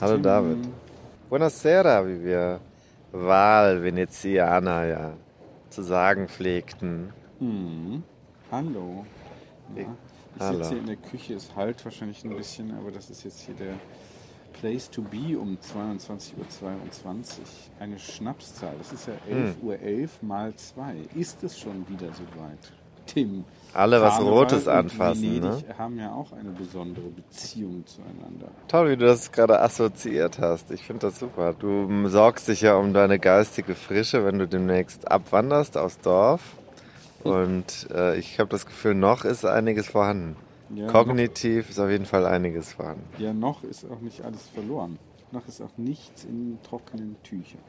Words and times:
Hallo. 0.00 0.18
David. 0.18 0.68
Buonasera, 1.28 2.06
wie 2.06 2.22
wir 2.24 2.60
Wahl 3.12 3.82
Venezianer 3.82 4.84
ja 4.84 5.12
zu 5.70 5.82
sagen 5.82 6.28
pflegten. 6.28 7.12
Mhm. 7.40 8.02
Hallo. 8.50 9.04
Ja. 9.74 9.82
Ich 10.34 10.40
Hallo. 10.40 10.58
sitze 10.58 10.70
hier 10.70 10.78
in 10.80 10.86
der 10.86 10.96
Küche, 10.96 11.34
es 11.34 11.54
halt 11.56 11.82
wahrscheinlich 11.84 12.24
ein 12.24 12.36
bisschen, 12.36 12.76
aber 12.76 12.90
das 12.90 13.10
ist 13.10 13.24
jetzt 13.24 13.40
hier 13.40 13.54
der 13.54 13.74
Place 14.60 14.90
to 14.90 15.02
be 15.02 15.38
um 15.38 15.56
22.22 15.56 16.36
Uhr. 16.38 16.44
Eine 17.80 17.98
Schnapszahl. 17.98 18.74
Das 18.78 18.92
ist 18.92 19.06
ja 19.08 19.14
Hm. 19.28 19.54
11.11 19.62 20.02
Uhr 20.02 20.08
mal 20.22 20.54
2. 20.54 20.96
Ist 21.14 21.42
es 21.42 21.58
schon 21.58 21.88
wieder 21.88 22.08
soweit? 22.08 22.72
Tim. 23.06 23.44
Alle 23.72 24.00
was 24.00 24.14
Karneval 24.14 24.38
Rotes 24.38 24.68
anfassen, 24.68 25.22
Venedig 25.22 25.68
ne? 25.68 25.78
haben 25.78 25.98
ja 25.98 26.10
auch 26.12 26.32
eine 26.32 26.50
besondere 26.50 27.08
Beziehung 27.08 27.84
zueinander. 27.86 28.48
Toll, 28.68 28.90
wie 28.90 28.96
du 28.96 29.04
das 29.04 29.32
gerade 29.32 29.60
assoziiert 29.60 30.38
hast. 30.38 30.70
Ich 30.70 30.82
finde 30.82 31.08
das 31.08 31.18
super. 31.18 31.52
Du 31.52 32.08
sorgst 32.08 32.48
dich 32.48 32.62
ja 32.62 32.76
um 32.76 32.94
deine 32.94 33.18
geistige 33.18 33.74
Frische, 33.74 34.24
wenn 34.24 34.38
du 34.38 34.48
demnächst 34.48 35.10
abwanderst 35.10 35.76
aus 35.76 35.98
Dorf. 35.98 36.40
Und 37.22 37.88
äh, 37.90 38.16
ich 38.18 38.38
habe 38.38 38.48
das 38.48 38.64
Gefühl, 38.64 38.94
noch 38.94 39.24
ist 39.24 39.44
einiges 39.44 39.88
vorhanden. 39.88 40.36
Ja, 40.74 40.86
Kognitiv 40.86 41.68
ist 41.70 41.78
auf 41.78 41.90
jeden 41.90 42.06
Fall 42.06 42.24
einiges 42.26 42.72
vorhanden. 42.72 43.04
Ja, 43.18 43.32
noch 43.32 43.62
ist 43.62 43.84
auch 43.90 44.00
nicht 44.00 44.22
alles 44.22 44.48
verloren. 44.48 44.98
Noch 45.32 45.46
ist 45.48 45.60
auch 45.60 45.76
nichts 45.76 46.24
in 46.24 46.58
trockenen 46.62 47.16
Tüchern. 47.22 47.60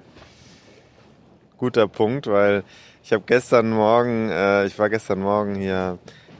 Guter 1.57 1.87
Punkt, 1.87 2.27
weil 2.27 2.63
ich 3.03 3.13
habe 3.13 3.23
gestern 3.25 3.69
Morgen, 3.69 4.29
äh, 4.29 4.65
ich 4.65 4.77
war 4.79 4.89
gestern 4.89 5.19
Morgen 5.19 5.55
hier, 5.55 5.97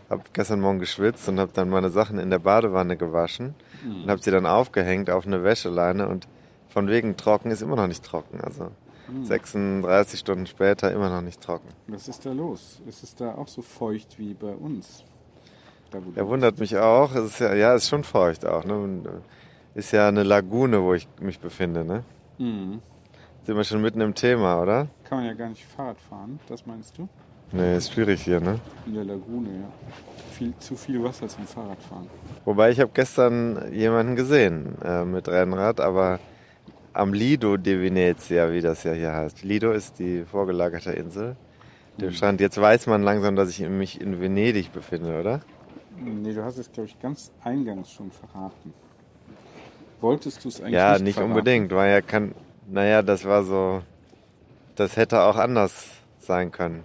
habe 0.10 0.22
gestern 0.34 0.60
Morgen 0.62 0.80
geschwitzt 0.80 1.28
und 1.30 1.40
habe 1.40 1.52
dann 1.54 1.70
meine 1.70 1.90
Sachen 1.90 2.20
in 2.20 2.30
der 2.30 2.40
Badewanne 2.40 2.98
gewaschen 2.98 3.56
und 4.04 4.10
habe 4.10 4.22
sie 4.22 4.32
dann 4.32 4.46
aufgehängt 4.46 5.10
auf 5.10 5.26
eine 5.26 5.44
Wäscheleine 5.44 6.08
und 6.08 6.28
von 6.70 6.88
wegen 6.88 7.18
trocken 7.18 7.52
ist 7.52 7.62
immer 7.62 7.76
noch 7.76 7.88
nicht 7.88 8.04
trocken. 8.04 8.40
Also 8.42 8.72
36 9.24 10.20
Stunden 10.20 10.46
später 10.48 10.92
immer 10.92 11.10
noch 11.10 11.22
nicht 11.22 11.42
trocken. 11.42 11.70
Was 11.88 12.08
ist 12.08 12.26
da 12.26 12.32
los? 12.34 12.82
Ist 12.88 13.04
es 13.04 13.16
da 13.16 13.36
auch 13.36 13.48
so 13.48 13.62
feucht 13.62 14.20
wie 14.20 14.34
bei 14.34 14.52
uns? 14.54 15.04
Er 16.16 16.28
wundert 16.28 16.60
mich 16.60 16.78
auch. 16.78 17.16
Es 17.16 17.24
ist 17.26 17.40
ja, 17.40 17.54
ja, 17.54 17.74
es 17.74 17.84
ist 17.84 17.90
schon 17.90 18.04
feucht 18.04 18.46
auch. 18.46 18.66
Ne? 18.66 19.02
Äh, 19.06 19.80
Ist 19.80 19.94
ja 19.94 20.10
eine 20.10 20.24
Lagune, 20.24 20.82
wo 20.82 20.94
ich 20.94 21.08
mich 21.22 21.40
befinde. 21.40 21.86
Ne? 21.86 22.04
Mhm. 22.38 22.82
Sind 23.48 23.56
wir 23.56 23.64
schon 23.64 23.82
mitten 23.82 24.02
im 24.02 24.14
Thema, 24.14 24.62
oder? 24.62 24.90
Kann 25.06 25.20
man 25.20 25.28
ja 25.28 25.34
gar 25.34 25.48
nicht 25.48 25.64
Fahrrad 25.66 25.98
fahren, 26.02 26.38
das 26.50 26.66
meinst 26.66 26.98
du? 26.98 27.08
Nee, 27.54 27.78
ist 27.78 27.94
schwierig 27.94 28.22
hier, 28.22 28.42
ne? 28.42 28.60
In 28.86 28.96
der 28.96 29.06
Lagune, 29.06 29.48
ja. 29.48 29.72
Viel, 30.34 30.54
zu 30.60 30.76
viel 30.76 31.02
Wasser 31.02 31.30
zum 31.30 31.48
Fahrradfahren. 31.48 32.08
Wobei 32.44 32.72
ich 32.72 32.82
habe 32.82 32.92
gestern 32.94 33.72
jemanden 33.72 34.18
gesehen 34.18 34.76
äh, 34.84 35.06
mit 35.06 35.30
Rennrad, 35.30 35.80
aber 35.80 36.20
am 36.92 37.14
Lido 37.14 37.56
di 37.56 37.82
Venezia, 37.82 38.52
wie 38.52 38.60
das 38.60 38.84
ja 38.84 38.92
hier 38.92 39.14
heißt. 39.14 39.46
Lido 39.46 39.72
ist 39.72 39.98
die 39.98 40.26
vorgelagerte 40.26 40.92
Insel. 40.92 41.38
Dem 42.02 42.12
Strand. 42.12 42.42
Jetzt 42.42 42.60
weiß 42.60 42.88
man 42.88 43.02
langsam, 43.02 43.38
dass 43.38 43.48
ich 43.48 43.62
mich 43.62 44.02
in 44.02 44.20
Venedig 44.20 44.74
befinde, 44.74 45.22
oder? 45.22 45.40
Nee, 45.98 46.34
du 46.34 46.44
hast 46.44 46.58
es, 46.58 46.70
glaube 46.70 46.90
ich, 46.90 47.00
ganz 47.00 47.32
eingangs 47.46 47.92
schon 47.92 48.12
verraten. 48.12 48.74
Wolltest 50.02 50.44
du 50.44 50.50
es 50.50 50.60
eigentlich 50.60 50.74
ja, 50.74 50.92
nicht 50.96 51.04
nicht 51.04 51.14
verraten? 51.14 51.32
unbedingt. 51.32 51.72
War 51.72 51.88
ja 51.88 52.02
kann, 52.02 52.36
naja, 52.70 53.02
das 53.02 53.26
war 53.26 53.44
so, 53.44 53.82
das 54.76 54.96
hätte 54.98 55.22
auch 55.22 55.36
anders 55.36 55.88
sein 56.20 56.52
können. 56.52 56.84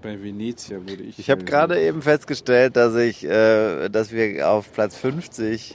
Bei 0.00 0.22
Venezia 0.22 0.78
würde 0.86 1.02
ich. 1.02 1.18
Ich 1.18 1.30
habe 1.30 1.44
gerade 1.44 1.80
eben 1.80 2.00
festgestellt, 2.00 2.76
dass 2.76 2.94
ich, 2.94 3.24
äh, 3.24 3.88
dass 3.88 4.12
wir 4.12 4.48
auf 4.48 4.72
Platz 4.72 4.96
50 4.96 5.74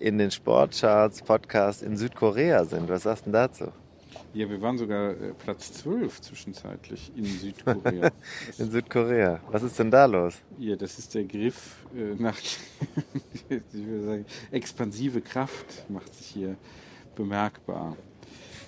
in 0.00 0.18
den 0.18 0.30
Sportcharts 0.30 1.22
Podcast 1.22 1.82
in 1.82 1.96
Südkorea 1.96 2.64
sind. 2.64 2.88
Was 2.88 3.04
sagst 3.04 3.26
du 3.26 3.30
denn 3.30 3.34
dazu? 3.34 3.72
Ja, 4.34 4.48
wir 4.50 4.60
waren 4.60 4.76
sogar 4.76 5.10
äh, 5.10 5.32
Platz 5.38 5.72
12 5.72 6.20
zwischenzeitlich 6.20 7.12
in 7.16 7.24
Südkorea. 7.24 8.10
In 8.58 8.70
Südkorea. 8.70 9.40
Was 9.50 9.62
ist 9.62 9.78
denn 9.78 9.90
da 9.90 10.04
los? 10.04 10.34
ja, 10.58 10.76
das 10.76 10.98
ist 10.98 11.14
der 11.14 11.24
Griff 11.24 11.76
äh, 11.96 12.20
nach, 12.20 12.36
ich 13.48 13.72
würde 13.72 14.04
sagen, 14.04 14.26
expansive 14.50 15.20
Kraft 15.20 15.88
macht 15.88 16.14
sich 16.14 16.26
hier 16.26 16.56
bemerkbar. 17.16 17.96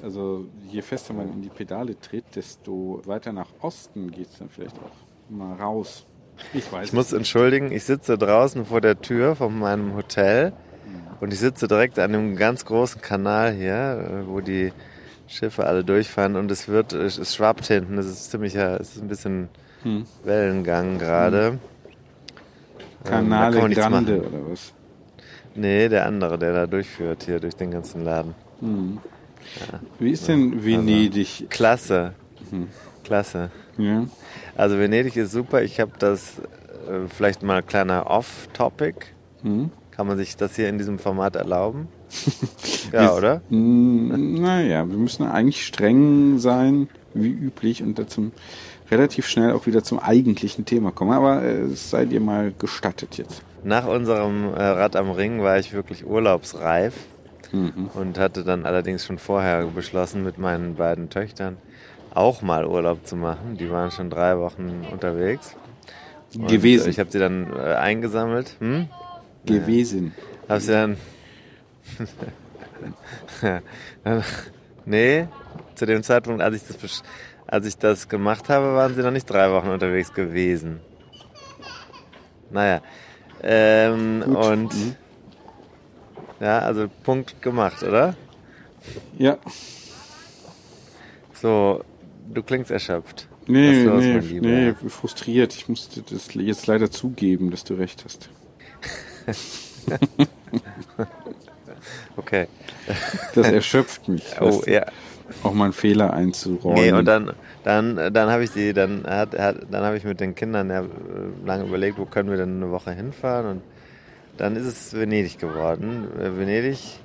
Also 0.03 0.47
je 0.69 0.83
fester 0.83 1.13
man 1.15 1.31
in 1.33 1.43
die 1.43 1.49
Pedale 1.51 1.99
tritt, 2.01 2.25
desto 2.35 3.03
weiter 3.05 3.33
nach 3.33 3.49
Osten 3.61 4.11
geht 4.11 4.29
es 4.29 4.39
dann 4.39 4.49
vielleicht 4.49 4.77
auch 4.79 5.31
mal 5.31 5.55
raus. 5.57 6.07
Ich 6.55 6.73
weiß 6.73 6.89
Ich 6.89 6.93
muss 6.95 7.11
nicht. 7.11 7.19
entschuldigen, 7.19 7.71
ich 7.71 7.85
sitze 7.85 8.17
draußen 8.17 8.65
vor 8.65 8.81
der 8.81 9.01
Tür 9.01 9.37
von 9.37 9.59
meinem 9.59 9.95
Hotel 9.95 10.53
und 11.21 11.33
ich 11.35 11.39
sitze 11.39 11.69
direkt 11.69 11.99
an 11.99 12.13
dem 12.13 12.37
ganz 12.37 12.65
großen 12.65 13.03
Kanal 13.03 13.53
hier, 13.53 14.25
äh, 14.25 14.27
wo 14.29 14.41
die 14.41 14.73
Schiffe 15.29 15.67
alle 15.67 15.85
durchfahren 15.85 16.35
und 16.37 16.51
es 16.51 16.67
wird, 16.67 16.93
es 16.95 17.35
schwappt 17.35 17.67
hinten. 17.67 17.99
Es 17.99 18.07
ist 18.07 18.31
ziemlich, 18.31 18.55
es 18.55 18.97
ist 18.97 19.03
ein 19.03 19.09
bisschen 19.09 19.49
Hm. 19.83 20.05
Wellengang 20.25 20.99
gerade. 20.99 21.47
Ähm, 21.47 21.59
Canale 23.05 23.59
man 23.61 23.69
nichts 23.69 23.83
Grande 23.83 24.21
oder 24.21 24.51
was? 24.51 24.73
Nee, 25.55 25.89
der 25.89 26.07
andere, 26.07 26.39
der 26.39 26.53
da 26.53 26.67
durchführt, 26.67 27.25
hier 27.25 27.41
durch 27.41 27.55
den 27.57 27.71
ganzen 27.71 28.05
Laden. 28.05 28.35
Wie 29.99 30.11
ist 30.11 30.29
denn 30.29 30.65
Venedig? 30.65 31.47
Klasse. 31.51 32.15
Mhm. 32.51 32.69
Klasse. 33.05 33.51
Ja. 33.79 34.07
Also 34.57 34.79
Venedig 34.79 35.17
ist 35.17 35.33
super. 35.33 35.63
Ich 35.63 35.81
habe 35.81 35.93
das 35.99 36.39
äh, 36.89 37.09
vielleicht 37.09 37.43
mal 37.43 37.63
kleiner 37.63 38.09
Off-Topic. 38.09 38.95
Hm? 39.43 39.71
Kann 39.91 40.07
man 40.07 40.17
sich 40.17 40.37
das 40.37 40.57
hier 40.57 40.69
in 40.69 40.79
diesem 40.79 40.99
Format 40.99 41.37
erlauben? 41.37 41.89
ja, 42.93 43.15
oder? 43.15 43.43
Mm, 43.51 44.41
Naja, 44.41 44.89
wir 44.89 44.97
müssen 44.97 45.25
eigentlich 45.27 45.65
streng 45.65 46.39
sein, 46.39 46.89
wie 47.15 47.31
üblich, 47.31 47.83
und 47.83 47.99
dazu 47.99 48.31
relativ 48.91 49.27
schnell 49.29 49.53
auch 49.53 49.67
wieder 49.67 49.85
zum 49.85 49.99
eigentlichen 49.99 50.65
Thema 50.65 50.91
kommen. 50.91 51.13
Aber 51.13 51.43
äh, 51.43 51.63
es 51.63 51.91
sei 51.91 52.05
dir 52.05 52.21
mal 52.21 52.53
gestattet 52.59 53.19
jetzt. 53.19 53.43
Nach 53.63 53.87
unserem 53.87 54.53
äh, 54.55 54.63
Rad 54.63 54.97
am 54.97 55.11
Ring 55.11 55.43
war 55.43 55.59
ich 55.59 55.73
wirklich 55.73 56.07
urlaubsreif 56.07 56.95
und 57.53 58.19
hatte 58.19 58.45
dann 58.45 58.65
allerdings 58.65 59.05
schon 59.05 59.19
vorher 59.19 59.65
beschlossen, 59.67 60.23
mit 60.23 60.39
meinen 60.39 60.77
beiden 60.77 61.11
Töchtern 61.11 61.57
auch 62.15 62.43
mal 62.43 62.67
Urlaub 62.67 63.07
zu 63.07 63.17
machen. 63.17 63.57
Die 63.57 63.71
waren 63.71 63.91
schon 63.91 64.11
drei 64.11 64.39
Wochen 64.39 64.87
unterwegs. 64.91 65.57
Und 66.35 66.49
Gewesen. 66.49 66.91
Ich 66.91 66.99
habe 66.99 67.11
sie 67.11 67.19
dann 67.19 67.53
äh, 67.53 67.75
eingesammelt. 67.75 68.57
Hm? 68.61 68.89
Gewesen. 69.45 70.15
Hab 70.49 70.61
sie 70.61 70.73
dann. 70.73 70.97
nee, 74.85 75.27
zu 75.75 75.87
dem 75.87 76.03
Zeitpunkt, 76.03 76.43
als 76.43 76.57
ich, 76.57 76.63
das, 76.63 77.03
als 77.47 77.67
ich 77.67 77.77
das 77.79 78.09
gemacht 78.09 78.49
habe, 78.49 78.75
waren 78.75 78.95
sie 78.95 79.03
noch 79.03 79.11
nicht 79.11 79.29
drei 79.29 79.51
Wochen 79.51 79.69
unterwegs 79.69 80.13
gewesen. 80.13 80.81
Naja. 82.51 82.81
Ähm, 83.43 84.23
Gut. 84.25 84.37
und. 84.37 84.75
Mhm. 84.75 84.97
Ja, 86.41 86.61
also 86.61 86.89
Punkt 87.05 87.41
gemacht, 87.43 87.83
oder? 87.83 88.15
Ja, 89.19 89.39
So, 91.41 91.83
du 92.33 92.43
klingst 92.43 92.71
erschöpft. 92.71 93.29
Nee, 93.47 93.85
los, 93.85 94.03
nee, 94.03 94.41
nee, 94.41 94.75
frustriert. 94.89 95.55
Ich 95.55 95.69
musste 95.69 96.03
das 96.03 96.33
jetzt 96.35 96.67
leider 96.67 96.91
zugeben, 96.91 97.51
dass 97.51 97.65
du 97.65 97.75
recht 97.75 98.05
hast. 98.05 98.31
Okay. 102.17 102.49
Das 103.35 103.51
erschöpft 103.51 104.09
mich. 104.09 104.25
Oh, 104.41 104.63
ja. 104.67 104.85
Auch 105.43 105.55
mal 105.55 105.65
einen 105.65 105.73
Fehler 105.73 106.13
einzuräumen. 106.13 106.83
Nee, 106.83 106.93
und 106.93 107.07
dann, 107.07 107.33
dann, 107.65 108.13
dann 108.13 108.31
habe 108.31 108.45
ich 108.45 108.51
die, 108.51 108.73
dann 108.75 109.05
hat, 109.07 109.39
hat, 109.39 109.67
dann 109.71 109.85
habe 109.85 109.97
ich 109.97 110.05
mit 110.05 110.21
den 110.21 110.35
Kindern 110.35 110.69
ja 110.69 110.83
äh, 110.83 110.87
lange 111.47 111.65
überlegt, 111.65 111.99
wo 111.99 112.05
können 112.05 112.29
wir 112.31 112.37
denn 112.37 112.57
eine 112.63 112.71
Woche 112.71 112.93
hinfahren 112.93 113.47
und 113.47 113.63
dann 114.41 114.57
ist 114.57 114.67
es 114.67 114.95
Venedig 114.95 115.39
geworden. 115.39 116.09
Äh, 116.19 116.37
Venedig, 116.39 116.99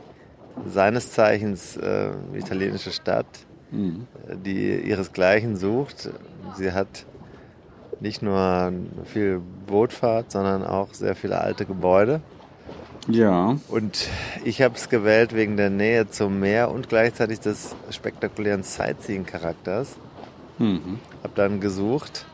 seines 0.67 1.11
Zeichens 1.11 1.75
äh, 1.77 2.09
italienische 2.33 2.91
Stadt, 2.91 3.25
Mhm. 3.71 4.07
äh, 4.27 4.35
die 4.37 4.75
ihresgleichen 4.81 5.57
sucht. 5.57 6.09
Sie 6.57 6.71
hat 6.71 7.05
nicht 7.99 8.21
nur 8.21 8.71
viel 9.05 9.41
Bootfahrt, 9.67 10.31
sondern 10.31 10.63
auch 10.63 10.93
sehr 10.93 11.15
viele 11.15 11.39
alte 11.41 11.65
Gebäude. 11.65 12.21
Ja, 13.07 13.57
Und 13.67 14.07
ich 14.43 14.61
habe 14.61 14.75
es 14.75 14.89
gewählt 14.89 15.35
wegen 15.35 15.57
der 15.57 15.69
Nähe 15.69 16.09
zum 16.09 16.39
Meer 16.39 16.71
und 16.71 16.89
gleichzeitig 16.89 17.39
des 17.39 17.75
spektakulären 17.91 18.63
Sightseeing-Charakters. 18.63 19.95
mhm. 20.57 20.99
Habe 21.21 21.33
dann 21.35 21.59
gesucht 21.59 22.25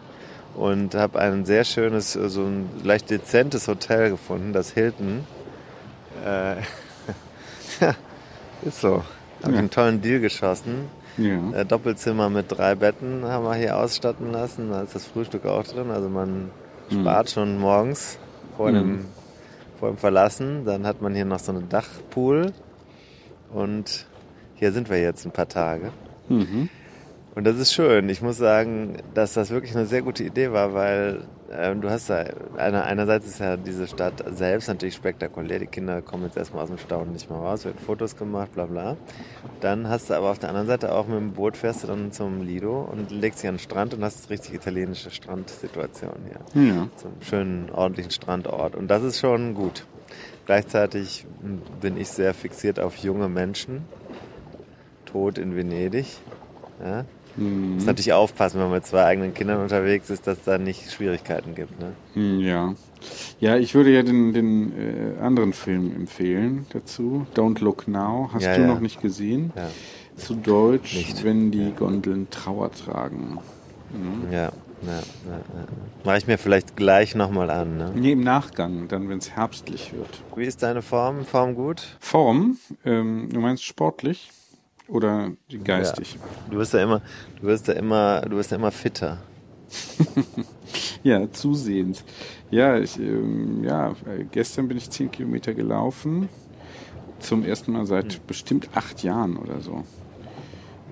und 0.56 0.96
habe 0.96 1.20
ein 1.20 1.46
sehr 1.46 1.64
schönes, 1.64 2.16
äh, 2.16 2.30
so 2.30 2.44
ein 2.44 2.70
leicht 2.84 3.10
dezentes 3.10 3.68
Hotel 3.68 4.10
gefunden, 4.12 4.54
das 4.54 4.72
Hilton. 4.72 5.26
Äh, 6.26 6.56
ja, 7.80 7.96
ist 8.64 8.82
so. 8.82 9.04
Habe 9.44 9.54
Ja. 9.54 9.60
einen 9.60 9.70
tollen 9.72 10.02
Deal 10.02 10.20
geschossen. 10.20 10.88
ja. 11.18 11.52
Äh, 11.54 11.66
Doppelzimmer 11.66 12.30
mit 12.30 12.46
drei 12.50 12.76
Betten 12.76 13.26
haben 13.26 13.44
wir 13.46 13.56
hier 13.56 13.78
ausstatten 13.78 14.32
lassen. 14.32 14.70
Da 14.70 14.82
ist 14.84 14.94
das 14.94 15.06
Frühstück 15.08 15.46
auch 15.46 15.64
drin. 15.64 15.90
Also 15.90 16.10
man 16.10 16.52
spart 16.92 17.30
schon 17.32 17.58
morgens 17.58 18.20
vor, 18.58 18.72
dem, 18.72 19.06
vor 19.80 19.90
dem 19.90 19.98
Verlassen. 19.98 20.64
Dann 20.66 20.86
hat 20.86 21.02
man 21.02 21.16
hier 21.16 21.26
noch 21.26 21.40
so 21.40 21.52
einen 21.54 21.70
Dachpool. 21.70 22.54
Und 23.52 24.06
hier 24.56 24.72
sind 24.72 24.90
wir 24.90 25.02
jetzt 25.02 25.26
ein 25.26 25.32
paar 25.32 25.48
Tage. 25.50 25.92
Mhm. 26.30 26.70
Und 27.34 27.46
das 27.46 27.58
ist 27.58 27.74
schön. 27.74 28.10
Ich 28.10 28.22
muss 28.22 28.38
sagen, 28.38 28.98
dass 29.14 29.34
das 29.34 29.52
wirklich 29.52 29.76
eine 29.76 29.86
sehr 29.86 30.02
gute 30.02 30.24
Idee 30.24 30.52
war, 30.52 30.74
weil 30.74 31.24
ähm, 31.50 31.80
du 31.80 31.90
hast 31.90 32.10
da, 32.10 32.26
einer, 32.58 32.84
einerseits 32.86 33.26
ist 33.26 33.40
ja 33.40 33.56
diese 33.56 33.88
Stadt 33.88 34.24
selbst 34.36 34.68
natürlich 34.68 34.96
spektakulär. 34.96 35.60
Die 35.60 35.68
Kinder 35.68 36.02
kommen 36.02 36.24
jetzt 36.24 36.36
erstmal 36.36 36.64
aus 36.64 36.70
dem 36.70 36.78
Staunen 36.78 37.14
nicht 37.14 37.30
mehr 37.30 37.40
raus, 37.40 37.64
werden 37.64 37.80
Fotos 37.80 38.18
gemacht, 38.18 38.54
bla 38.54 38.66
bla. 38.66 38.98
Dann 39.62 39.88
hast 39.88 40.10
du 40.10 40.14
aber 40.14 40.30
auf 40.32 40.40
der 40.40 40.50
anderen 40.50 40.68
Seite 40.68 40.94
auch 40.94 41.08
mit 41.08 41.18
dem 41.18 41.32
Boot 41.32 41.56
fährst 41.56 41.84
du 41.84 41.88
dann 41.88 42.12
zum 42.12 42.42
Lido 42.42 42.82
und 42.82 43.12
legst 43.12 43.44
dich 43.44 43.50
an 43.50 43.56
den 43.56 43.60
Strand 43.60 43.94
und 43.94 44.04
hast 44.04 44.30
richtig 44.30 44.54
italienische 44.54 45.10
Strandsituation 45.10 46.16
hier. 46.26 46.64
Ja. 46.64 46.88
Zum 46.98 47.12
schönen, 47.22 47.70
ordentlichen 47.70 48.12
Strandort. 48.12 48.76
Und 48.76 48.90
das 48.90 49.04
ist 49.04 49.20
schon 49.20 49.54
gut. 49.54 49.86
Gleichzeitig 50.46 51.26
bin 51.80 51.96
ich 51.96 52.10
sehr 52.10 52.34
fixiert 52.34 52.80
auf 52.80 52.98
junge 52.98 53.30
Menschen. 53.30 53.86
Tod 55.06 55.38
in 55.38 55.56
Venedig. 55.56 56.08
Ja? 56.84 57.06
Mhm. 57.36 57.76
Muss 57.76 57.86
natürlich 57.86 58.14
aufpassen, 58.14 58.56
wenn 58.60 58.66
man 58.68 58.74
mit 58.76 58.86
zwei 58.86 59.04
eigenen 59.06 59.34
Kindern 59.34 59.62
unterwegs 59.62 60.10
ist, 60.10 60.28
dass 60.28 60.44
da 60.44 60.58
nicht 60.58 60.92
Schwierigkeiten 60.92 61.56
gibt. 61.56 61.80
Ne? 61.80 61.94
Hm, 62.14 62.40
Ja. 62.40 62.74
Ja, 63.40 63.58
ich 63.58 63.74
würde 63.74 63.90
ja 63.90 64.04
den, 64.04 64.32
den 64.32 64.72
äh, 65.18 65.20
anderen 65.22 65.54
Film 65.54 65.96
empfehlen 65.96 66.68
dazu. 66.72 67.26
Don't 67.36 67.60
Look 67.64 67.88
Now. 67.88 68.30
Hast 68.32 68.44
Ja, 68.44 68.56
du 68.56 68.62
ja. 68.62 68.68
noch 68.68 68.80
nicht 68.80 69.02
gesehen? 69.02 69.52
Ja. 69.56 69.70
Zu 70.18 70.36
Deutsch, 70.36 70.96
Nicht. 70.96 71.24
wenn 71.24 71.50
die 71.50 71.72
Gondeln 71.72 72.30
Trauer 72.30 72.70
tragen. 72.72 73.40
Ja, 74.32 74.40
ja, 74.40 74.50
ja, 74.84 74.98
ja. 75.32 75.66
Mache 76.04 76.18
ich 76.20 76.28
mir 76.28 76.38
vielleicht 76.38 76.76
gleich 76.76 77.16
nochmal 77.16 77.50
an. 77.50 77.78
Ne? 77.78 77.92
Nee, 77.96 78.12
im 78.12 78.22
Nachgang, 78.22 78.88
dann 78.88 79.10
wenn 79.10 79.18
es 79.18 79.32
herbstlich 79.32 79.94
wird. 79.94 80.22
Wie 80.36 80.46
ist 80.46 80.62
deine 80.62 80.82
Form? 80.84 81.26
Form 81.26 81.56
gut? 81.56 81.98
Form, 82.00 82.58
ähm, 82.86 83.30
du 83.32 83.40
meinst 83.40 83.64
sportlich 83.64 84.30
oder 84.92 85.32
geistig? 85.64 86.18
Du 86.50 86.58
wirst 86.58 86.74
ja 86.74 86.84
immer, 86.84 87.02
du 87.40 87.48
wirst 87.48 87.68
ja 87.68 87.74
immer, 87.74 88.22
du 88.22 88.38
wirst 88.38 88.52
ja 88.52 88.58
immer 88.58 88.72
fitter. 88.72 89.18
Ja, 91.04 91.30
zusehends. 91.32 92.04
Ja, 92.50 92.78
ich, 92.78 92.98
ähm, 93.00 93.64
ja, 93.64 93.90
äh, 94.06 94.24
gestern 94.32 94.68
bin 94.68 94.78
ich 94.78 94.90
zehn 94.90 95.12
Kilometer 95.12 95.54
gelaufen. 95.54 96.30
Zum 97.20 97.44
ersten 97.44 97.72
Mal 97.72 97.86
seit 97.86 98.26
bestimmt 98.28 98.70
acht 98.74 99.04
Jahren 99.04 99.38
oder 99.38 99.62
so. 99.62 99.84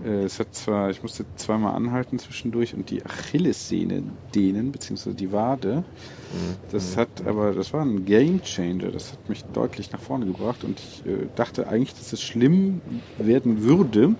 Äh, 0.05 0.23
Es 0.23 0.39
hat 0.39 0.53
zwar, 0.55 0.89
ich 0.89 1.01
musste 1.01 1.25
zweimal 1.35 1.75
anhalten 1.75 2.19
zwischendurch 2.19 2.73
und 2.73 2.89
die 2.89 3.05
Achillessehne 3.05 4.03
dehnen, 4.33 4.71
beziehungsweise 4.71 5.15
die 5.15 5.31
Wade. 5.31 5.83
Das 6.71 6.95
hat 6.95 7.09
aber, 7.25 7.53
das 7.53 7.73
war 7.73 7.81
ein 7.81 8.05
Game 8.05 8.41
Changer. 8.43 8.91
Das 8.91 9.13
hat 9.13 9.29
mich 9.29 9.43
deutlich 9.45 9.91
nach 9.91 9.99
vorne 9.99 10.25
gebracht 10.25 10.63
und 10.63 10.79
ich 10.79 11.05
äh, 11.05 11.27
dachte 11.35 11.67
eigentlich, 11.67 11.95
dass 11.95 12.13
es 12.13 12.21
schlimm 12.21 12.81
werden 13.17 13.63
würde. 13.63 14.15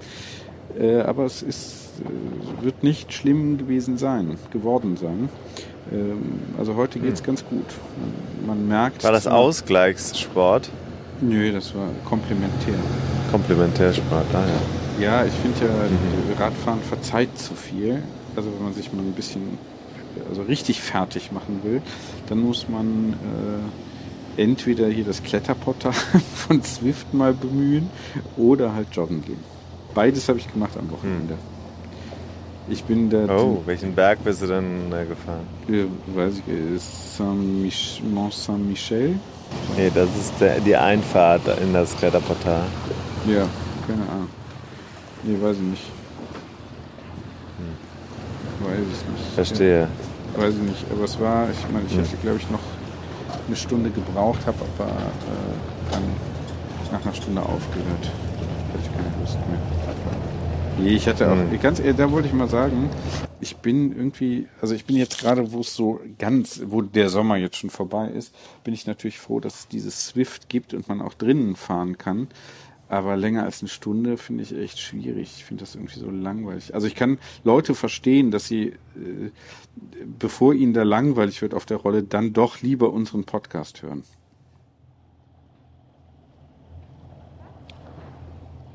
Äh, 0.80 1.02
aber 1.02 1.26
es 1.26 1.42
ist, 1.42 2.02
äh, 2.02 2.64
wird 2.64 2.84
nicht 2.84 3.14
schlimm 3.14 3.58
gewesen 3.58 3.98
sein, 3.98 4.38
geworden 4.52 4.98
sein. 4.98 5.30
Ähm, 5.92 6.40
also 6.58 6.76
heute 6.76 7.00
geht's 7.00 7.24
ganz 7.24 7.46
gut. 7.46 7.66
Man 8.46 8.68
merkt. 8.68 9.04
War 9.04 9.12
das 9.12 9.28
Ausgleichssport? 9.28 10.70
Nö, 11.22 11.52
das 11.52 11.74
war 11.76 11.88
komplementär. 12.06 12.76
Komplementärsport, 13.32 14.26
ah 14.34 14.44
ja. 15.00 15.04
Ja, 15.04 15.26
ich 15.26 15.34
finde 15.34 15.60
ja, 15.66 16.44
Radfahren 16.46 16.82
verzeiht 16.82 17.38
zu 17.38 17.54
viel. 17.54 18.02
Also 18.36 18.50
wenn 18.56 18.64
man 18.66 18.74
sich 18.74 18.92
mal 18.94 19.02
ein 19.02 19.14
bisschen, 19.14 19.42
also 20.30 20.42
richtig 20.44 20.82
fertig 20.82 21.32
machen 21.32 21.60
will, 21.64 21.82
dann 22.28 22.40
muss 22.40 22.68
man 22.70 23.14
äh, 24.38 24.42
entweder 24.42 24.88
hier 24.88 25.04
das 25.06 25.24
Kletterportal 25.24 25.94
von 26.36 26.62
Swift 26.64 27.14
mal 27.14 27.34
bemühen 27.34 27.90
oder 28.38 28.74
halt 28.74 28.88
joggen 28.94 29.22
gehen. 29.24 29.40
Beides 29.94 30.28
habe 30.30 30.40
ich 30.40 30.52
gemacht 30.52 30.78
am 30.78 30.90
Wochenende. 30.92 31.36
Ich 32.70 32.84
bin 32.84 33.10
da, 33.10 33.26
Oh, 33.36 33.64
welchen 33.66 33.96
Berg 33.96 34.24
bist 34.24 34.42
du 34.44 34.48
denn 34.48 34.92
äh, 34.94 35.06
gefahren? 35.06 35.48
äh, 35.68 35.86
weiß 36.16 36.34
ich, 36.46 36.54
äh, 36.54 36.78
Saint-Mich- 36.78 38.02
Mont 38.14 38.34
Saint-Michel. 38.34 39.16
Nee, 39.76 39.92
das 39.94 40.10
ist 40.20 40.34
der, 40.40 40.60
die 40.60 40.76
Einfahrt 40.76 41.42
in 41.62 41.74
das 41.74 41.96
Kletterportal. 41.96 42.64
Ja, 43.28 43.46
keine 43.88 44.02
Ahnung. 44.12 44.30
Nee, 45.24 45.38
weiß 45.42 45.56
ich 45.58 45.62
nicht. 45.64 45.84
Weiß 48.62 48.80
ich 48.80 49.10
nicht. 49.12 49.34
Verstehe. 49.36 49.88
Ja, 50.36 50.44
weiß 50.44 50.54
ich 50.56 50.62
nicht. 50.62 50.86
Aber 50.92 51.04
es 51.06 51.20
war, 51.20 51.48
ich 51.50 51.72
meine, 51.72 51.86
ich 51.88 51.94
Hm. 51.96 52.04
hätte, 52.04 52.18
glaube 52.18 52.38
ich, 52.38 52.50
noch 52.50 52.60
eine 53.48 53.56
Stunde 53.56 53.90
gebraucht, 53.90 54.40
habe 54.46 54.58
aber 54.78 54.90
äh, 54.90 55.92
dann 55.92 56.04
nach 56.92 57.06
einer 57.06 57.14
Stunde 57.16 57.42
aufgehört. 57.42 58.04
Hatte 58.04 58.80
ich 58.84 58.92
keine 58.92 59.12
Lust 59.22 59.36
mehr. 59.50 59.60
Nee, 60.78 60.90
ich 60.96 61.08
hatte 61.08 61.26
auch, 61.32 61.36
Hm. 61.36 61.60
ganz 61.62 61.80
ehrlich, 61.80 61.96
da 61.98 62.12
wollte 62.12 62.28
ich 62.28 62.34
mal 62.34 62.50
sagen, 62.50 62.90
ich 63.42 63.58
bin 63.58 63.96
irgendwie, 63.96 64.48
also 64.62 64.76
ich 64.76 64.86
bin 64.86 64.98
jetzt 64.98 65.20
gerade, 65.20 65.52
wo 65.52 65.62
es 65.62 65.76
so 65.76 66.02
ganz, 66.18 66.62
wo 66.66 66.82
der 66.82 67.10
Sommer 67.10 67.38
jetzt 67.38 67.58
schon 67.58 67.70
vorbei 67.70 68.10
ist, 68.10 68.36
bin 68.64 68.74
ich 68.74 68.86
natürlich 68.86 69.20
froh, 69.20 69.40
dass 69.40 69.62
es 69.62 69.68
dieses 69.68 70.08
Swift 70.08 70.50
gibt 70.50 70.74
und 70.74 70.88
man 70.90 71.02
auch 71.02 71.14
drinnen 71.14 71.56
fahren 71.56 71.98
kann. 71.98 72.28
Aber 72.90 73.16
länger 73.16 73.44
als 73.44 73.62
eine 73.62 73.70
Stunde 73.70 74.18
finde 74.18 74.44
ich 74.44 74.58
echt 74.58 74.80
schwierig. 74.80 75.36
Ich 75.38 75.46
finde 75.46 75.62
das 75.62 75.76
irgendwie 75.76 76.00
so 76.00 76.10
langweilig. 76.10 76.74
Also 76.74 76.88
ich 76.88 76.96
kann 76.96 77.20
Leute 77.44 77.76
verstehen, 77.76 78.32
dass 78.32 78.48
sie, 78.48 78.70
äh, 78.96 79.32
bevor 80.18 80.56
ihnen 80.56 80.74
da 80.74 80.82
langweilig 80.84 81.42
wird 81.44 81.54
auf 81.54 81.68
der 81.68 81.78
Rolle, 81.78 82.04
dann 82.04 82.34
doch 82.34 82.62
lieber 82.62 82.92
unseren 82.92 83.26
Podcast 83.26 83.84
hören. 83.84 84.04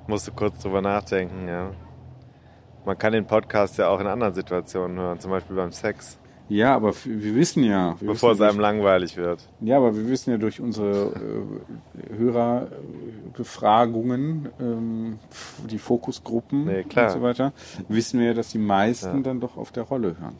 Musste 0.07 0.31
kurz 0.31 0.63
drüber 0.63 0.81
nachdenken, 0.81 1.49
ja. 1.49 1.73
Man 2.85 2.99
kann 2.99 3.13
den 3.13 3.27
Podcast 3.27 3.79
ja 3.79 3.89
auch 3.89 4.01
in 4.01 4.07
anderen 4.07 4.35
Situationen 4.35 4.99
hören, 4.99 5.19
zum 5.21 5.31
Beispiel 5.31 5.57
beim 5.57 5.73
Sex, 5.73 6.19
Ja, 6.51 6.75
aber 6.75 6.93
wir 7.05 7.35
wissen 7.35 7.65
ja, 7.65 7.97
wir 8.01 8.09
bevor 8.09 8.33
es 8.33 8.39
wissen 8.39 8.51
einem 8.51 8.61
langweilig 8.61 9.17
wird. 9.17 9.49
Ja, 9.61 9.79
aber 9.79 9.97
wir 9.97 10.07
wissen 10.09 10.31
ja 10.33 10.37
durch 10.37 10.61
unsere 10.61 11.13
äh, 11.15 12.19
Hörerbefragungen, 12.19 14.49
ähm, 14.61 15.19
die 15.71 15.79
Fokusgruppen 15.79 16.67
Nee, 16.67 16.83
klar. 16.85 17.07
und 17.07 17.13
so 17.13 17.23
weiter, 17.23 17.53
wissen 17.89 18.21
wir 18.21 18.27
ja, 18.29 18.35
dass 18.35 18.51
die 18.51 18.59
meisten 18.59 19.17
Ja. 19.17 19.23
dann 19.23 19.41
doch 19.41 19.57
auf 19.57 19.73
der 19.73 19.85
Rolle 19.85 20.17
hören. 20.21 20.37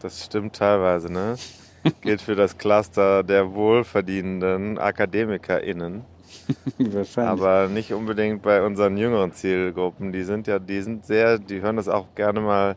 Das 0.00 0.24
stimmt 0.24 0.54
teilweise, 0.56 1.10
ne? 1.12 1.36
Gilt 2.02 2.20
für 2.20 2.34
das 2.34 2.58
Cluster 2.58 3.22
der 3.22 3.54
wohlverdienenden 3.54 4.78
AkademikerInnen, 4.78 6.02
Wahrscheinlich. 6.78 7.18
aber 7.18 7.68
nicht 7.68 7.92
unbedingt 7.92 8.42
bei 8.42 8.64
unseren 8.64 8.96
jüngeren 8.96 9.32
Zielgruppen. 9.32 10.12
Die 10.12 10.22
sind 10.22 10.46
ja, 10.46 10.58
die 10.58 10.80
sind 10.82 11.06
sehr, 11.06 11.38
die 11.38 11.60
hören 11.60 11.76
das 11.76 11.88
auch 11.88 12.14
gerne 12.14 12.40
mal, 12.40 12.76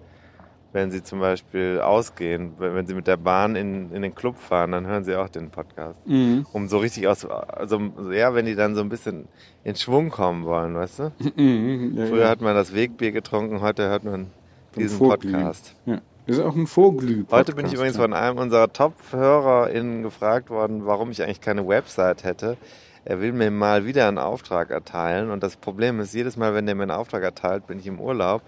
wenn 0.74 0.89
sie 0.89 1.03
zum 1.03 1.20
Beispiel 1.20 1.81
ausgehen, 1.81 2.53
wenn 2.58 2.88
sie 2.88 2.93
mit 2.93 3.08
der 3.08 3.17
Bahn 3.17 3.55
in, 3.55 3.91
in 3.91 4.01
den 4.01 4.15
Club 4.15 4.38
fahren, 4.38 4.72
dann 4.72 4.88
hören 4.88 5.03
sie 5.03 5.15
auch 5.15 5.27
den 5.27 5.50
Podcast. 5.50 6.00
Mhm. 6.08 6.46
Um 6.53 6.67
so 6.70 6.77
richtig 6.77 7.08
aus, 7.08 7.25
also 7.25 7.79
ja, 8.12 8.34
wenn 8.34 8.46
die 8.46 8.55
dann 8.55 8.75
so 8.75 8.81
ein 8.81 8.89
bisschen 8.89 9.27
in 9.63 9.75
Schwung 9.75 10.10
kommen 10.10 10.46
wollen, 10.46 10.75
weißt 10.75 11.00
du? 11.00 11.12
Mhm, 11.36 11.98
ja, 11.98 12.05
Früher 12.05 12.22
ja. 12.22 12.29
hat 12.29 12.41
man 12.41 12.55
das 12.55 12.74
Wegbier 12.74 13.12
getrunken, 13.12 13.62
heute 13.62 13.89
hört 13.89 14.03
man 14.03 14.27
diesen. 14.75 15.00
Podcast. 15.00 15.75
Ja. 15.86 16.01
Das 16.27 16.38
ist 16.38 16.43
auch 16.43 16.55
ein 16.55 16.67
Vorglüh. 16.67 17.25
Heute 17.31 17.53
bin 17.55 17.65
ich 17.65 17.74
übrigens 17.74 17.98
von 17.98 18.13
einem 18.13 18.38
unserer 18.38 18.72
Top-HörerInnen 18.72 20.03
gefragt 20.03 20.50
worden, 20.50 20.86
warum 20.86 21.12
ich 21.12 21.24
eigentlich 21.24 21.41
keine 21.41 21.67
Website 21.67 22.24
hätte. 22.24 22.58
Er 23.03 23.20
will 23.20 23.31
mir 23.34 23.50
mal 23.51 23.86
wieder 23.86 24.08
einen 24.08 24.17
Auftrag 24.20 24.70
erteilen 24.70 25.31
und 25.31 25.41
das 25.41 25.55
Problem 25.55 26.00
ist, 26.00 26.13
jedes 26.13 26.38
Mal, 26.38 26.53
wenn 26.53 26.67
er 26.67 26.75
mir 26.75 26.84
einen 26.84 26.91
Auftrag 26.91 27.24
erteilt, 27.24 27.65
bin 27.67 27.79
ich 27.79 27.88
im 27.88 28.00
Urlaub, 28.00 28.41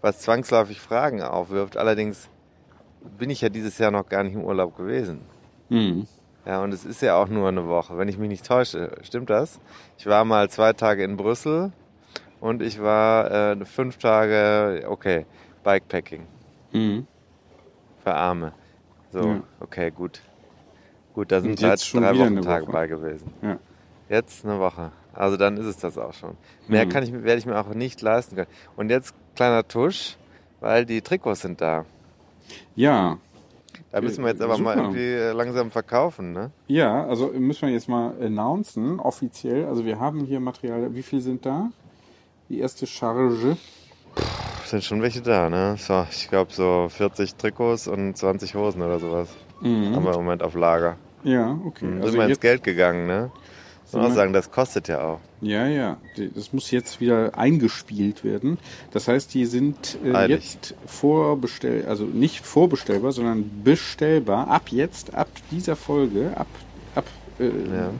was 0.00 0.20
zwangsläufig 0.20 0.80
Fragen 0.80 1.22
aufwirft. 1.22 1.76
Allerdings 1.76 2.28
bin 3.18 3.30
ich 3.30 3.40
ja 3.40 3.48
dieses 3.48 3.78
Jahr 3.78 3.90
noch 3.90 4.08
gar 4.08 4.22
nicht 4.22 4.34
im 4.34 4.44
Urlaub 4.44 4.76
gewesen. 4.76 5.22
Mhm. 5.70 6.06
Ja, 6.44 6.62
und 6.62 6.72
es 6.72 6.84
ist 6.84 7.02
ja 7.02 7.16
auch 7.20 7.26
nur 7.28 7.48
eine 7.48 7.66
Woche, 7.66 7.98
wenn 7.98 8.06
ich 8.08 8.18
mich 8.18 8.28
nicht 8.28 8.46
täusche. 8.46 8.92
Stimmt 9.02 9.30
das? 9.30 9.58
Ich 9.98 10.06
war 10.06 10.24
mal 10.24 10.48
zwei 10.50 10.72
Tage 10.72 11.02
in 11.02 11.16
Brüssel 11.16 11.72
und 12.40 12.62
ich 12.62 12.80
war 12.80 13.30
äh, 13.30 13.64
fünf 13.64 13.96
Tage, 13.98 14.84
okay, 14.88 15.26
Bikepacking 15.64 16.26
Mhm. 16.72 17.06
für 18.04 18.14
Arme. 18.14 18.52
So, 19.12 19.26
Ja. 19.26 19.42
okay, 19.58 19.90
gut. 19.90 20.20
Gut, 21.14 21.32
da 21.32 21.40
sind 21.40 21.58
jetzt 21.60 21.86
schon 21.88 22.02
drei 22.02 22.12
wieder 22.12 22.26
eine 22.26 22.36
Wochentage 22.36 22.62
Woche. 22.66 22.72
bei 22.72 22.86
gewesen. 22.86 23.32
Ja. 23.42 23.58
Jetzt 24.08 24.44
eine 24.44 24.58
Woche. 24.60 24.92
Also 25.12 25.36
dann 25.36 25.56
ist 25.56 25.66
es 25.66 25.78
das 25.78 25.98
auch 25.98 26.12
schon. 26.12 26.36
Mehr 26.68 26.84
Mhm. 26.86 26.90
kann 26.90 27.02
ich, 27.02 27.10
mir- 27.12 27.24
werde 27.24 27.38
ich 27.38 27.46
mir 27.46 27.58
auch 27.58 27.68
nicht 27.74 28.00
leisten 28.02 28.36
können. 28.36 28.48
Und 28.76 28.90
jetzt 28.90 29.14
kleiner 29.34 29.66
Tusch, 29.66 30.16
weil 30.60 30.84
die 30.86 31.00
Trikots 31.02 31.40
sind 31.40 31.60
da. 31.60 31.84
ja, 32.74 33.18
Da 33.92 34.00
müssen 34.00 34.24
wir 34.24 34.30
jetzt 34.30 34.40
aber 34.42 34.56
mal 34.58 34.74
Super. 34.74 34.86
irgendwie 34.88 35.12
äh, 35.12 35.32
langsam 35.32 35.70
verkaufen, 35.70 36.32
ne? 36.32 36.50
Ja, 36.66 37.04
also 37.06 37.28
müssen 37.28 37.66
wir 37.66 37.74
jetzt 37.74 37.88
mal 37.88 38.14
announcen, 38.20 38.98
offiziell. 39.00 39.66
Also 39.66 39.84
wir 39.84 39.98
haben 40.00 40.24
hier 40.24 40.40
Material. 40.40 40.94
Wie 40.94 41.02
viel 41.02 41.20
sind 41.20 41.44
da? 41.46 41.70
Die 42.48 42.58
erste 42.60 42.86
Charge. 42.86 43.56
Sind 44.64 44.82
schon 44.84 45.02
welche 45.02 45.20
da, 45.22 45.48
ne? 45.50 45.76
So, 45.78 46.06
ich 46.10 46.28
glaube 46.28 46.52
so 46.52 46.88
40 46.90 47.34
Trikots 47.36 47.86
und 47.86 48.16
20 48.16 48.54
Hosen 48.54 48.82
oder 48.82 48.98
sowas. 48.98 49.28
Haben 49.60 50.04
wir 50.04 50.10
im 50.14 50.24
Moment 50.24 50.42
auf 50.42 50.54
Lager. 50.54 50.96
Ja, 51.22 51.58
okay. 51.64 51.84
Mhm. 51.84 51.92
Sind 51.94 52.02
Also 52.04 52.18
wir 52.18 52.26
ins 52.28 52.40
Geld 52.40 52.62
gegangen, 52.62 53.06
ne? 53.06 53.30
Muss 53.92 54.02
man 54.02 54.12
sagen, 54.14 54.32
das 54.32 54.50
kostet 54.50 54.88
ja 54.88 55.00
auch. 55.00 55.20
ja, 55.40 55.66
ja. 55.68 55.96
Das 56.34 56.52
muss 56.52 56.70
jetzt 56.72 57.00
wieder 57.00 57.38
eingespielt 57.38 58.24
werden. 58.24 58.58
Das 58.90 59.06
heißt, 59.08 59.32
die 59.32 59.46
sind 59.46 59.96
äh, 60.04 60.26
jetzt 60.26 60.74
vorbestell, 60.86 61.86
also 61.86 62.04
nicht 62.04 62.44
vorbestellbar, 62.44 63.12
sondern 63.12 63.62
bestellbar. 63.62 64.48
Ab 64.48 64.70
jetzt, 64.70 65.14
ab 65.14 65.28
dieser 65.50 65.76
Folge, 65.76 66.32
ab, 66.36 66.48
ab 66.96 67.04
äh, 67.38 67.46
Ja. 67.46 67.90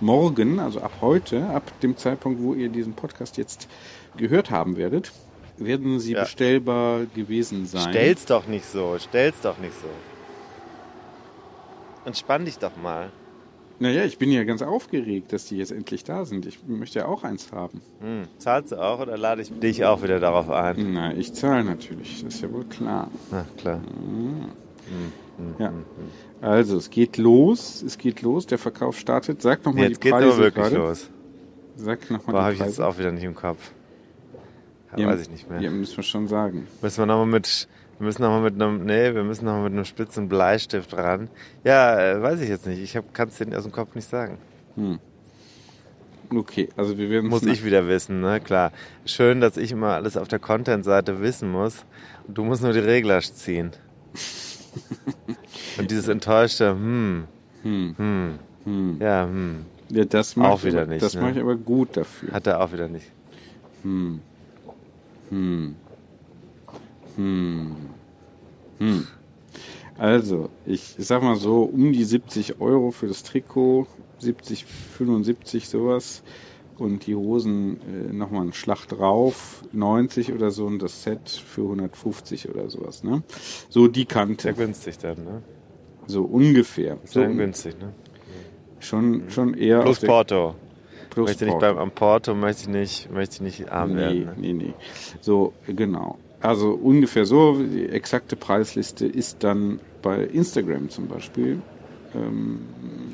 morgen, 0.00 0.58
also 0.58 0.80
ab 0.80 0.92
heute, 1.00 1.46
ab 1.50 1.62
dem 1.82 1.96
Zeitpunkt, 1.96 2.42
wo 2.42 2.54
ihr 2.54 2.68
diesen 2.68 2.94
Podcast 2.94 3.36
jetzt 3.36 3.68
gehört 4.16 4.50
haben 4.50 4.76
werdet, 4.76 5.12
werden 5.56 6.00
sie 6.00 6.12
Ja. 6.14 6.22
bestellbar 6.22 7.02
gewesen 7.14 7.64
sein. 7.66 7.90
Stell's 7.90 8.24
doch 8.26 8.46
nicht 8.48 8.64
so, 8.66 8.96
stell's 8.98 9.40
doch 9.40 9.58
nicht 9.58 9.74
so. 9.80 9.88
Entspann 12.04 12.44
dich 12.44 12.58
doch 12.58 12.76
mal. 12.82 13.10
Naja, 13.80 14.04
ich 14.04 14.18
bin 14.18 14.32
ja 14.32 14.42
ganz 14.44 14.60
aufgeregt, 14.62 15.32
dass 15.32 15.46
die 15.46 15.56
jetzt 15.58 15.70
endlich 15.70 16.02
da 16.02 16.24
sind. 16.24 16.46
Ich 16.46 16.58
möchte 16.66 16.98
ja 17.00 17.06
auch 17.06 17.22
eins 17.22 17.52
haben. 17.52 17.80
Hm. 18.00 18.24
Zahlst 18.38 18.72
du 18.72 18.76
auch 18.82 18.98
oder 19.00 19.16
lade 19.16 19.40
ich 19.42 19.50
dich 19.60 19.84
auch 19.84 20.02
wieder 20.02 20.18
darauf 20.18 20.50
ein? 20.50 20.92
Na, 20.94 21.14
ich 21.14 21.32
zahle 21.32 21.62
natürlich, 21.62 22.24
das 22.24 22.34
ist 22.34 22.42
ja 22.42 22.52
wohl 22.52 22.64
klar. 22.64 23.08
Na 23.30 23.44
klar. 23.56 23.80
Ja. 25.58 25.72
Also, 26.40 26.76
es 26.76 26.90
geht 26.90 27.16
los, 27.18 27.82
es 27.82 27.98
geht 27.98 28.22
los, 28.22 28.46
der 28.46 28.58
Verkauf 28.58 28.98
startet. 28.98 29.42
Sag 29.42 29.64
nochmal 29.64 29.84
Jetzt 29.84 29.98
die 29.98 30.08
geht's 30.08 30.16
Preise 30.16 30.28
aber 30.32 30.38
wirklich 30.38 30.64
gerade. 30.64 30.76
los. 30.76 31.10
Sag 31.76 32.10
nochmal 32.10 32.42
habe 32.42 32.48
die 32.54 32.60
ich 32.60 32.66
jetzt 32.66 32.76
Preise. 32.76 32.88
auch 32.88 32.98
wieder 32.98 33.12
nicht 33.12 33.24
im 33.24 33.34
Kopf. 33.34 33.70
Ja, 34.96 34.98
Ja, 35.04 35.08
weiß 35.08 35.20
ich 35.22 35.30
nicht 35.30 35.48
mehr. 35.50 35.60
Ja, 35.60 35.70
müssen 35.70 35.96
wir 35.96 36.02
schon 36.04 36.26
sagen. 36.26 36.66
Müssen 36.82 36.98
wir 36.98 37.06
nochmal 37.06 37.26
mit, 37.26 37.68
wir 37.98 38.04
müssen 38.06 38.22
noch 38.22 38.30
mal 38.30 38.42
mit 38.42 38.54
einem, 38.54 38.84
nee, 38.84 39.14
wir 39.14 39.24
müssen 39.24 39.44
nochmal 39.44 39.64
mit 39.64 39.72
einem 39.72 39.84
spitzen 39.84 40.28
Bleistift 40.28 40.94
ran. 40.96 41.28
Ja, 41.64 41.98
äh, 41.98 42.22
weiß 42.22 42.40
ich 42.40 42.48
jetzt 42.48 42.66
nicht. 42.66 42.80
Ich 42.80 42.98
kann 43.12 43.28
es 43.28 43.36
dir 43.38 43.56
aus 43.56 43.64
dem 43.64 43.72
Kopf 43.72 43.94
nicht 43.94 44.08
sagen. 44.08 44.38
Okay, 46.30 46.68
also 46.76 46.96
wir 46.96 47.10
werden 47.10 47.28
Muss 47.28 47.44
ich 47.44 47.64
wieder 47.64 47.88
wissen, 47.88 48.20
ne? 48.20 48.40
Klar. 48.40 48.72
Schön, 49.04 49.40
dass 49.40 49.56
ich 49.56 49.72
immer 49.72 49.94
alles 49.94 50.16
auf 50.16 50.28
der 50.28 50.38
Content-Seite 50.38 51.20
wissen 51.20 51.50
muss. 51.50 51.84
Und 52.26 52.38
du 52.38 52.44
musst 52.44 52.62
nur 52.62 52.72
die 52.72 52.78
Regler 52.78 53.20
ziehen. 53.20 53.72
Und 55.78 55.90
dieses 55.90 56.08
enttäuschte, 56.08 56.70
hm, 56.70 57.24
hm, 57.62 58.38
ja, 59.00 59.24
hm, 59.24 59.64
Ja, 59.88 60.04
das 60.04 60.36
mach 60.36 60.50
Auch 60.50 60.64
wieder 60.64 60.82
aber, 60.82 60.90
nicht, 60.90 61.02
Das 61.02 61.14
ne? 61.14 61.22
mache 61.22 61.32
ich 61.32 61.40
aber 61.40 61.56
gut 61.56 61.96
dafür. 61.96 62.32
hat 62.32 62.46
er 62.46 62.60
auch 62.60 62.72
wieder 62.72 62.88
nicht. 62.88 63.10
Also, 69.98 70.48
ich 70.64 70.94
sag 70.98 71.22
mal 71.22 71.36
so, 71.36 71.62
um 71.62 71.92
die 71.92 72.04
70 72.04 72.60
Euro 72.60 72.92
für 72.92 73.08
das 73.08 73.24
Trikot, 73.24 73.86
70, 74.18 74.64
75 74.64 75.68
sowas. 75.68 76.22
Und 76.78 77.08
die 77.08 77.16
Hosen 77.16 77.80
äh, 77.80 78.12
nochmal 78.12 78.42
einen 78.42 78.52
Schlag 78.52 78.86
drauf, 78.86 79.64
90 79.72 80.32
oder 80.32 80.52
so 80.52 80.66
und 80.66 80.80
das 80.80 81.02
Set 81.02 81.28
für 81.28 81.62
150 81.62 82.48
oder 82.50 82.70
sowas. 82.70 83.02
Ne? 83.02 83.24
So 83.68 83.88
die 83.88 84.00
Sehr 84.02 84.06
Kante, 84.06 84.54
günstig 84.54 84.96
dann, 84.98 85.24
ne? 85.24 85.42
so 86.06 86.22
ungefähr. 86.22 86.98
So, 87.04 87.18
Sehr 87.18 87.30
günstig, 87.30 87.80
ne? 87.80 87.92
schon, 88.78 89.28
schon 89.28 89.54
eher 89.54 89.80
Plus 89.80 89.98
Porto. 89.98 90.54
Plus 91.10 91.26
möchte 91.30 91.46
nicht 91.46 91.52
Porto. 91.58 91.66
beim 91.66 91.78
am 91.78 91.90
Porto 91.90 92.34
möchte 92.36 92.62
ich 92.62 92.68
nicht, 92.68 93.10
möchte 93.12 93.34
ich 93.34 93.40
nicht 93.40 93.72
arm 93.72 93.94
Nee, 93.94 93.96
werden. 93.96 94.24
Ne? 94.24 94.34
nee, 94.36 94.52
nee. 94.52 94.74
So, 95.20 95.54
genau. 95.66 96.16
Also 96.40 96.72
ungefähr 96.72 97.24
so. 97.26 97.58
Die 97.62 97.88
exakte 97.88 98.36
Preisliste 98.36 99.06
ist 99.06 99.42
dann 99.42 99.80
bei 100.02 100.22
Instagram 100.24 100.88
zum 100.88 101.08
Beispiel. 101.08 101.60
Ähm, 102.14 102.60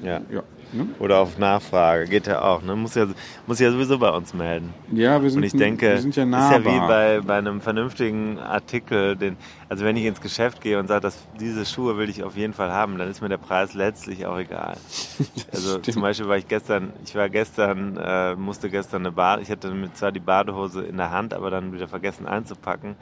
Ja. 0.02 0.20
ja. 0.30 0.42
Ne? 0.74 0.88
Oder 0.98 1.20
auf 1.20 1.38
Nachfrage, 1.38 2.06
geht 2.06 2.26
ja 2.26 2.42
auch, 2.42 2.62
ne? 2.62 2.74
Muss 2.74 2.96
ja, 2.96 3.06
muss 3.46 3.60
ja 3.60 3.70
sowieso 3.70 3.98
bei 3.98 4.10
uns 4.10 4.34
melden. 4.34 4.74
Ja, 4.92 5.22
wir 5.22 5.30
sind, 5.30 5.38
Und 5.38 5.44
ich 5.44 5.52
denke, 5.52 5.90
wir 5.90 6.00
sind 6.00 6.16
ja 6.16 6.24
ist 6.24 6.28
nahbar. 6.28 6.58
ja 6.58 6.64
wie 6.64 6.88
bei, 6.88 7.20
bei 7.24 7.38
einem 7.38 7.60
vernünftigen 7.60 8.38
Artikel, 8.40 9.14
den, 9.14 9.36
also 9.68 9.84
wenn 9.84 9.96
ich 9.96 10.04
ins 10.04 10.20
Geschäft 10.20 10.60
gehe 10.60 10.78
und 10.80 10.88
sage, 10.88 11.00
dass 11.02 11.16
diese 11.38 11.64
Schuhe 11.64 11.96
will 11.96 12.10
ich 12.10 12.24
auf 12.24 12.36
jeden 12.36 12.54
Fall 12.54 12.72
haben, 12.72 12.98
dann 12.98 13.08
ist 13.08 13.22
mir 13.22 13.28
der 13.28 13.38
Preis 13.38 13.74
letztlich 13.74 14.26
auch 14.26 14.38
egal. 14.38 14.76
also 15.52 15.70
stimmt. 15.78 15.92
zum 15.92 16.02
Beispiel 16.02 16.28
war 16.28 16.36
ich 16.36 16.48
gestern, 16.48 16.92
ich 17.04 17.14
war 17.14 17.28
gestern, 17.28 17.96
äh, 17.96 18.34
musste 18.34 18.68
gestern 18.68 19.02
eine 19.02 19.12
Bade, 19.12 19.42
ich 19.42 19.50
hatte 19.50 19.72
zwar 19.94 20.10
die 20.10 20.20
Badehose 20.20 20.82
in 20.82 20.96
der 20.96 21.12
Hand, 21.12 21.34
aber 21.34 21.50
dann 21.50 21.72
wieder 21.72 21.86
vergessen 21.86 22.26
einzupacken 22.26 22.96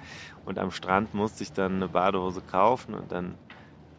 und 0.44 0.58
am 0.58 0.70
Strand 0.70 1.14
musste 1.14 1.42
ich 1.42 1.52
dann 1.52 1.76
eine 1.76 1.88
Badehose 1.88 2.42
kaufen 2.42 2.94
und 2.94 3.10
dann 3.12 3.34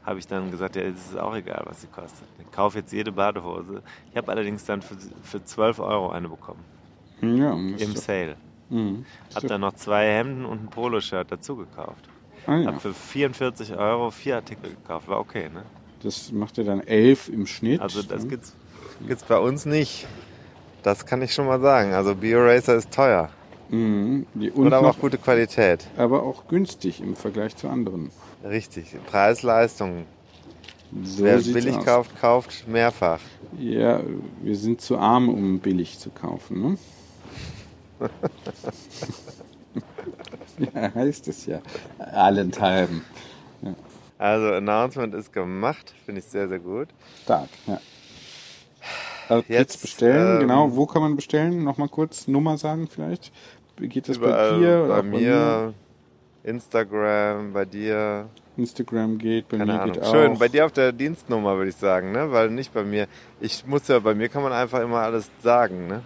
habe 0.05 0.19
ich 0.19 0.27
dann 0.27 0.51
gesagt, 0.51 0.75
ja, 0.75 0.81
es 0.83 1.11
ist 1.11 1.17
auch 1.17 1.35
egal, 1.35 1.61
was 1.65 1.81
sie 1.81 1.87
kostet. 1.87 2.27
Ich 2.39 2.51
kaufe 2.51 2.79
jetzt 2.79 2.91
jede 2.91 3.11
Badehose. 3.11 3.81
Ich 4.11 4.17
habe 4.17 4.31
allerdings 4.31 4.65
dann 4.65 4.81
für, 4.81 4.95
für 5.23 5.43
12 5.43 5.79
Euro 5.79 6.09
eine 6.11 6.27
bekommen. 6.29 6.59
ja, 7.21 7.53
Im 7.53 7.95
Sale. 7.95 8.35
Mhm. 8.69 9.05
Hab 9.35 9.47
dann 9.47 9.61
noch 9.61 9.73
zwei 9.75 10.07
Hemden 10.07 10.45
und 10.45 10.63
ein 10.63 10.67
Poloshirt 10.69 11.31
dazu 11.31 11.55
gekauft. 11.55 12.09
Ah, 12.47 12.57
ja. 12.57 12.67
Hab 12.67 12.81
für 12.81 12.93
44 12.93 13.77
Euro 13.77 14.11
vier 14.11 14.35
Artikel 14.35 14.71
gekauft. 14.71 15.07
War 15.07 15.19
okay, 15.19 15.49
ne? 15.53 15.63
Das 16.01 16.31
macht 16.31 16.57
ja 16.57 16.63
dann 16.65 16.81
elf 16.81 17.29
im 17.29 17.45
Schnitt. 17.45 17.79
Also 17.79 18.01
das 18.03 18.23
ne? 18.23 18.29
gibt's, 18.31 18.53
gibt's 19.07 19.23
bei 19.23 19.37
uns 19.37 19.65
nicht. 19.65 20.05
Das 20.81 21.05
kann 21.05 21.21
ich 21.21 21.33
schon 21.33 21.45
mal 21.45 21.61
sagen. 21.61 21.93
Also 21.93 22.13
BioRacer 22.15 22.75
ist 22.75 22.91
teuer. 22.91 23.29
Mhm. 23.69 24.25
Die- 24.33 24.51
Und 24.51 24.67
Und 24.67 24.73
aber 24.73 24.87
noch, 24.87 24.95
auch 24.97 24.99
gute 24.99 25.17
Qualität. 25.17 25.87
aber 25.95 26.23
auch 26.23 26.47
günstig 26.49 26.99
im 27.01 27.15
Vergleich 27.15 27.55
zu 27.55 27.69
anderen. 27.69 28.11
Richtig. 28.43 28.95
Preis-Leistung. 29.05 30.05
So 31.03 31.23
Wer 31.23 31.37
billig 31.37 31.77
aus. 31.77 31.85
kauft, 31.85 32.19
kauft 32.19 32.67
mehrfach. 32.67 33.19
Ja, 33.57 34.01
wir 34.41 34.55
sind 34.55 34.81
zu 34.81 34.97
arm, 34.97 35.29
um 35.29 35.59
billig 35.59 35.97
zu 35.97 36.11
kaufen, 36.11 36.61
ne? 36.61 36.77
ja, 40.73 40.93
heißt 40.93 41.27
es 41.29 41.45
ja. 41.45 41.61
Allenthalben. 41.97 43.03
Also 44.19 44.53
Announcement 44.53 45.15
ist 45.15 45.33
gemacht. 45.33 45.93
Finde 46.05 46.19
ich 46.19 46.25
sehr, 46.25 46.47
sehr 46.47 46.59
gut. 46.59 46.89
Stark, 47.23 47.49
ja. 47.65 47.79
Also 49.29 49.43
jetzt, 49.47 49.73
Jetzt, 49.73 49.81
bestellen, 49.81 50.35
ähm, 50.35 50.39
genau. 50.41 50.75
Wo 50.75 50.85
kann 50.85 51.01
man 51.01 51.15
bestellen? 51.15 51.63
Nochmal 51.63 51.89
kurz 51.89 52.27
Nummer 52.27 52.57
sagen 52.57 52.87
vielleicht. 52.87 53.31
Geht 53.77 54.09
das 54.09 54.17
Überall 54.17 54.51
bei 54.51 54.57
dir? 54.59 54.83
oder 54.83 54.87
bei 54.87 54.99
auch 54.99 55.03
mir, 55.03 55.73
Instagram, 56.43 57.53
bei 57.53 57.65
dir. 57.65 58.27
Instagram 58.57 59.17
geht, 59.17 59.47
bei 59.47 59.57
Keine 59.57 59.73
mir 59.73 59.81
Ahnung. 59.81 59.93
geht 59.93 60.03
auch. 60.03 60.11
Schön, 60.11 60.37
bei 60.37 60.47
dir 60.47 60.65
auf 60.65 60.71
der 60.71 60.91
Dienstnummer 60.91 61.55
würde 61.57 61.69
ich 61.69 61.75
sagen, 61.75 62.11
ne? 62.11 62.31
Weil 62.31 62.49
nicht 62.49 62.73
bei 62.73 62.83
mir. 62.83 63.07
Ich 63.39 63.65
muss 63.65 63.87
ja, 63.87 63.99
bei 63.99 64.13
mir 64.13 64.29
kann 64.29 64.43
man 64.43 64.51
einfach 64.53 64.81
immer 64.81 64.99
alles 64.99 65.31
sagen, 65.41 65.87
ne? 65.87 66.01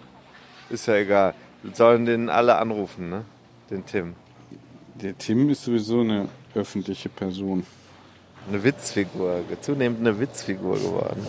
Ist 0.70 0.88
ja 0.88 0.96
egal. 0.96 1.34
Wir 1.64 1.74
sollen 1.76 2.06
den 2.06 2.30
alle 2.30 2.58
anrufen, 2.58 3.10
ne? 3.10 3.24
Den 3.70 3.86
Tim. 3.86 4.16
Der 4.96 5.18
Tim 5.18 5.50
ist 5.50 5.64
sowieso 5.64 6.02
eine 6.02 6.30
öffentliche 6.56 7.10
Person. 7.10 7.66
Eine 8.48 8.64
Witzfigur, 8.64 9.42
zunehmend 9.60 10.00
eine 10.00 10.20
Witzfigur 10.20 10.76
geworden. 10.76 11.28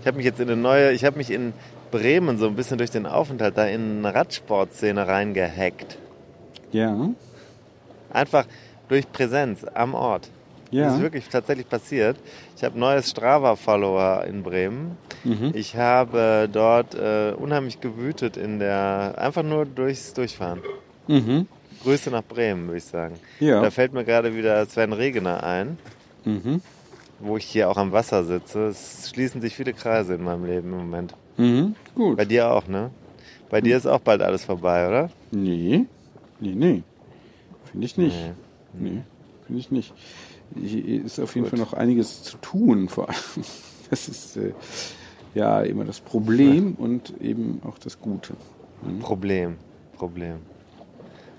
Ich 0.00 0.06
habe 0.06 0.16
mich 0.16 0.26
jetzt 0.26 0.40
in 0.40 0.48
eine 0.48 0.60
neue, 0.60 0.92
ich 0.92 1.04
habe 1.04 1.16
mich 1.16 1.30
in 1.30 1.52
Bremen 1.90 2.38
so 2.38 2.46
ein 2.46 2.54
bisschen 2.54 2.78
durch 2.78 2.90
den 2.90 3.06
Aufenthalt 3.06 3.56
da 3.58 3.66
in 3.66 3.98
eine 3.98 4.14
Radsportszene 4.14 5.06
reingehackt. 5.08 5.98
Ja. 6.70 7.10
Einfach 8.10 8.46
durch 8.88 9.10
Präsenz 9.12 9.64
am 9.74 9.94
Ort. 9.94 10.30
Ja. 10.70 10.84
Das 10.84 10.94
ist 10.96 11.00
wirklich 11.02 11.28
tatsächlich 11.28 11.68
passiert. 11.68 12.16
Ich 12.56 12.62
habe 12.64 12.78
neues 12.78 13.08
Strava-Follower 13.10 14.24
in 14.26 14.42
Bremen. 14.42 14.98
Mhm. 15.24 15.52
Ich 15.54 15.76
habe 15.76 16.48
dort 16.52 16.94
äh, 16.94 17.32
unheimlich 17.36 17.80
gewütet 17.80 18.36
in 18.36 18.58
der, 18.58 19.14
einfach 19.16 19.42
nur 19.42 19.64
durchs 19.64 20.12
Durchfahren. 20.12 20.60
Mhm. 21.06 21.46
Grüße 21.82 22.10
nach 22.10 22.24
Bremen, 22.24 22.66
würde 22.66 22.78
ich 22.78 22.84
sagen. 22.84 23.14
Ja. 23.40 23.62
Da 23.62 23.70
fällt 23.70 23.92
mir 23.94 24.04
gerade 24.04 24.34
wieder 24.36 24.64
Sven 24.66 24.92
Regener 24.92 25.42
ein, 25.42 25.78
Mhm. 26.24 26.60
wo 27.20 27.36
ich 27.38 27.44
hier 27.46 27.70
auch 27.70 27.76
am 27.78 27.92
Wasser 27.92 28.24
sitze. 28.24 28.66
Es 28.66 29.08
schließen 29.10 29.40
sich 29.40 29.54
viele 29.56 29.72
Kreise 29.72 30.14
in 30.14 30.24
meinem 30.24 30.44
Leben 30.44 30.72
im 30.72 30.78
Moment. 30.78 31.14
Mhm. 31.38 31.76
Gut. 31.94 32.16
Bei 32.18 32.24
dir 32.26 32.50
auch, 32.50 32.66
ne? 32.66 32.90
Bei 33.48 33.60
dir 33.62 33.76
ist 33.78 33.86
auch 33.86 34.00
bald 34.00 34.20
alles 34.20 34.44
vorbei, 34.44 34.86
oder? 34.88 35.10
Nee. 35.30 35.86
Nee, 36.40 36.54
nee. 36.54 36.82
Finde 37.70 37.86
ich 37.86 37.96
nicht. 37.96 38.16
Nee. 38.74 38.90
Nee, 38.90 39.02
finde 39.46 39.60
ich 39.60 39.70
nicht. 39.70 39.92
Hier 40.60 41.04
ist 41.04 41.18
auf 41.20 41.34
jeden 41.34 41.46
Fall 41.46 41.58
noch 41.58 41.72
einiges 41.72 42.22
zu 42.22 42.36
tun, 42.38 42.88
vor 42.88 43.08
allem. 43.08 43.18
Das 43.90 44.06
ist 44.06 44.36
äh, 44.36 44.52
ja 45.34 45.62
immer 45.62 45.82
das 45.86 46.00
Problem 46.00 46.74
und 46.74 47.14
eben 47.22 47.62
auch 47.64 47.78
das 47.78 47.98
Gute. 47.98 48.34
Problem. 49.00 49.56
Problem. 49.96 50.36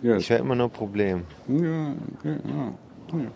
Ja, 0.01 0.17
Ich 0.17 0.31
höre 0.31 0.39
immer 0.39 0.55
nur 0.55 0.69
Problem. 0.69 1.25
ja, 1.47 1.93
okay, 2.17 2.37
ja, 2.47 3.19
ja. 3.19 3.31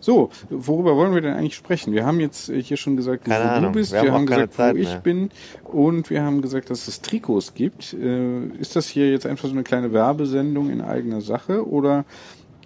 So, 0.00 0.30
worüber 0.48 0.96
wollen 0.96 1.14
wir 1.14 1.20
denn 1.20 1.34
eigentlich 1.34 1.54
sprechen? 1.56 1.92
Wir 1.92 2.04
haben 2.06 2.20
jetzt 2.20 2.48
äh, 2.48 2.62
hier 2.62 2.76
schon 2.76 2.96
gesagt, 2.96 3.24
Keine 3.24 3.44
wo 3.44 3.48
Ahnung. 3.48 3.72
du 3.72 3.78
bist. 3.78 3.92
Wir 3.92 4.02
Wir, 4.02 4.12
haben 4.12 4.18
haben 4.20 4.26
gesagt, 4.26 4.54
Zeit 4.54 4.74
wo 4.74 4.78
ich 4.78 4.88
mehr. 4.88 4.98
bin. 5.00 5.30
Und 5.64 6.10
wir 6.10 6.22
haben 6.22 6.42
gesagt, 6.42 6.70
dass 6.70 6.88
es 6.88 7.00
Trikots 7.02 7.54
gibt. 7.54 7.92
Äh, 7.94 8.46
ist 8.58 8.76
das 8.76 8.88
hier 8.88 9.10
jetzt 9.10 9.26
einfach 9.26 9.46
so 9.48 9.54
eine 9.54 9.62
kleine 9.62 9.92
Werbesendung 9.92 10.70
in 10.70 10.80
eigener 10.80 11.20
Sache 11.20 11.66
oder 11.68 12.04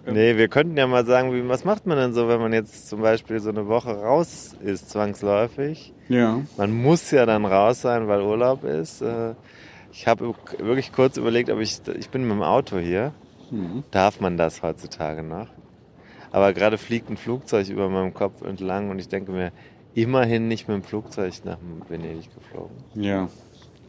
Nee, 0.07 0.37
wir 0.37 0.49
könnten 0.49 0.77
ja 0.77 0.87
mal 0.87 1.07
sagen, 1.07 1.33
wie, 1.33 1.49
was 1.49 1.65
macht 1.65 1.87
man 1.87 1.97
denn 1.97 2.13
so, 2.13 2.29
wenn 2.29 2.39
man 2.39 2.53
jetzt 2.53 2.89
zum 2.91 3.01
Beispiel 3.01 3.41
so 3.41 3.49
eine 3.49 3.69
Woche 3.69 3.91
raus 4.03 4.55
ist, 4.63 4.91
zwangsläufig? 4.91 5.95
ja? 6.11 6.43
Man 6.59 6.73
muss 6.73 7.11
ja 7.11 7.25
dann 7.25 7.47
raus 7.47 7.81
sein, 7.81 8.07
weil 8.07 8.21
Urlaub 8.21 8.65
ist. 8.65 9.01
Äh, 9.01 9.35
Ich 9.93 10.07
habe 10.07 10.35
wirklich 10.59 10.93
kurz 10.93 11.17
überlegt, 11.17 11.49
ob 11.51 11.59
ich, 11.61 11.81
ich 11.99 12.11
bin 12.11 12.25
mit 12.25 12.33
dem 12.33 12.43
Auto 12.43 12.79
hier. 12.79 13.13
Darf 13.93 14.21
man 14.21 14.37
das 14.37 14.63
heutzutage 14.63 15.23
noch? 15.23 15.47
Aber 16.35 16.53
gerade 16.53 16.79
fliegt 16.79 17.09
ein 17.11 17.17
Flugzeug 17.17 17.69
über 17.69 17.88
meinem 17.88 18.12
Kopf 18.12 18.43
entlang 18.43 18.91
und 18.91 18.99
ich 18.99 19.07
denke 19.07 19.31
mir, 19.31 19.53
immerhin 19.95 20.49
nicht 20.49 20.67
mit 20.67 20.75
dem 20.75 20.83
Flugzeug 20.83 21.33
nach 21.45 21.59
Venedig 21.88 22.29
geflogen. 22.35 22.76
Ja. 22.97 23.29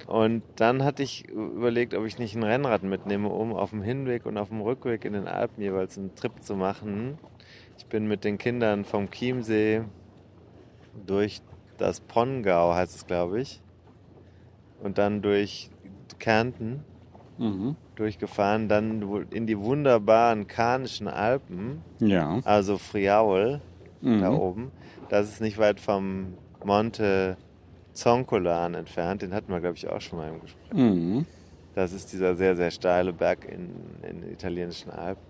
Und 0.06 0.44
dann 0.56 0.84
hatte 0.84 1.02
ich 1.02 1.28
überlegt, 1.28 1.96
ob 1.96 2.06
ich 2.06 2.20
nicht 2.20 2.36
ein 2.36 2.44
Rennrad 2.44 2.84
mitnehme, 2.84 3.30
um 3.30 3.56
auf 3.56 3.72
dem 3.72 3.82
Hinweg 3.82 4.28
und 4.28 4.38
auf 4.38 4.50
dem 4.50 4.62
Rückweg 4.62 5.06
in 5.06 5.14
den 5.14 5.28
Alpen 5.28 5.60
jeweils 5.64 5.98
einen 5.98 6.14
Trip 6.14 6.34
zu 6.44 6.56
machen. 6.56 7.18
Ich 7.80 7.88
bin 7.88 8.08
mit 8.08 8.24
den 8.24 8.38
Kindern 8.38 8.86
vom 8.86 9.10
Chiemsee 9.10 9.82
durch 11.08 11.42
das 11.80 12.00
Pongau, 12.00 12.76
heißt 12.76 12.96
es 12.96 13.08
glaube 13.08 13.42
ich, 13.42 13.60
und 14.84 15.00
dann 15.00 15.24
durch 15.24 15.72
Kärnten 16.20 16.84
Mhm. 17.38 17.76
Durchgefahren, 17.96 18.68
dann 18.68 19.26
in 19.32 19.48
die 19.48 19.58
wunderbaren 19.60 20.48
Karnischen 20.48 21.08
Alpen, 21.08 21.82
Ja. 22.00 22.40
also 22.46 22.78
Friaul 22.78 23.62
Mhm. 24.02 24.22
da 24.22 24.32
oben. 24.32 24.72
Das 25.10 25.28
ist 25.30 25.42
nicht 25.42 25.58
weit 25.58 25.80
vom 25.80 26.34
Monte 26.64 27.38
Zoncolan 27.94 28.74
entfernt, 28.76 29.22
den 29.22 29.34
hatten 29.34 29.52
wir 29.52 29.60
glaube 29.62 29.78
ich 29.78 29.88
auch 29.90 30.02
schon 30.02 30.20
mal 30.20 30.30
im 30.30 30.42
Gespräch. 30.42 30.74
Mhm. 30.74 31.26
Das 31.74 31.92
ist 31.94 32.12
dieser 32.14 32.36
sehr, 32.36 32.56
sehr 32.56 32.72
steile 32.72 33.12
Berg 33.14 33.46
in, 33.46 33.70
in 34.08 34.22
den 34.22 34.32
italienischen 34.32 34.92
Alpen. 34.92 35.22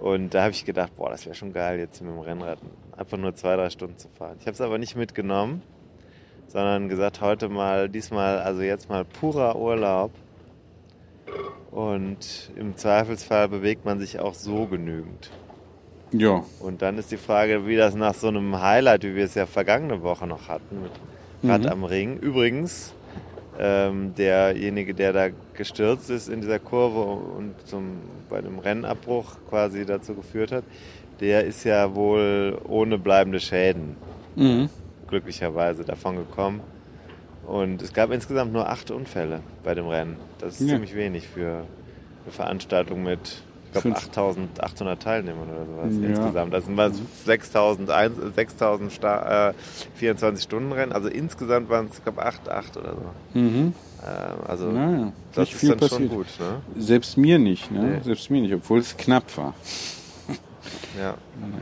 Und 0.00 0.32
da 0.34 0.42
habe 0.42 0.52
ich 0.52 0.64
gedacht, 0.64 0.96
boah, 0.96 1.10
das 1.10 1.26
wäre 1.26 1.34
schon 1.34 1.52
geil, 1.52 1.78
jetzt 1.78 2.00
mit 2.00 2.10
dem 2.10 2.18
Rennrad 2.20 2.58
einfach 2.96 3.18
nur 3.18 3.34
zwei, 3.34 3.54
drei 3.56 3.68
Stunden 3.70 3.98
zu 3.98 4.08
fahren. 4.08 4.36
Ich 4.40 4.46
habe 4.46 4.52
es 4.54 4.60
aber 4.60 4.78
nicht 4.78 4.96
mitgenommen, 4.96 5.62
sondern 6.48 6.88
gesagt, 6.88 7.20
heute 7.20 7.48
mal, 7.48 7.88
diesmal, 7.88 8.38
also 8.38 8.62
jetzt 8.62 8.88
mal 8.88 9.04
purer 9.04 9.56
Urlaub. 9.56 10.10
Und 11.70 12.50
im 12.56 12.76
Zweifelsfall 12.76 13.48
bewegt 13.48 13.84
man 13.84 13.98
sich 13.98 14.18
auch 14.18 14.34
so 14.34 14.66
genügend. 14.66 15.30
Ja. 16.12 16.44
Und 16.58 16.82
dann 16.82 16.98
ist 16.98 17.12
die 17.12 17.16
Frage, 17.16 17.66
wie 17.66 17.76
das 17.76 17.94
nach 17.94 18.14
so 18.14 18.28
einem 18.28 18.60
Highlight, 18.60 19.04
wie 19.04 19.14
wir 19.14 19.24
es 19.24 19.34
ja 19.34 19.46
vergangene 19.46 20.02
Woche 20.02 20.26
noch 20.26 20.48
hatten, 20.48 20.82
mit 20.82 20.90
Rad 21.48 21.66
am 21.66 21.84
Ring. 21.84 22.18
Übrigens, 22.18 22.92
ähm, 23.58 24.14
derjenige, 24.16 24.94
der 24.94 25.12
da 25.12 25.28
gestürzt 25.54 26.10
ist 26.10 26.28
in 26.28 26.40
dieser 26.40 26.58
Kurve 26.58 27.02
und 27.36 27.54
zum, 27.66 27.98
bei 28.28 28.40
dem 28.40 28.58
Rennabbruch 28.58 29.36
quasi 29.48 29.86
dazu 29.86 30.14
geführt 30.14 30.50
hat, 30.50 30.64
der 31.20 31.44
ist 31.44 31.64
ja 31.64 31.94
wohl 31.94 32.58
ohne 32.66 32.98
bleibende 32.98 33.40
Schäden 33.40 33.96
Mhm. 34.36 34.68
glücklicherweise 35.08 35.84
davon 35.84 36.16
gekommen. 36.16 36.60
Und 37.50 37.82
es 37.82 37.92
gab 37.92 38.12
insgesamt 38.12 38.52
nur 38.52 38.68
acht 38.68 38.90
Unfälle 38.92 39.40
bei 39.64 39.74
dem 39.74 39.88
Rennen. 39.88 40.16
Das 40.38 40.60
ist 40.60 40.68
Ja. 40.68 40.74
ziemlich 40.74 40.94
wenig 40.94 41.26
für 41.26 41.64
eine 42.24 42.32
Veranstaltung 42.32 43.02
mit, 43.02 43.42
ich 43.66 43.72
glaube, 43.72 43.88
Fünf- 43.88 43.96
8800 43.98 45.02
Teilnehmern 45.02 45.48
oder 45.50 45.66
sowas 45.66 45.96
Ja. 46.00 46.08
insgesamt. 46.10 46.54
Das 46.54 46.64
sind 46.66 46.76
mal 46.76 46.92
6000, 47.24 47.90
eins- 47.90 48.14
6000 48.36 48.92
Sta- 48.92 49.50
äh, 49.50 49.54
24-Stunden-Rennen. 49.96 50.92
Also 50.92 51.08
insgesamt 51.08 51.68
waren 51.70 51.86
es, 51.90 51.98
ich 51.98 52.04
glaube, 52.04 52.24
8, 52.24 52.48
8 52.48 52.76
oder 52.76 52.94
so. 52.94 53.38
Mhm. 53.38 53.72
Äh, 54.00 54.48
also 54.50 54.66
Naja, 54.70 55.12
das 55.34 55.38
nicht 55.46 55.54
ist 55.54 55.60
viel 55.60 55.68
dann 55.70 55.78
passiert. 55.80 56.00
schon 56.00 56.08
gut. 56.08 56.26
Ne? 56.38 56.80
Selbst 56.80 57.16
mir 57.16 57.38
nicht, 57.40 57.70
ne? 57.72 57.82
Nee. 57.82 58.00
Selbst 58.04 58.30
mir 58.30 58.42
nicht, 58.42 58.54
obwohl 58.54 58.78
es 58.78 58.96
knapp 58.96 59.24
war. 59.36 59.54
Ja. 60.98 61.14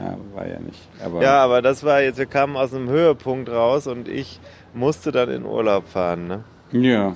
Ja, 0.02 0.16
war 0.34 0.46
ja 0.46 0.58
nicht. 0.58 0.80
Aber 1.04 1.22
ja, 1.22 1.42
aber 1.44 1.62
das 1.62 1.84
war 1.84 2.00
jetzt, 2.02 2.18
wir 2.18 2.26
kamen 2.26 2.56
aus 2.56 2.74
einem 2.74 2.88
Höhepunkt 2.88 3.48
raus 3.48 3.86
und 3.86 4.08
ich 4.08 4.40
musste 4.74 5.12
dann 5.12 5.30
in 5.30 5.44
Urlaub 5.44 5.88
fahren. 5.88 6.26
Ne? 6.28 6.44
ja. 6.72 7.14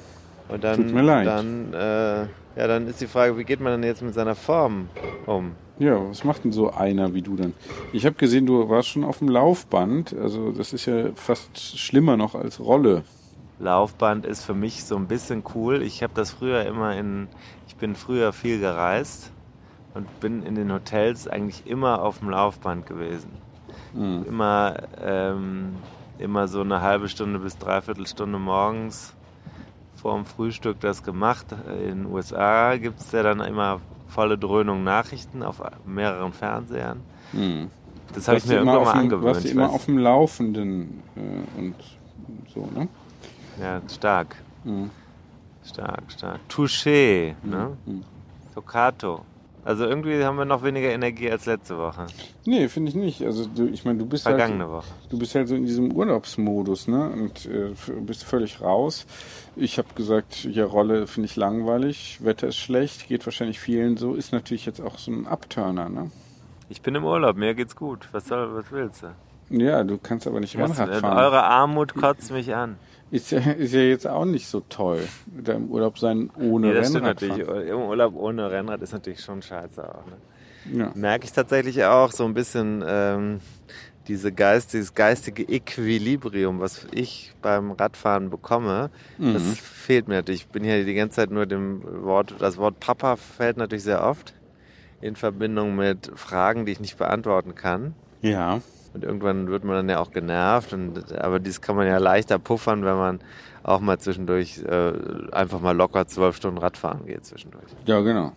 Und 0.49 0.65
dann, 0.65 0.77
Tut 0.77 0.93
mir 0.93 1.03
leid. 1.03 1.27
dann, 1.27 1.73
äh, 1.73 2.23
ja, 2.57 2.67
dann 2.67 2.87
ist 2.87 3.01
die 3.01 3.07
Frage, 3.07 3.39
wie 3.39 3.45
geht 3.45 3.61
man 3.61 3.73
denn 3.73 3.89
jetzt 3.89 4.03
mit 4.03 4.13
seiner 4.13 4.35
Form 4.35 4.89
um? 5.25 5.53
Ja, 5.79 5.99
was 6.11 6.25
macht 6.25 6.45
denn 6.45 6.53
so 6.53 6.71
einer 6.71 7.15
wie 7.15 7.23
du 7.23 7.37
dann? 7.37 7.55
Ich 7.93 8.05
habe 8.05 8.17
gesehen, 8.17 8.45
du 8.45 8.69
warst 8.69 8.89
schon 8.89 9.05
auf 9.05 9.19
dem 9.19 9.29
Laufband. 9.29 10.15
Also 10.15 10.53
das 10.53 10.75
ist 10.75 10.85
ja 10.87 11.07
fast 11.15 11.79
schlimmer 11.79 12.19
noch 12.19 12.35
als 12.35 12.61
Rolle. 12.61 13.03
Laufband 13.59 14.27
ist 14.27 14.45
für 14.45 14.55
mich 14.55 14.85
so 14.85 14.97
ein 14.97 15.07
bisschen 15.07 15.43
cool. 15.55 15.83
Ich 15.83 16.03
habe 16.03 16.13
das 16.15 16.33
früher 16.33 16.67
immer 16.67 16.97
in, 16.97 17.29
ich 17.69 17.77
bin 17.77 17.95
früher 17.95 18.33
viel 18.35 18.61
gereist 18.61 19.31
und 19.95 20.21
bin 20.21 20.43
in 20.43 20.55
den 20.55 20.73
Hotels 20.73 21.29
eigentlich 21.29 21.67
immer 21.67 22.03
auf 22.03 22.19
dem 22.19 22.29
Laufband 22.31 22.87
gewesen. 22.87 23.31
Mhm. 23.95 24.25
Immer, 24.29 24.75
ähm, 25.03 25.77
immer 26.19 26.49
so 26.49 26.61
eine 26.61 26.81
halbe 26.81 27.09
Stunde 27.09 27.39
bis 27.39 27.59
dreiviertel 27.59 28.07
Stunde 28.07 28.39
morgens 28.39 29.15
vor 29.97 30.17
dem 30.17 30.25
Frühstück 30.25 30.81
das 30.81 31.03
gemacht. 31.03 31.47
In 31.87 32.05
den 32.05 32.07
USA 32.07 32.77
gibt 32.77 33.01
es 33.01 33.13
ja 33.13 33.23
dann 33.23 33.41
immer 33.41 33.81
volle 34.09 34.37
Dröhnung 34.37 34.85
Nachrichten 34.85 35.43
auf 35.43 35.63
mehreren 35.87 36.33
Fernsehern. 36.33 37.01
Mhm. 37.33 37.71
Das 38.15 38.29
habe 38.29 38.39
ich 38.39 38.47
mir 38.47 38.59
immer 38.59 38.75
irgendwann 38.75 38.95
mal 38.95 39.01
angewöhnt. 39.01 39.35
Warst 39.37 39.45
du 39.47 39.51
immer 39.51 39.71
auf 39.71 39.85
dem 39.87 39.99
Laufenden 39.99 41.03
äh, 41.17 41.59
und 41.59 41.75
so, 42.53 42.69
ne? 42.75 42.89
Ja, 43.61 43.81
stark. 43.89 44.37
Mhm. 44.65 44.91
Stark, 45.65 46.03
stark. 46.09 46.41
Touché, 46.49 47.35
ne? 47.43 47.77
Mhm. 47.87 48.05
Toccato. 48.55 49.25
Also 49.65 49.85
irgendwie 49.85 50.25
haben 50.25 50.37
wir 50.39 50.45
noch 50.45 50.65
weniger 50.65 50.91
Energie 50.91 51.31
als 51.31 51.47
letzte 51.47 51.79
Woche. 51.79 52.07
Nee, 52.45 52.69
finde 52.69 52.89
ich 52.89 52.97
nicht. 52.97 53.23
Also 53.23 53.47
du, 53.47 53.67
ich 53.69 53.85
meine, 53.85 53.99
du 53.99 54.07
bist 54.07 54.25
Vergangene 54.25 54.65
halt, 54.65 54.73
Woche. 54.73 54.87
du 55.11 55.19
bist 55.19 55.35
halt 55.37 55.47
so 55.47 55.55
in 55.55 55.67
diesem 55.67 55.93
Urlaubsmodus, 55.93 56.89
ne? 56.89 57.09
Und 57.11 57.47
äh, 57.47 57.73
bist 58.01 58.25
völlig 58.25 58.61
raus. 58.61 59.07
Ich 59.55 59.79
habe 59.79 59.89
gesagt, 59.95 60.45
ja, 60.45 60.65
Rolle 60.65 61.07
finde 61.07 61.27
ich 61.27 61.37
langweilig, 61.37 62.19
Wetter 62.23 62.49
ist 62.49 62.57
schlecht, 62.57 63.07
geht 63.07 63.25
wahrscheinlich 63.25 63.61
vielen 63.61 63.97
so, 63.97 64.15
ist 64.15 64.33
natürlich 64.33 64.67
jetzt 64.67 64.81
auch 64.81 64.99
so 64.99 65.13
ein 65.13 65.27
Abturner, 65.29 65.89
ne? 65.89 66.11
Ich 66.69 66.83
bin 66.83 66.95
im 66.97 67.05
Urlaub, 67.05 67.37
mir 67.37 67.55
geht's 67.55 67.77
gut. 67.77 68.09
Was 68.13 68.27
soll, 68.27 68.55
was 68.55 68.73
willst 68.73 69.05
du? 69.05 69.15
Ja, 69.51 69.85
du 69.85 69.99
kannst 69.99 70.27
aber 70.27 70.41
nicht 70.41 70.59
Was, 70.59 70.79
Rennrad 70.79 71.01
fahren. 71.01 71.19
eure 71.19 71.43
Armut 71.45 71.95
kotzt 71.95 72.33
mich 72.33 72.55
an. 72.55 72.79
Ist 73.13 73.31
ja, 73.31 73.39
ist 73.59 73.75
ja 73.75 73.81
jetzt 73.81 74.09
auch 74.09 74.25
nicht 74.25 74.49
so 74.49 74.61
toll, 74.69 75.07
da 75.27 75.53
im 75.53 75.71
Urlaub 75.71 75.99
sein 75.99 76.31
ohne 76.41 76.69
Nee, 76.69 76.75
das 76.75 76.89
stimmt 76.89 77.05
Rennrad 77.05 77.21
natürlich. 77.23 77.47
fahren. 77.47 77.67
Im 77.69 77.79
Urlaub 77.83 78.17
ohne 78.17 78.51
Rennrad 78.51 78.83
ist 78.83 78.93
natürlich 78.93 79.21
schon 79.21 79.43
scheiße 79.43 79.87
auch. 79.87 80.05
Ne? 80.07 80.79
Ja. 80.79 80.93
Merke 80.95 81.27
ich 81.27 81.33
tatsächlich 81.33 81.85
auch 81.85 82.11
so 82.11 82.25
ein 82.25 82.35
bisschen 82.35 82.83
ähm, 82.87 83.41
diese 84.09 84.33
Geist, 84.33 84.73
dieses 84.73 84.95
geistige 84.95 85.43
Equilibrium, 85.43 86.59
was 86.61 86.87
ich 86.93 87.35
beim 87.43 87.73
Radfahren 87.73 88.31
bekomme, 88.31 88.91
das 89.19 89.43
fehlt 89.59 90.09
mir 90.09 90.15
natürlich. 90.15 90.43
Ich 90.43 90.49
bin 90.49 90.65
hier 90.65 90.85
die 90.85 90.95
ganze 90.95 91.17
Zeit 91.17 91.31
nur 91.31 91.47
dem 91.47 91.83
Wort, 92.05 92.35
das 92.39 92.57
Wort 92.57 92.81
Papa 92.81 93.17
fällt 93.17 93.59
natürlich 93.59 93.85
sehr 93.85 94.03
oft 94.05 94.35
in 95.01 95.17
Verbindung 95.17 95.77
mit 95.77 96.11
Fragen, 96.15 96.65
die 96.65 96.73
ich 96.73 96.81
nicht 96.81 96.97
beantworten 96.97 97.55
kann. 97.55 97.95
ja. 98.23 98.61
Und 98.95 99.05
irgendwann 99.05 99.49
wird 99.49 99.65
man 99.65 99.77
dann 99.77 99.89
ja 99.89 100.01
auch 100.01 100.11
genervt. 100.11 100.73
Und, 100.73 101.13
aber 101.19 101.39
dies 101.39 101.61
kann 101.61 101.77
man 101.77 101.87
ja 101.87 101.99
leichter 101.99 102.39
puffern, 102.39 102.85
wenn 102.85 102.97
man 102.97 103.21
auch 103.63 103.81
mal 103.81 103.99
zwischendurch 103.99 104.63
äh, 104.65 104.93
einfach 105.33 105.61
mal 105.61 105.77
locker 105.77 106.07
zwölf 106.07 106.37
Stunden 106.37 106.59
Radfahren 106.59 107.07
geht 107.07 107.25
zwischendurch. 107.25 107.65
Ja, 107.87 108.01
genau. 108.01 108.33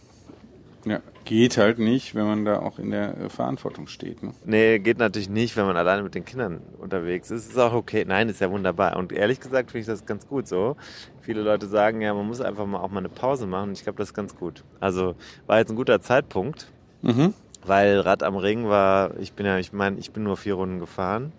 Ja, 0.86 1.00
Geht 1.24 1.58
halt 1.58 1.80
nicht, 1.80 2.13
wenn 2.13 2.28
man 2.28 2.46
da 2.46 2.60
auch 2.60 2.78
in 2.78 2.91
der 2.91 3.18
äh, 3.18 3.30
Verantwortung 3.30 3.88
steht. 3.88 4.22
Ne? 4.22 4.34
Nee, 4.46 4.78
geht 4.78 5.00
natürlich 5.00 5.30
nicht, 5.30 5.58
wenn 5.58 5.65
man 5.65 5.76
alleine 5.76 6.04
mit 6.04 6.13
den 6.13 6.26
Kindern 6.26 6.62
unterwegs 6.78 7.32
ist. 7.32 7.50
Ist 7.50 7.58
auch 7.58 7.74
okay. 7.74 8.06
Nein, 8.08 8.30
ist 8.30 8.39
ja 8.39 8.52
wunderbar. 8.52 8.96
Und 8.96 9.12
ehrlich 9.12 9.39
gesagt 9.39 9.72
finde 9.72 9.82
ich 9.82 9.88
das 9.88 10.06
ganz 10.06 10.28
gut 10.28 10.48
so. 10.48 10.76
Viele 11.22 11.41
Leute 11.41 11.65
sagen 11.65 12.02
ja, 12.02 12.13
man 12.13 12.28
muss 12.28 12.39
einfach 12.39 12.68
mal 12.68 12.78
auch 12.78 12.91
mal 12.91 13.00
eine 13.00 13.10
Pause 13.10 13.48
machen. 13.48 13.70
Und 13.70 13.78
ich 13.80 13.84
glaube, 13.84 13.98
das 13.98 14.10
ist 14.10 14.13
ganz 14.13 14.36
gut. 14.36 14.63
Also 14.80 15.15
war 15.48 15.58
jetzt 15.58 15.72
ein 15.72 15.76
guter 15.76 16.00
Zeitpunkt, 16.02 16.68
Mhm. 17.02 17.36
Weil 17.65 17.99
Rad 17.99 18.23
am 18.23 18.36
Ring 18.36 18.67
war, 18.67 19.17
ich 19.19 19.34
bin 19.34 19.45
ja, 19.45 19.58
ich 19.58 19.73
meine, 19.73 19.97
ich 19.97 20.12
bin 20.12 20.23
nur 20.23 20.38
vier 20.38 20.56
Runden 20.56 20.80
gefahren. 20.80 21.32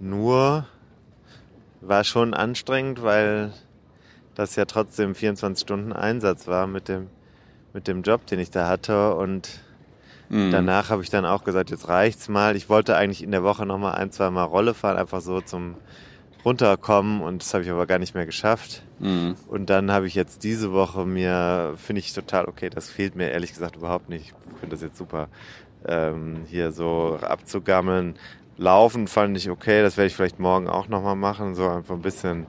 Nur 0.00 0.66
war 1.80 2.04
schon 2.04 2.34
anstrengend, 2.34 3.02
weil 3.02 3.52
das 4.34 4.56
ja 4.56 4.64
trotzdem 4.64 5.14
24 5.14 5.62
Stunden 5.62 5.92
Einsatz 5.92 6.46
war 6.46 6.66
mit 6.66 6.88
dem, 6.88 7.08
mit 7.72 7.88
dem 7.88 8.02
Job, 8.02 8.26
den 8.26 8.38
ich 8.38 8.50
da 8.50 8.68
hatte. 8.68 9.14
Und 9.14 9.60
Mhm. 10.28 10.50
Danach 10.50 10.90
habe 10.90 11.02
ich 11.02 11.10
dann 11.10 11.24
auch 11.24 11.44
gesagt, 11.44 11.70
jetzt 11.70 11.88
reicht's 11.88 12.28
mal. 12.28 12.56
Ich 12.56 12.68
wollte 12.68 12.96
eigentlich 12.96 13.22
in 13.22 13.30
der 13.30 13.42
Woche 13.42 13.64
noch 13.64 13.78
mal 13.78 13.92
ein, 13.92 14.10
zwei 14.10 14.30
Mal 14.30 14.44
Rolle 14.44 14.74
fahren, 14.74 14.96
einfach 14.96 15.20
so 15.20 15.40
zum 15.40 15.74
runterkommen 16.44 17.20
und 17.20 17.42
das 17.42 17.52
habe 17.54 17.64
ich 17.64 17.70
aber 17.70 17.86
gar 17.86 17.98
nicht 17.98 18.14
mehr 18.14 18.26
geschafft. 18.26 18.82
Mhm. 18.98 19.36
Und 19.48 19.70
dann 19.70 19.90
habe 19.90 20.06
ich 20.06 20.14
jetzt 20.14 20.44
diese 20.44 20.72
Woche 20.72 21.04
mir, 21.04 21.74
finde 21.76 22.00
ich 22.00 22.12
total 22.12 22.46
okay, 22.46 22.70
das 22.70 22.88
fehlt 22.88 23.16
mir 23.16 23.30
ehrlich 23.30 23.52
gesagt 23.52 23.76
überhaupt 23.76 24.08
nicht. 24.08 24.34
Ich 24.52 24.58
finde 24.60 24.74
das 24.74 24.82
jetzt 24.82 24.96
super, 24.96 25.28
ähm, 25.86 26.42
hier 26.48 26.72
so 26.72 27.18
abzugammeln. 27.20 28.16
Laufen 28.56 29.06
fand 29.06 29.36
ich 29.36 29.50
okay, 29.50 29.82
das 29.82 29.96
werde 29.96 30.08
ich 30.08 30.16
vielleicht 30.16 30.40
morgen 30.40 30.68
auch 30.68 30.88
nochmal 30.88 31.16
machen, 31.16 31.54
so 31.54 31.68
einfach 31.68 31.94
ein 31.94 32.02
bisschen, 32.02 32.46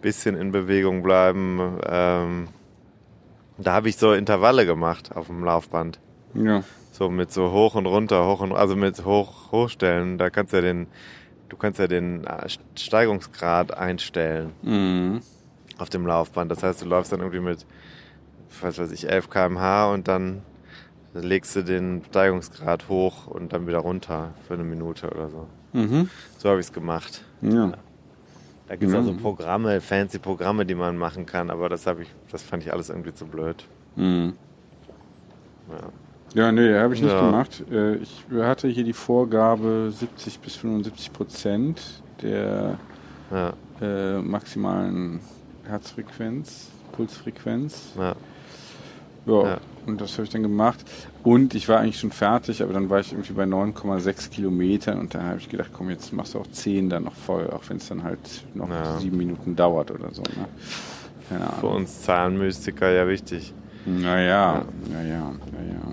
bisschen 0.00 0.36
in 0.36 0.50
Bewegung 0.50 1.02
bleiben. 1.02 1.78
Ähm, 1.86 2.48
da 3.58 3.72
habe 3.72 3.88
ich 3.88 3.96
so 3.96 4.12
Intervalle 4.12 4.66
gemacht 4.66 5.14
auf 5.14 5.28
dem 5.28 5.44
Laufband. 5.44 6.00
Ja. 6.34 6.62
So 6.92 7.10
mit 7.10 7.32
so 7.32 7.52
hoch 7.52 7.74
und 7.74 7.86
runter, 7.86 8.26
hoch 8.26 8.40
und 8.40 8.52
also 8.52 8.76
mit 8.76 9.04
hoch 9.04 9.52
hochstellen. 9.52 10.18
Da 10.18 10.30
kannst 10.30 10.52
du 10.52 10.58
ja 10.58 10.62
den, 10.62 10.86
du 11.48 11.56
kannst 11.56 11.78
ja 11.78 11.86
den 11.86 12.24
äh, 12.24 12.48
Steigungsgrad 12.76 13.72
einstellen 13.76 14.52
Mhm. 14.62 15.20
auf 15.78 15.88
dem 15.90 16.06
Laufband. 16.06 16.50
Das 16.50 16.62
heißt, 16.62 16.82
du 16.82 16.86
läufst 16.86 17.12
dann 17.12 17.20
irgendwie 17.20 17.40
mit, 17.40 17.66
was 18.60 18.78
weiß 18.78 18.90
ich, 18.92 19.08
11 19.08 19.30
km/h 19.30 19.92
und 19.92 20.08
dann 20.08 20.42
legst 21.14 21.56
du 21.56 21.62
den 21.62 22.02
Steigungsgrad 22.08 22.88
hoch 22.88 23.26
und 23.26 23.52
dann 23.52 23.66
wieder 23.66 23.78
runter 23.78 24.34
für 24.46 24.54
eine 24.54 24.64
Minute 24.64 25.08
oder 25.10 25.28
so. 25.30 25.46
Mhm. 25.72 26.10
So 26.38 26.48
habe 26.50 26.60
ich 26.60 26.66
es 26.66 26.72
gemacht. 26.72 27.22
Ja. 27.40 27.72
Da 28.68 28.74
gibt 28.74 28.88
es 28.88 28.92
Ja. 28.92 28.98
also 28.98 29.14
Programme, 29.14 29.80
fancy 29.80 30.18
Programme, 30.18 30.66
die 30.66 30.74
man 30.74 30.96
machen 30.98 31.24
kann, 31.24 31.50
aber 31.50 31.68
das 31.68 31.86
habe 31.86 32.02
ich, 32.02 32.08
das 32.32 32.42
fand 32.42 32.64
ich 32.64 32.72
alles 32.72 32.90
irgendwie 32.90 33.14
zu 33.14 33.24
blöd. 33.26 33.64
Mhm. 33.94 34.34
Ja. 35.70 35.88
Ja, 36.36 36.52
nee, 36.52 36.74
habe 36.74 36.92
ich 36.92 37.00
nicht 37.00 37.12
Ja. 37.12 37.20
gemacht. 37.26 37.64
Äh, 37.72 37.94
Ich 37.96 38.24
hatte 38.38 38.68
hier 38.68 38.84
die 38.84 38.92
Vorgabe 38.92 39.90
70 39.90 40.38
bis 40.40 40.54
75 40.56 41.10
Prozent 41.12 41.80
der 42.20 42.78
Ja, 43.30 43.54
äh, 43.80 44.18
maximalen 44.20 45.20
Herzfrequenz, 45.66 46.68
Pulsfrequenz. 46.92 47.92
ja. 47.98 48.14
Ja, 49.26 49.58
und 49.86 50.00
das 50.00 50.12
habe 50.12 50.22
ich 50.24 50.30
dann 50.30 50.42
gemacht. 50.44 50.84
Und 51.24 51.54
ich 51.56 51.68
war 51.68 51.80
eigentlich 51.80 51.98
schon 51.98 52.12
fertig, 52.12 52.62
aber 52.62 52.72
dann 52.72 52.90
war 52.90 53.00
ich 53.00 53.10
irgendwie 53.12 53.32
bei 53.32 53.44
9,6 53.44 54.30
Kilometern 54.30 55.00
und 55.00 55.14
dann 55.14 55.24
habe 55.24 55.38
ich 55.38 55.48
gedacht, 55.48 55.70
komm, 55.72 55.90
jetzt 55.90 56.12
machst 56.12 56.34
du 56.34 56.38
auch 56.38 56.46
10 56.52 56.88
dann 56.90 57.04
noch 57.04 57.14
voll, 57.14 57.50
auch 57.50 57.62
wenn 57.68 57.78
es 57.78 57.88
dann 57.88 58.04
halt 58.04 58.20
noch 58.54 58.68
sieben 59.00 59.16
Minuten 59.16 59.56
dauert 59.56 59.90
oder 59.90 60.12
so. 60.12 60.22
Ne? 60.22 60.46
Für 61.60 61.66
uns 61.66 62.02
Zahlenmystiker 62.02 62.88
ja 62.92 63.08
wichtig. 63.08 63.52
Naja, 63.86 64.64
ja, 64.90 65.02
ja, 65.02 65.02
ja, 65.02 65.32
ja. 65.72 65.92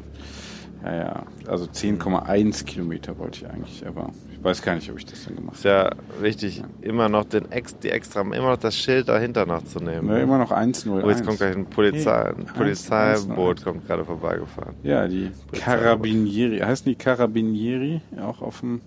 Ja, 0.84 0.94
ja. 0.96 1.24
Also 1.48 1.66
10,1 1.66 2.66
Kilometer 2.66 3.18
wollte 3.18 3.40
ich 3.46 3.50
eigentlich, 3.50 3.86
aber 3.88 4.10
ich 4.34 4.44
weiß 4.44 4.62
gar 4.62 4.76
nicht, 4.76 4.92
ob 4.92 4.98
ich 4.98 5.06
das 5.06 5.24
dann 5.24 5.36
gemacht 5.38 5.56
Ist 5.56 5.64
ja 5.64 5.92
wichtig, 6.20 6.62
immer 6.82 7.08
noch 7.08 7.24
den 7.24 7.50
Ex, 7.54 7.78
die 7.80 7.90
extra, 7.90 8.20
immer 8.20 8.50
noch 8.50 8.58
das 8.58 8.76
Schild 8.76 9.08
dahinter 9.08 9.46
noch 9.46 9.64
zu 9.64 9.76
habe. 9.80 9.86
nehmen. 9.92 10.10
Ja, 10.10 10.18
immer 10.18 10.38
noch 10.38 10.52
1,01. 10.52 11.04
Oh, 11.04 11.10
jetzt 11.10 11.26
kommt 11.26 11.38
gleich 11.38 11.56
ein, 11.56 11.66
Polizei, 11.68 12.34
Hey, 12.36 12.46
Polizeiboot 12.54 13.64
kommt 13.64 13.88
gerade 13.88 14.04
vorbeigefahren. 14.04 14.76
Ja, 14.84 15.08
die 15.08 15.32
Carabinieri. 15.54 16.60
Heißen 16.60 16.86
die 16.86 16.96
Carabinieri 16.96 18.02
auch 18.22 18.42
auf 18.42 18.60
dem, 18.60 18.82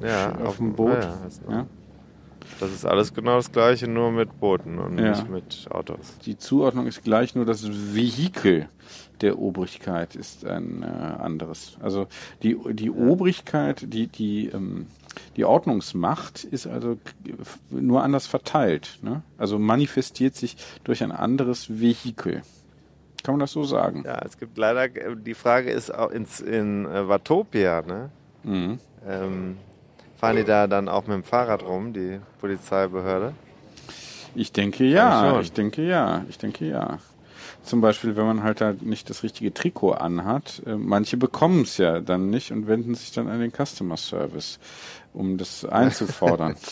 Ja, 0.00 0.34
auf 0.44 0.56
dem 0.56 0.72
Boot? 0.72 0.98
Ja, 1.48 1.54
ja, 1.54 1.66
das, 2.60 2.72
ist 2.72 2.84
alles 2.84 3.14
genau 3.14 3.36
das 3.36 3.52
gleiche, 3.52 3.88
nur 3.88 4.10
mit 4.10 4.40
Booten 4.40 4.78
und 4.78 4.98
Ja. 4.98 5.10
nicht 5.10 5.28
mit 5.28 5.66
Autos. 5.70 6.18
Die 6.24 6.36
Zuordnung 6.38 6.86
ist 6.86 7.04
gleich, 7.04 7.34
nur 7.34 7.44
das 7.44 7.68
Vehikel 7.94 8.68
der 9.20 9.38
Obrigkeit 9.38 10.14
ist 10.14 10.44
ein 10.44 10.82
äh, 10.82 10.86
anderes. 10.86 11.76
Also 11.80 12.06
die, 12.42 12.56
die 12.72 12.90
Obrigkeit, 12.90 13.92
die, 13.92 14.06
die, 14.08 14.48
ähm, 14.48 14.86
die 15.36 15.44
Ordnungsmacht 15.44 16.44
ist 16.44 16.66
also 16.66 16.98
nur 17.70 18.02
anders 18.02 18.26
verteilt. 18.26 18.98
Ne? 19.02 19.22
Also 19.38 19.58
manifestiert 19.58 20.34
sich 20.34 20.56
durch 20.84 21.02
ein 21.02 21.12
anderes 21.12 21.80
Vehikel. 21.80 22.42
Kann 23.22 23.34
man 23.34 23.40
das 23.40 23.52
so 23.52 23.64
sagen? 23.64 24.04
Ja, 24.06 24.20
es 24.24 24.38
gibt 24.38 24.56
leider, 24.58 24.88
die 24.88 25.34
Frage 25.34 25.70
ist 25.70 25.92
auch 25.92 26.10
ins, 26.10 26.40
in 26.40 26.86
äh, 26.86 27.08
Watopia, 27.08 27.82
ne? 27.82 28.10
Mhm. 28.44 28.78
Ähm, 29.04 29.56
fahren 30.18 30.36
die 30.36 30.44
da 30.44 30.66
dann 30.66 30.88
auch 30.88 31.06
mit 31.06 31.14
dem 31.14 31.24
Fahrrad 31.24 31.62
rum, 31.62 31.92
die 31.92 32.20
Polizeibehörde? 32.40 33.32
Ich 34.34 34.52
denke 34.52 34.84
ja, 34.84 35.40
ich 35.40 35.52
denke 35.52 35.82
ja, 35.82 36.24
ich 36.28 36.38
denke 36.38 36.66
ja. 36.66 36.98
Zum 37.62 37.80
Beispiel, 37.80 38.16
wenn 38.16 38.26
man 38.26 38.42
halt 38.44 38.60
da 38.60 38.74
nicht 38.80 39.10
das 39.10 39.22
richtige 39.24 39.52
Trikot 39.52 39.92
anhat. 39.92 40.62
Äh, 40.66 40.76
manche 40.76 41.16
bekommen 41.16 41.62
es 41.62 41.78
ja 41.78 42.00
dann 42.00 42.30
nicht 42.30 42.52
und 42.52 42.68
wenden 42.68 42.94
sich 42.94 43.10
dann 43.12 43.28
an 43.28 43.40
den 43.40 43.50
Customer 43.50 43.96
Service, 43.96 44.60
um 45.12 45.36
das 45.36 45.64
einzufordern. 45.64 46.54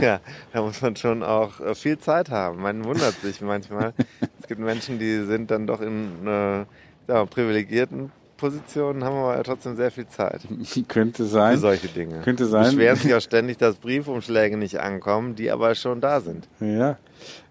Ja, 0.00 0.20
da 0.52 0.62
muss 0.62 0.80
man 0.80 0.96
schon 0.96 1.22
auch 1.22 1.60
äh, 1.60 1.74
viel 1.74 1.98
Zeit 1.98 2.30
haben. 2.30 2.62
Man 2.62 2.84
wundert 2.84 3.14
sich 3.20 3.40
manchmal. 3.40 3.92
es 4.40 4.46
gibt 4.46 4.60
Menschen, 4.60 4.98
die 4.98 5.24
sind 5.24 5.50
dann 5.50 5.66
doch 5.66 5.80
in 5.80 6.26
äh, 6.26 6.64
ja, 7.08 7.24
privilegierten 7.24 8.12
Positionen, 8.36 9.02
haben 9.02 9.16
aber 9.16 9.42
trotzdem 9.42 9.76
sehr 9.76 9.90
viel 9.90 10.06
Zeit 10.06 10.42
könnte 10.88 11.24
für 11.24 11.28
sein. 11.28 11.58
solche 11.58 11.88
Dinge. 11.88 12.20
Könnte 12.20 12.46
sein. 12.46 12.64
Beschweren 12.64 12.96
sich 12.96 13.14
auch 13.16 13.20
ständig, 13.20 13.58
dass 13.58 13.76
Briefumschläge 13.76 14.56
nicht 14.56 14.80
ankommen, 14.80 15.34
die 15.34 15.50
aber 15.50 15.74
schon 15.74 16.00
da 16.00 16.20
sind. 16.20 16.48
Ja. 16.60 16.96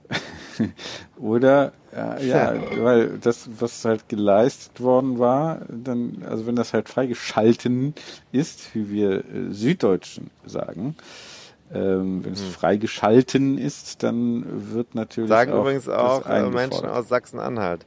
Oder 1.17 1.73
äh, 1.93 2.25
ja, 2.27 2.55
weil 2.77 3.17
das, 3.19 3.49
was 3.59 3.83
halt 3.83 4.07
geleistet 4.07 4.81
worden 4.81 5.19
war, 5.19 5.61
dann, 5.67 6.23
also 6.27 6.47
wenn 6.47 6.55
das 6.55 6.73
halt 6.73 6.87
freigeschalten 6.87 7.93
ist, 8.31 8.73
wie 8.73 8.89
wir 8.89 9.17
äh, 9.19 9.51
Süddeutschen 9.51 10.29
sagen, 10.45 10.95
ähm, 11.73 12.23
wenn 12.23 12.33
es 12.33 12.41
freigeschalten 12.41 13.57
ist, 13.57 14.03
dann 14.03 14.45
wird 14.73 14.95
natürlich 14.95 15.29
Sagen 15.29 15.51
auch 15.51 15.61
übrigens 15.61 15.89
auch 15.89 16.25
äh, 16.25 16.49
Menschen 16.49 16.85
aus 16.85 17.09
Sachsen-Anhalt. 17.09 17.85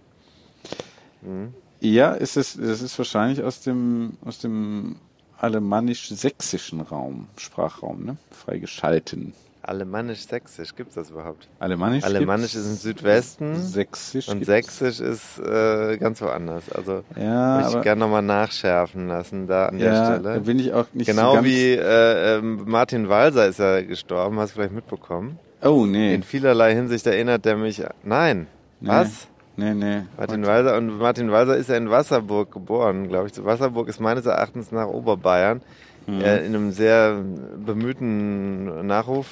Ja, 1.80 2.12
ist 2.12 2.36
es, 2.36 2.56
das 2.60 2.82
ist 2.82 2.96
wahrscheinlich 2.98 3.42
aus 3.42 3.60
dem 3.62 4.12
aus 4.24 4.38
dem 4.38 4.96
alemannisch-sächsischen 5.38 6.80
Raum, 6.80 7.26
Sprachraum, 7.36 8.04
ne? 8.04 8.16
Freigeschalten. 8.30 9.32
Alemannisch-Sächsisch, 9.62 10.74
gibt's 10.74 10.94
das 10.94 11.10
überhaupt? 11.10 11.46
Alemannisch. 11.58 12.02
Alemannisch 12.04 12.54
ist 12.54 12.66
im 12.66 12.76
Südwesten 12.76 13.56
Sächsisch. 13.56 14.28
und. 14.28 14.44
Sächsisch 14.44 15.00
ist 15.00 15.38
äh, 15.38 15.98
ganz 15.98 16.20
woanders. 16.22 16.70
Also 16.72 17.04
Ja, 17.14 17.62
würde 17.66 17.76
ich 17.78 17.82
gerne 17.84 18.00
nochmal 18.00 18.22
nachschärfen 18.22 19.06
lassen 19.08 19.46
da 19.46 19.66
an 19.66 19.78
der 19.78 19.92
Ja, 19.92 20.04
Stelle. 20.06 20.34
da 20.34 20.38
bin 20.40 20.58
ich 20.58 20.72
auch 20.72 20.86
nicht 20.94 21.06
so 21.06 21.12
Genau 21.12 21.34
ganz... 21.34 21.46
wie 21.46 21.72
äh, 21.74 22.38
ähm, 22.38 22.62
Martin 22.66 23.08
Walser 23.10 23.46
ist 23.48 23.58
ja 23.58 23.82
gestorben, 23.82 24.38
hast 24.40 24.52
du 24.52 24.54
vielleicht 24.56 24.72
mitbekommen. 24.74 25.38
Oh, 25.62 25.84
nee. 25.84 26.14
In 26.14 26.22
vielerlei 26.22 26.74
Hinsicht 26.74 27.06
erinnert 27.06 27.44
er 27.44 27.56
mich. 27.56 27.82
Nein. 28.02 28.46
nee. 28.80 28.88
Was? 28.88 29.28
Nee, 29.60 29.74
nee. 29.74 30.02
Martin 30.16 30.46
Walser 30.46 30.76
und 30.78 30.98
Martin 30.98 31.30
Walser 31.30 31.56
ist 31.56 31.68
ja 31.68 31.76
in 31.76 31.90
Wasserburg 31.90 32.50
geboren, 32.50 33.08
glaube 33.08 33.28
ich. 33.28 33.44
Wasserburg 33.44 33.88
ist 33.88 34.00
meines 34.00 34.24
Erachtens 34.24 34.72
nach 34.72 34.86
Oberbayern. 34.86 35.60
Mhm. 36.06 36.20
Äh, 36.22 36.38
in 36.38 36.54
einem 36.54 36.70
sehr 36.72 37.22
bemühten 37.66 38.86
Nachruf 38.86 39.26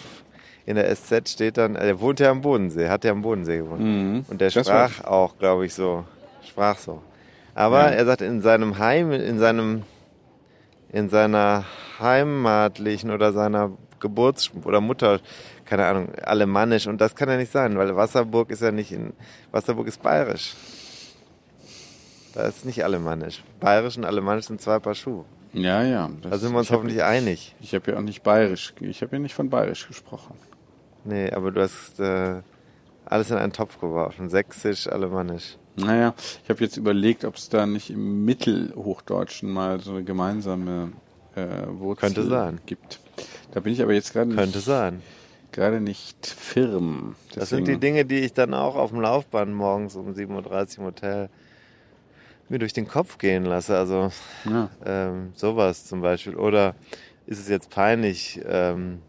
in 0.67 0.77
der 0.77 0.95
SZ 0.95 1.31
steht 1.31 1.57
dann, 1.57 1.77
er 1.77 1.99
wohnt 1.99 2.21
ja 2.21 2.31
am 2.31 2.43
Bodensee, 2.43 2.91
hat 2.91 3.03
ja 3.05 3.13
am 3.13 3.23
Bodensee 3.23 3.57
gewohnt. 3.59 3.81
Mhm. 3.81 4.25
Und 4.29 4.41
der 4.43 4.51
Das 4.51 4.67
sprach 4.67 5.03
auch, 5.05 5.39
glaube 5.39 5.65
ich, 5.65 5.73
so. 5.73 6.05
Sprach 6.47 6.77
so. 6.77 7.01
Aber 7.55 7.85
Ja. 7.91 7.97
er 7.97 8.05
sagt, 8.05 8.21
in 8.21 8.43
seinem 8.43 8.79
Heim, 8.79 9.11
in 9.11 9.39
seinem, 9.39 9.83
in 10.93 11.09
seiner 11.09 11.65
heimatlichen 11.99 13.11
oder 13.11 13.33
seiner 13.33 13.71
Geburts- 13.99 14.51
oder 14.65 14.81
Mutter, 14.83 15.21
keine 15.69 15.87
Ahnung, 15.87 16.15
alemannisch. 16.23 16.87
Und 16.87 17.01
das 17.01 17.15
kann 17.15 17.29
ja 17.29 17.37
nicht 17.37 17.53
sein, 17.53 17.77
weil 17.79 17.95
Wasserburg 17.95 18.51
ist 18.51 18.63
ja 18.63 18.73
nicht 18.73 18.91
in, 18.93 19.13
Wasserburg 19.53 19.87
ist 19.87 20.03
bayerisch. 20.03 20.55
Da 22.35 22.43
ist 22.47 22.65
nicht 22.65 22.85
alemannisch. 22.85 23.43
Bayerisch 23.61 23.97
und 23.97 24.05
alemannisch 24.05 24.47
sind 24.47 24.61
zwei 24.61 24.79
Paar 24.79 24.95
Schuhe. 24.95 25.25
Ja, 25.53 25.83
ja. 25.83 26.11
Das, 26.23 26.31
Da 26.33 26.39
sind 26.39 26.53
wir 26.53 26.59
uns 26.59 26.67
ich 26.69 26.73
hab- 26.73 26.79
hoffentlich 26.79 27.03
einig. 27.03 27.55
Ich 27.61 27.75
habe 27.75 27.91
ja 27.91 27.99
auch 27.99 28.03
nicht 28.03 28.23
bayerisch, 28.23 28.75
ich 28.81 29.03
habe 29.03 29.17
ja 29.17 29.19
nicht 29.21 29.35
von 29.35 29.49
bayerisch 29.51 29.87
gesprochen. 29.89 30.35
Nee, 31.05 31.31
aber 31.31 31.51
du 31.53 31.63
hast, 31.63 31.99
äh, 32.01 32.43
alles 33.07 33.31
in 33.31 33.39
einen 33.39 33.53
Topf 33.53 33.81
geworfen. 33.81 34.29
Sächsisch, 34.29 34.87
alemannisch. 34.89 35.57
Naja, 35.77 36.13
ich 36.45 36.51
habe 36.51 36.63
jetzt 36.63 36.77
überlegt, 36.77 37.25
ob 37.25 37.37
es 37.37 37.49
da 37.49 37.65
nicht 37.65 37.89
im 37.91 38.25
Mittelhochdeutschen 38.25 39.51
mal 39.51 39.81
so 39.81 39.93
eine 39.93 40.05
gemeinsame 40.05 40.93
äh, 41.35 41.47
Wurzel 41.69 42.01
Könnte 42.13 42.25
sein. 42.29 42.61
gibt. 42.67 43.01
Da 43.53 43.61
bin 43.61 43.73
ich 43.73 43.81
aber 43.81 43.95
jetzt 43.95 44.13
gerade 44.13 44.35
Könnte 44.35 44.59
nicht, 44.59 44.67
sein. 44.67 45.03
Gerade 45.59 45.81
nicht 45.81 46.25
firm. 46.27 47.17
Das 47.35 47.49
sind 47.51 47.61
die 47.67 47.73
Deswegen- 47.73 47.81
Dinge, 47.81 48.05
die 48.05 48.21
ich 48.21 48.33
dann 48.33 48.55
auch 48.55 48.77
auf 48.77 48.91
dem 48.91 49.01
Laufband 49.01 49.53
morgens 49.53 49.97
um 49.97 50.15
7.30 50.15 50.79
Uhr 50.79 50.85
im 50.85 50.85
Hotel 50.87 51.29
mir 52.49 52.59
durch 52.61 52.73
den 52.73 52.87
Kopf 52.89 53.19
gehen 53.19 53.45
lasse. 53.45 53.77
Also 53.77 54.11
Ja. 54.49 54.71
ähm, 54.87 55.33
sowas 55.35 55.85
zum 55.87 56.01
Beispiel. 56.01 56.37
Oder 56.37 56.75
ist 57.27 57.41
es 57.41 57.49
jetzt 57.49 57.71
peinlich, 57.71 58.41
ähm, 58.47 59.03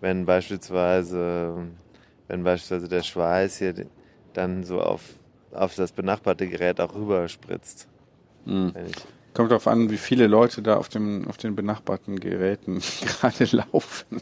wenn 0.00 0.26
beispielsweise, 0.26 1.68
wenn 2.28 2.42
beispielsweise 2.42 2.88
der 2.88 3.02
Schweiß 3.02 3.58
hier 3.58 3.86
dann 4.34 4.64
so 4.64 4.80
auf, 4.80 5.02
auf 5.52 5.74
das 5.76 5.92
benachbarte 5.92 6.48
Gerät 6.48 6.80
auch 6.80 6.94
rüberspritzt? 6.94 7.86
Mhm. 8.44 8.72
Kommt 9.34 9.50
darauf 9.50 9.66
an, 9.66 9.88
wie 9.90 9.96
viele 9.96 10.26
Leute 10.26 10.60
da 10.60 10.76
auf, 10.76 10.90
dem, 10.90 11.26
auf 11.26 11.38
den 11.38 11.56
benachbarten 11.56 12.20
Geräten 12.20 12.82
gerade 13.20 13.44
laufen, 13.56 14.20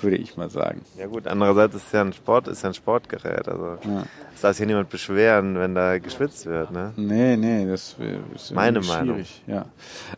würde 0.00 0.16
ich 0.16 0.36
mal 0.38 0.48
sagen. 0.48 0.80
ja 0.96 1.06
gut, 1.06 1.26
andererseits 1.26 1.74
ist 1.76 1.92
ja 1.92 2.00
ein 2.00 2.14
Sport, 2.14 2.48
ist 2.48 2.62
ja 2.62 2.70
ein 2.70 2.74
Sportgerät. 2.74 3.46
Also 3.46 3.76
Ja. 3.86 4.04
es 4.34 4.40
darf 4.40 4.52
sich 4.52 4.58
hier 4.58 4.66
niemand 4.68 4.88
beschweren, 4.88 5.58
wenn 5.58 5.74
da 5.74 5.98
geschwitzt 5.98 6.46
wird. 6.46 6.70
Ne? 6.70 6.94
Nee, 6.96 7.36
nee, 7.36 7.66
das 7.66 7.96
ist 8.34 8.52
Meine 8.54 8.78
irgendwie 8.78 8.88
Meinung. 8.88 9.14
schwierig. 9.16 9.42
Ja. 9.46 9.66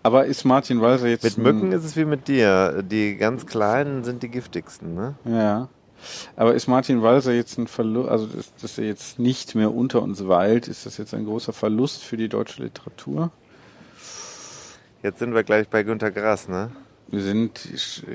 Aber 0.05 0.27
ist 0.27 0.45
Martin 0.45 0.81
Walser 0.81 1.09
jetzt... 1.09 1.25
Mit 1.25 1.39
Mücken 1.39 1.73
ist 1.73 1.85
es 1.85 1.97
wie 1.97 2.05
mit 2.05 2.29
dir. 2.29 2.85
Die 2.85 3.17
ganz 3.17 3.47
kleinen 3.47 4.05
sind 4.05 4.23
die 4.23 4.29
giftigsten. 4.29 4.95
Ne? 4.95 5.17
Ja. 5.25 5.69
Aber 6.37 6.55
ist 6.55 6.69
Martin 6.69 7.03
Walser 7.03 7.33
jetzt 7.33 7.59
ein 7.59 7.67
Verlust, 7.67 8.09
also 8.09 8.27
dass, 8.27 8.55
dass 8.63 8.79
er 8.79 8.85
jetzt 8.85 9.19
nicht 9.19 9.57
mehr 9.57 9.75
unter 9.75 10.01
uns 10.03 10.29
weilt, 10.29 10.69
ist 10.69 10.87
das 10.87 10.97
jetzt 10.99 11.13
ein 11.15 11.25
großer 11.25 11.53
Verlust 11.53 12.05
für 12.05 12.17
die 12.17 12.29
deutsche 12.29 12.63
Literatur? 12.63 13.33
Jetzt 15.03 15.21
sind 15.21 15.33
wir 15.33 15.45
gleich 15.45 15.69
bei 15.69 15.85
Günter 15.85 16.11
Grass. 16.11 16.49
Ne? 16.49 16.71
Wir 17.07 17.23
sind 17.23 17.61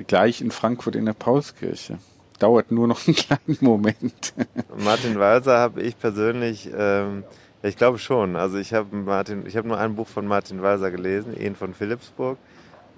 gleich 0.07 0.41
in 0.41 0.51
Frankfurt 0.51 0.95
in 0.95 1.05
der 1.05 1.13
Paulskirche. 1.13 1.97
Dauert 2.39 2.71
nur 2.71 2.87
noch 2.87 3.07
einen 3.07 3.15
kleinen 3.15 3.57
Moment. 3.61 4.33
Martin 4.77 5.17
Walser 5.17 5.59
habe 5.59 5.81
ich 5.81 5.97
persönlich, 5.97 6.69
ähm, 6.75 7.23
ich 7.61 7.77
glaube 7.77 7.99
schon. 7.99 8.35
Also 8.35 8.57
ich 8.57 8.73
habe 8.73 8.93
Martin, 8.95 9.45
ich 9.45 9.55
habe 9.55 9.67
nur 9.67 9.77
ein 9.77 9.95
Buch 9.95 10.07
von 10.07 10.27
Martin 10.27 10.61
Walser 10.61 10.91
gelesen, 10.91 11.39
ihn 11.39 11.55
von 11.55 11.73
Philipsburg. 11.73 12.37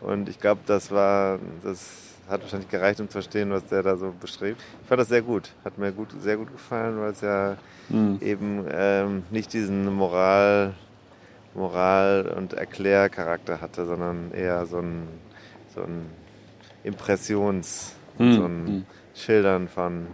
Und 0.01 0.29
ich 0.29 0.39
glaube, 0.39 0.61
das 0.65 0.89
war, 0.89 1.37
das 1.63 1.87
hat 2.27 2.41
wahrscheinlich 2.41 2.69
gereicht, 2.69 2.99
um 2.99 3.07
zu 3.07 3.13
verstehen, 3.13 3.51
was 3.51 3.67
der 3.67 3.83
da 3.83 3.97
so 3.97 4.13
beschrieb. 4.19 4.57
Ich 4.81 4.87
fand 4.87 4.99
das 4.99 5.09
sehr 5.09 5.21
gut, 5.21 5.51
hat 5.63 5.77
mir 5.77 5.91
gut, 5.91 6.09
sehr 6.19 6.37
gut 6.37 6.51
gefallen, 6.51 6.99
weil 6.99 7.11
es 7.11 7.21
ja 7.21 7.55
eben 8.19 8.65
ähm, 8.71 9.23
nicht 9.29 9.53
diesen 9.53 9.93
Moral, 9.93 10.73
Moral 11.55 12.31
und 12.37 12.53
Erklärcharakter 12.53 13.61
hatte, 13.61 13.85
sondern 13.85 14.31
eher 14.33 14.65
so 14.65 14.79
ein, 14.79 15.07
so 15.73 15.81
ein 15.81 16.05
Impressions, 16.83 17.93
Hm, 18.17 18.31
so 18.33 18.43
ein 18.45 18.85
Schildern 19.13 19.67
von 19.67 20.07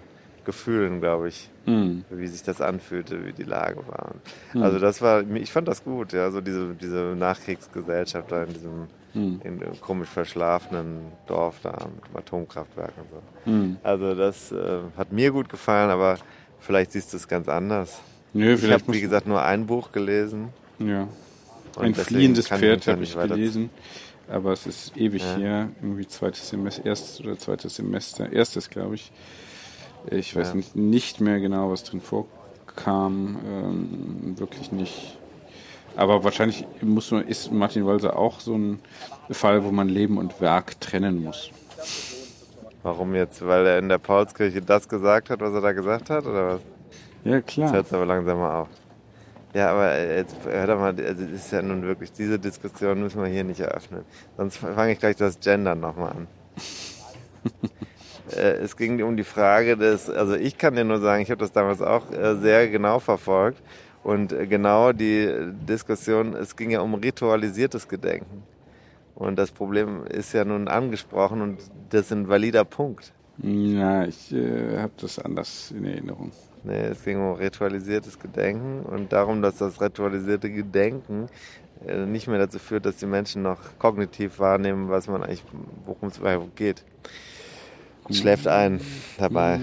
Gefühlen, 0.46 1.02
glaube 1.02 1.28
ich 1.28 1.50
Hm. 1.66 2.04
wie 2.10 2.26
sich 2.26 2.42
das 2.42 2.60
anfühlte, 2.62 3.24
wie 3.26 3.34
die 3.34 3.44
Lage 3.44 3.78
war. 3.88 4.16
Hm. 4.54 4.64
Also 4.64 4.80
das 4.80 5.00
war, 5.04 5.22
ich 5.36 5.52
fand 5.52 5.68
das 5.68 5.84
gut, 5.84 6.12
ja, 6.14 6.32
so 6.32 6.42
diese, 6.42 6.74
diese 6.74 7.16
Nachkriegsgesellschaft 7.16 8.32
da 8.32 8.44
in 8.44 8.54
diesem 8.54 8.88
Hm. 9.14 9.42
in 9.44 9.60
dem 9.60 9.80
komisch 9.82 10.10
verschlafenen 10.10 11.02
Dorf 11.28 11.58
da 11.62 11.72
mit 11.94 12.08
dem 12.10 12.18
Atomkraftwerk 12.18 12.94
und 12.98 13.10
so. 13.12 13.52
Hm. 13.52 13.78
Also 13.84 14.16
das 14.16 14.52
äh, 14.52 14.80
hat 14.98 15.12
mir 15.12 15.32
gut 15.32 15.50
gefallen, 15.50 15.92
aber 15.92 16.18
vielleicht 16.60 16.94
siehst 16.94 17.12
du 17.14 17.18
es 17.18 17.28
ganz 17.28 17.48
anders. 17.50 18.00
Nö, 18.34 18.54
Ich 18.54 18.72
habe, 18.72 18.84
wie 18.88 19.02
gesagt, 19.02 19.28
nur 19.28 19.44
ein 19.44 19.68
Buch 19.68 19.92
gelesen. 19.92 20.50
ja. 20.80 21.08
Und 21.78 21.86
Ein 21.86 21.96
fliehendes 21.96 22.48
Pferd 22.48 22.88
habe 22.88 23.04
ich 23.04 23.14
gelesen, 23.18 23.70
aber 24.30 24.52
es 24.54 24.66
ist 24.66 24.96
ewig 24.98 25.22
Ja. 25.24 25.36
her, 25.38 25.70
irgendwie 25.82 26.08
zweites 26.08 26.50
Semester, 26.50 26.86
erstes 26.86 27.22
oder 27.22 27.38
zweites 27.38 27.76
Semester, 27.76 28.32
erstes 28.32 28.70
glaube 28.70 28.96
ich. 28.96 29.12
Ich 30.10 30.36
weiß 30.36 30.50
Ja. 30.50 30.56
nicht, 30.56 30.76
nicht 30.76 31.22
mehr 31.22 31.40
genau, 31.40 31.72
was 31.72 31.84
drin 31.84 32.02
vorkam, 32.02 33.40
ähm, 33.46 34.40
wirklich 34.40 34.72
nicht. 34.72 35.18
Aber 35.96 36.24
wahrscheinlich 36.24 36.66
muss 36.82 37.12
man, 37.12 37.28
ist 37.28 37.52
Martin 37.52 37.86
Walser 37.86 38.18
auch 38.18 38.40
so 38.40 38.56
ein 38.58 38.80
Fall, 39.30 39.64
wo 39.64 39.72
man 39.72 39.90
Leben 39.90 40.18
und 40.18 40.40
Werk 40.42 40.80
trennen 40.80 41.22
muss. 41.24 41.52
Warum 42.84 43.14
jetzt? 43.14 43.46
Weil 43.46 43.66
er 43.68 43.78
in 43.80 43.90
der 43.90 43.98
Paulskirche 44.00 44.62
das 44.62 44.88
gesagt 44.88 45.30
hat, 45.30 45.40
was 45.42 45.54
er 45.54 45.62
da 45.62 45.72
gesagt 45.72 46.10
hat? 46.10 46.26
Oder 46.26 46.48
was? 46.56 46.62
Ja, 47.24 47.36
Jetzt 47.36 47.48
klar. 47.48 47.74
hört 47.74 47.86
es 47.86 47.94
aber 47.94 48.06
langsam 48.06 48.40
mal 48.40 48.62
auf. 48.62 48.70
Ja, 49.54 49.72
aber 49.72 50.00
jetzt 50.00 50.36
hör 50.46 50.68
doch 50.68 50.80
mal, 50.80 50.96
also 50.96 51.26
das 51.26 51.32
ist 51.34 51.52
ja 51.52 51.62
nun 51.62 51.84
wirklich, 51.84 52.12
diese 52.12 52.40
Diskussion 52.40 53.02
müssen 53.02 53.22
wir 53.22 53.30
hier 53.30 53.44
nicht 53.44 53.60
eröffnen. 53.60 54.04
Sonst 54.38 54.58
fange 54.58 54.94
ich 54.94 55.00
gleich 55.00 55.18
das 55.18 55.40
Gendern 55.40 55.80
nochmal 55.80 56.12
an. 56.12 56.28
Äh, 58.36 58.60
es 58.62 58.78
ging 58.78 59.02
um 59.04 59.18
die 59.18 59.24
Frage 59.24 59.76
des, 59.76 60.10
also 60.10 60.36
ich 60.36 60.58
kann 60.58 60.76
dir 60.76 60.84
nur 60.84 61.00
sagen, 61.00 61.22
ich 61.22 61.32
habe 61.32 61.40
das 61.40 61.52
damals 61.52 61.82
auch 61.82 62.10
äh, 62.12 62.36
sehr 62.36 62.70
genau 62.70 63.00
verfolgt 63.00 63.62
und 64.04 64.32
äh, 64.32 64.48
genau 64.48 64.94
die 64.94 65.30
Diskussion, 65.68 66.36
es 66.36 66.56
ging 66.56 66.70
ja 66.70 66.82
um 66.82 66.94
ritualisiertes 66.94 67.88
Gedenken. 67.88 68.44
Und 69.16 69.38
das 69.38 69.52
Problem 69.52 70.06
ist 70.06 70.34
ja 70.34 70.46
nun 70.46 70.68
angesprochen 70.68 71.42
und 71.42 71.60
das 71.90 72.02
ist 72.02 72.12
ein 72.12 72.28
valider 72.28 72.64
Punkt. 72.64 73.12
Ja, 73.38 74.06
ich 74.06 74.32
äh, 74.32 74.78
habe 74.78 74.94
das 74.98 75.20
anders 75.20 75.72
in 75.72 75.86
Erinnerung. 75.86 76.32
Nee, 76.64 76.86
es 76.86 77.04
ging 77.04 77.18
um 77.18 77.34
ritualisiertes 77.34 78.20
Gedenken 78.20 78.84
und 78.84 79.12
darum, 79.12 79.42
dass 79.42 79.58
das 79.58 79.82
ritualisierte 79.82 80.52
Gedenken 80.52 81.28
äh, 81.88 82.06
nicht 82.06 82.28
mehr 82.28 82.38
dazu 82.38 82.60
führt, 82.60 82.86
dass 82.86 82.98
die 82.98 83.08
Menschen 83.08 83.42
noch 83.42 83.58
kognitiv 83.80 84.40
wahrnehmen, 84.40 84.90
was 84.90 85.08
man 85.08 85.24
eigentlich, 85.24 85.44
worum 85.86 86.10
es 86.10 86.20
überhaupt 86.20 86.56
geht. 86.56 86.84
Schläft 88.10 88.48
ein 88.48 88.82
dabei. 89.18 89.60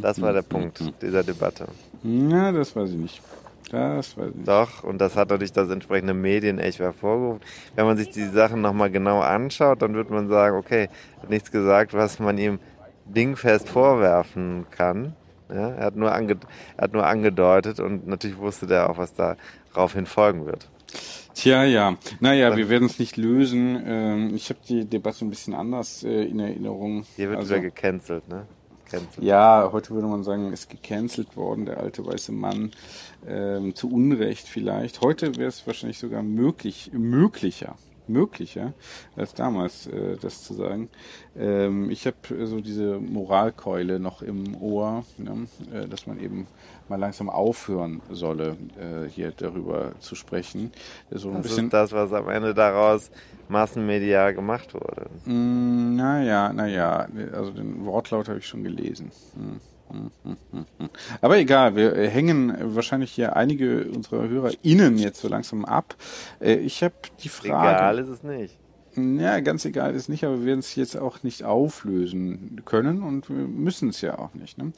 Das 0.00 0.20
war 0.20 0.32
der 0.32 0.42
Punkt 0.42 0.80
dieser 1.00 1.22
Debatte. 1.22 1.66
Ja, 2.02 2.52
das 2.52 2.74
weiß 2.74 2.90
ich 2.90 2.96
nicht. 2.96 3.22
Das 3.70 4.16
weiß 4.16 4.30
ich 4.30 4.34
nicht. 4.36 4.48
Doch, 4.48 4.82
und 4.82 4.98
das 4.98 5.16
hat 5.16 5.30
natürlich 5.30 5.52
das 5.52 5.70
entsprechende 5.70 6.14
Medien 6.14 6.58
echt 6.58 6.80
hervorgerufen. 6.80 7.42
Wenn 7.74 7.86
man 7.86 7.96
sich 7.96 8.10
die 8.10 8.24
Sachen 8.24 8.60
nochmal 8.60 8.90
genau 8.90 9.20
anschaut, 9.20 9.82
dann 9.82 9.94
wird 9.94 10.10
man 10.10 10.28
sagen, 10.28 10.56
okay, 10.56 10.88
hat 11.20 11.30
nichts 11.30 11.50
gesagt, 11.50 11.94
was 11.94 12.18
man 12.18 12.38
ihm 12.38 12.58
dingfest 13.04 13.68
vorwerfen 13.68 14.66
kann. 14.70 15.14
Ja, 15.48 15.70
er, 15.70 15.84
hat 15.86 15.96
nur 15.96 16.12
ange 16.12 16.36
er 16.76 16.84
hat 16.84 16.92
nur 16.92 17.06
angedeutet 17.06 17.80
und 17.80 18.06
natürlich 18.06 18.38
wusste 18.38 18.66
der 18.66 18.90
auch, 18.90 18.98
was 18.98 19.14
daraufhin 19.14 20.06
folgen 20.06 20.46
wird. 20.46 20.68
Tja, 21.34 21.64
ja. 21.64 21.96
Naja, 22.20 22.56
wir 22.56 22.68
werden 22.68 22.86
es 22.86 22.98
nicht 22.98 23.16
lösen. 23.16 23.82
Ähm, 23.84 24.34
ich 24.34 24.48
habe 24.48 24.60
die 24.68 24.86
Debatte 24.86 25.24
ein 25.24 25.30
bisschen 25.30 25.54
anders 25.54 26.02
äh, 26.02 26.24
in 26.24 26.40
Erinnerung. 26.40 27.04
Hier 27.16 27.28
wird 27.28 27.38
Also, 27.38 27.50
wieder 27.50 27.60
gecancelt, 27.62 28.26
ne? 28.28 28.46
Cancelt. 28.90 29.24
ja, 29.24 29.68
heute 29.72 29.90
würde 29.90 30.06
man 30.06 30.22
sagen, 30.22 30.52
ist 30.52 30.70
gecancelt 30.70 31.36
worden, 31.36 31.66
der 31.66 31.78
alte 31.78 32.06
weiße 32.06 32.32
Mann. 32.32 32.70
Ähm, 33.26 33.74
zu 33.74 33.90
Unrecht 33.90 34.46
vielleicht. 34.46 35.00
Heute 35.00 35.36
wäre 35.36 35.48
es 35.48 35.66
wahrscheinlich 35.66 35.98
sogar 35.98 36.22
möglich, 36.22 36.90
möglicher, 36.94 37.74
möglicher 38.08 38.72
als 39.16 39.34
damals, 39.34 39.86
äh, 39.86 40.16
das 40.20 40.42
zu 40.44 40.54
sagen. 40.54 40.88
Ähm, 41.36 41.90
ich 41.90 42.06
habe 42.06 42.16
äh, 42.30 42.46
so 42.46 42.60
diese 42.60 42.98
Moralkeule 42.98 43.98
noch 43.98 44.22
im 44.22 44.56
Ohr, 44.60 45.04
ne? 45.18 45.46
äh, 45.72 45.86
dass 45.88 46.06
man 46.06 46.20
eben 46.20 46.46
mal 46.88 46.98
langsam 46.98 47.28
aufhören 47.28 48.00
solle, 48.10 48.56
äh, 48.78 49.08
hier 49.08 49.32
darüber 49.36 49.92
zu 50.00 50.14
sprechen. 50.14 50.72
So 51.10 51.32
Das 51.32 51.42
bisschen 51.42 51.66
ist 51.66 51.72
das, 51.72 51.92
was 51.92 52.12
am 52.12 52.28
Ende 52.28 52.54
daraus 52.54 53.10
massenmedial 53.48 54.34
gemacht 54.34 54.74
wurde. 54.74 55.06
Mm, 55.24 55.96
Naja, 55.96 56.52
naja, 56.52 57.08
also 57.32 57.50
den 57.50 57.84
Wortlaut 57.84 58.28
habe 58.28 58.38
ich 58.38 58.46
schon 58.46 58.62
gelesen. 58.62 59.10
Hm. 59.34 59.60
Aber 61.20 61.38
egal, 61.38 61.76
wir 61.76 61.94
hängen 62.08 62.56
wahrscheinlich 62.74 63.12
hier 63.12 63.36
einige 63.36 63.90
unserer 63.90 64.28
HörerInnen 64.28 64.98
jetzt 64.98 65.20
so 65.20 65.28
langsam 65.28 65.64
ab. 65.64 65.96
Äh, 66.40 66.56
Ich 66.56 66.82
habe 66.82 66.94
die 67.22 67.28
Frage. 67.28 67.76
Egal 67.76 67.98
ist 67.98 68.08
es 68.08 68.22
nicht. 68.22 68.58
Ja, 68.96 69.40
ganz 69.40 69.66
egal 69.66 69.94
ist 69.94 70.08
nicht, 70.08 70.24
aber 70.24 70.38
wir 70.40 70.46
werden 70.46 70.60
es 70.60 70.74
jetzt 70.74 70.96
auch 70.96 71.22
nicht 71.22 71.44
auflösen 71.44 72.62
können 72.64 73.02
und 73.02 73.28
wir 73.28 73.46
müssen 73.46 73.90
es 73.90 74.00
ja 74.00 74.18
auch 74.18 74.32
nicht. 74.32 74.56
Ne? 74.56 74.72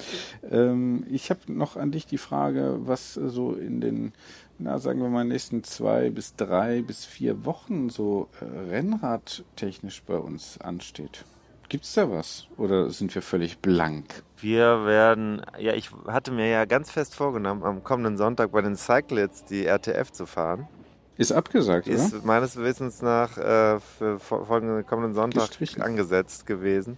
Ähm, 0.50 1.06
ich 1.08 1.30
habe 1.30 1.40
noch 1.46 1.76
an 1.76 1.92
dich 1.92 2.04
die 2.06 2.18
Frage, 2.18 2.78
was 2.80 3.14
so 3.14 3.52
in 3.52 3.80
den, 3.80 4.12
na 4.58 4.78
sagen 4.80 5.00
wir 5.00 5.08
mal, 5.08 5.24
nächsten 5.24 5.62
zwei 5.62 6.10
bis 6.10 6.34
drei 6.34 6.82
bis 6.82 7.04
vier 7.04 7.44
Wochen 7.44 7.90
so 7.90 8.28
äh, 8.40 8.70
Rennradtechnisch 8.70 10.02
bei 10.02 10.16
uns 10.16 10.58
ansteht. 10.60 11.24
Gibt's 11.68 11.94
da 11.94 12.10
was? 12.10 12.48
Oder 12.56 12.90
sind 12.90 13.14
wir 13.14 13.22
völlig 13.22 13.58
blank? 13.58 14.24
Wir 14.40 14.84
werden, 14.86 15.42
ja, 15.58 15.72
ich 15.74 15.90
hatte 16.06 16.30
mir 16.30 16.48
ja 16.48 16.64
ganz 16.64 16.90
fest 16.90 17.14
vorgenommen, 17.14 17.64
am 17.64 17.82
kommenden 17.82 18.16
Sonntag 18.16 18.52
bei 18.52 18.60
den 18.62 18.76
Cyclists 18.76 19.44
die 19.44 19.66
RTF 19.66 20.12
zu 20.12 20.26
fahren. 20.26 20.68
Ist 21.16 21.32
abgesagt, 21.32 21.88
oder? 21.88 21.96
Ist 21.96 22.24
meines 22.24 22.56
Wissens 22.56 23.02
nach 23.02 23.36
äh, 23.36 23.80
für 23.80 24.18
fol- 24.20 24.44
folgenden 24.44 24.86
kommenden 24.86 25.14
Sonntag 25.14 25.48
Gestrichen. 25.48 25.82
angesetzt 25.82 26.46
gewesen. 26.46 26.96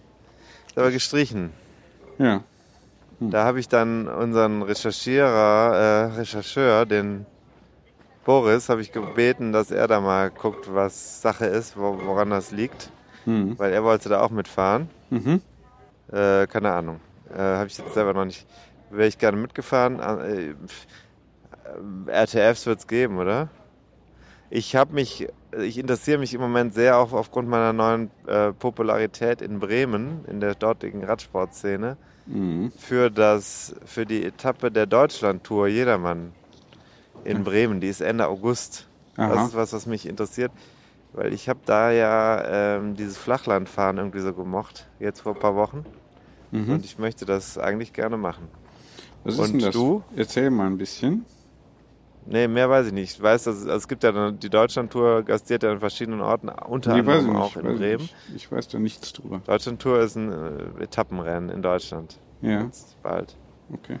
Ist 0.67 0.77
aber 0.77 0.91
gestrichen. 0.91 1.51
Ja. 2.19 2.43
Da 3.19 3.43
habe 3.43 3.59
ich 3.59 3.67
dann 3.67 4.07
unseren 4.07 4.61
Recherchierer, 4.61 6.09
äh, 6.13 6.17
Rechercheur, 6.19 6.85
den 6.85 7.25
Boris, 8.25 8.69
habe 8.69 8.81
ich 8.81 8.91
gebeten, 8.91 9.51
dass 9.51 9.71
er 9.71 9.87
da 9.87 9.99
mal 9.99 10.29
guckt, 10.29 10.71
was 10.73 11.21
Sache 11.21 11.45
ist, 11.45 11.75
wo, 11.77 11.99
woran 12.05 12.29
das 12.29 12.51
liegt. 12.51 12.91
Hm. 13.25 13.57
Weil 13.57 13.73
er 13.73 13.83
wollte 13.83 14.09
da 14.09 14.21
auch 14.21 14.29
mitfahren. 14.31 14.89
Mhm. 15.09 15.41
Äh, 16.11 16.45
keine 16.47 16.71
Ahnung. 16.71 16.99
Äh, 17.33 17.37
habe 17.39 17.67
ich 17.67 17.77
jetzt 17.77 17.93
selber 17.93 18.13
noch 18.13 18.25
nicht. 18.25 18.45
Wäre 18.89 19.07
ich 19.07 19.17
gerne 19.17 19.37
mitgefahren. 19.37 19.99
Äh, 19.99 20.53
pf, 20.67 20.87
äh, 22.07 22.11
RTFs 22.11 22.65
wird 22.65 22.79
es 22.79 22.87
geben, 22.87 23.17
oder? 23.17 23.49
Ich 24.49 24.75
habe 24.75 24.93
mich, 24.93 25.27
ich 25.57 25.77
interessiere 25.77 26.17
mich 26.17 26.33
im 26.33 26.41
Moment 26.41 26.73
sehr 26.73 26.97
auch 26.97 27.13
aufgrund 27.13 27.47
meiner 27.47 27.71
neuen 27.71 28.11
äh, 28.27 28.51
Popularität 28.51 29.41
in 29.41 29.59
Bremen, 29.59 30.25
in 30.27 30.39
der 30.41 30.55
dortigen 30.55 31.03
Radsportszene, 31.03 31.97
Mhm. 32.27 32.71
für 32.77 33.09
das, 33.09 33.73
für 33.83 34.05
die 34.05 34.23
Etappe 34.23 34.69
der 34.71 34.85
Deutschland-Tour 34.85 35.67
Jedermann 35.67 36.33
in 37.23 37.43
Bremen. 37.43 37.81
Die 37.81 37.87
ist 37.87 37.99
Ende 37.99 38.27
August. 38.27 38.87
Aha. 39.17 39.33
Das 39.33 39.47
ist 39.49 39.55
was, 39.55 39.73
was 39.73 39.85
mich 39.87 40.07
interessiert, 40.07 40.51
weil 41.13 41.33
ich 41.33 41.49
habe 41.49 41.59
da 41.65 41.89
ja 41.91 42.75
ähm, 42.77 42.95
dieses 42.95 43.17
Flachlandfahren 43.17 43.97
irgendwie 43.97 44.19
so 44.19 44.33
gemocht, 44.33 44.87
jetzt 44.99 45.21
vor 45.21 45.33
ein 45.33 45.39
paar 45.39 45.55
Wochen. 45.55 45.83
Mhm. 46.51 46.73
Und 46.73 46.85
ich 46.85 46.97
möchte 46.99 47.25
das 47.25 47.57
eigentlich 47.57 47.93
gerne 47.93 48.17
machen. 48.17 48.47
Was 49.23 49.35
ist 49.35 49.39
Und 49.39 49.51
denn 49.53 49.59
das? 49.61 49.73
du? 49.73 50.03
Erzähl 50.15 50.49
mal 50.49 50.67
ein 50.67 50.77
bisschen. 50.77 51.25
Nee, 52.25 52.47
mehr 52.47 52.69
weiß 52.69 52.87
ich 52.87 52.93
nicht. 52.93 53.15
Ich 53.15 53.21
weiß, 53.21 53.45
dass 53.45 53.55
es, 53.57 53.63
also 53.63 53.75
es 53.77 53.87
gibt 53.87 54.03
ja 54.03 54.31
die 54.31 54.49
Deutschlandtour 54.49 55.23
gastiert 55.23 55.63
ja 55.63 55.71
an 55.71 55.79
verschiedenen 55.79 56.21
Orten, 56.21 56.49
unter 56.49 56.93
Nee, 56.93 57.01
ich 57.01 57.07
anderem 57.07 57.35
auch 57.35 57.55
in 57.55 57.69
ich 57.71 57.77
Bremen. 57.77 58.01
nicht. 58.01 58.15
Ich 58.35 58.51
weiß 58.51 58.67
da 58.67 58.77
nichts 58.79 59.11
drüber. 59.13 59.41
Deutschlandtour 59.45 59.99
ist 60.01 60.15
ein 60.15 60.31
äh, 60.31 60.83
Etappenrennen 60.83 61.49
in 61.49 61.61
Deutschland. 61.63 62.19
Ja, 62.41 62.61
Jetzt 62.63 63.01
bald. 63.01 63.35
okay. 63.73 63.97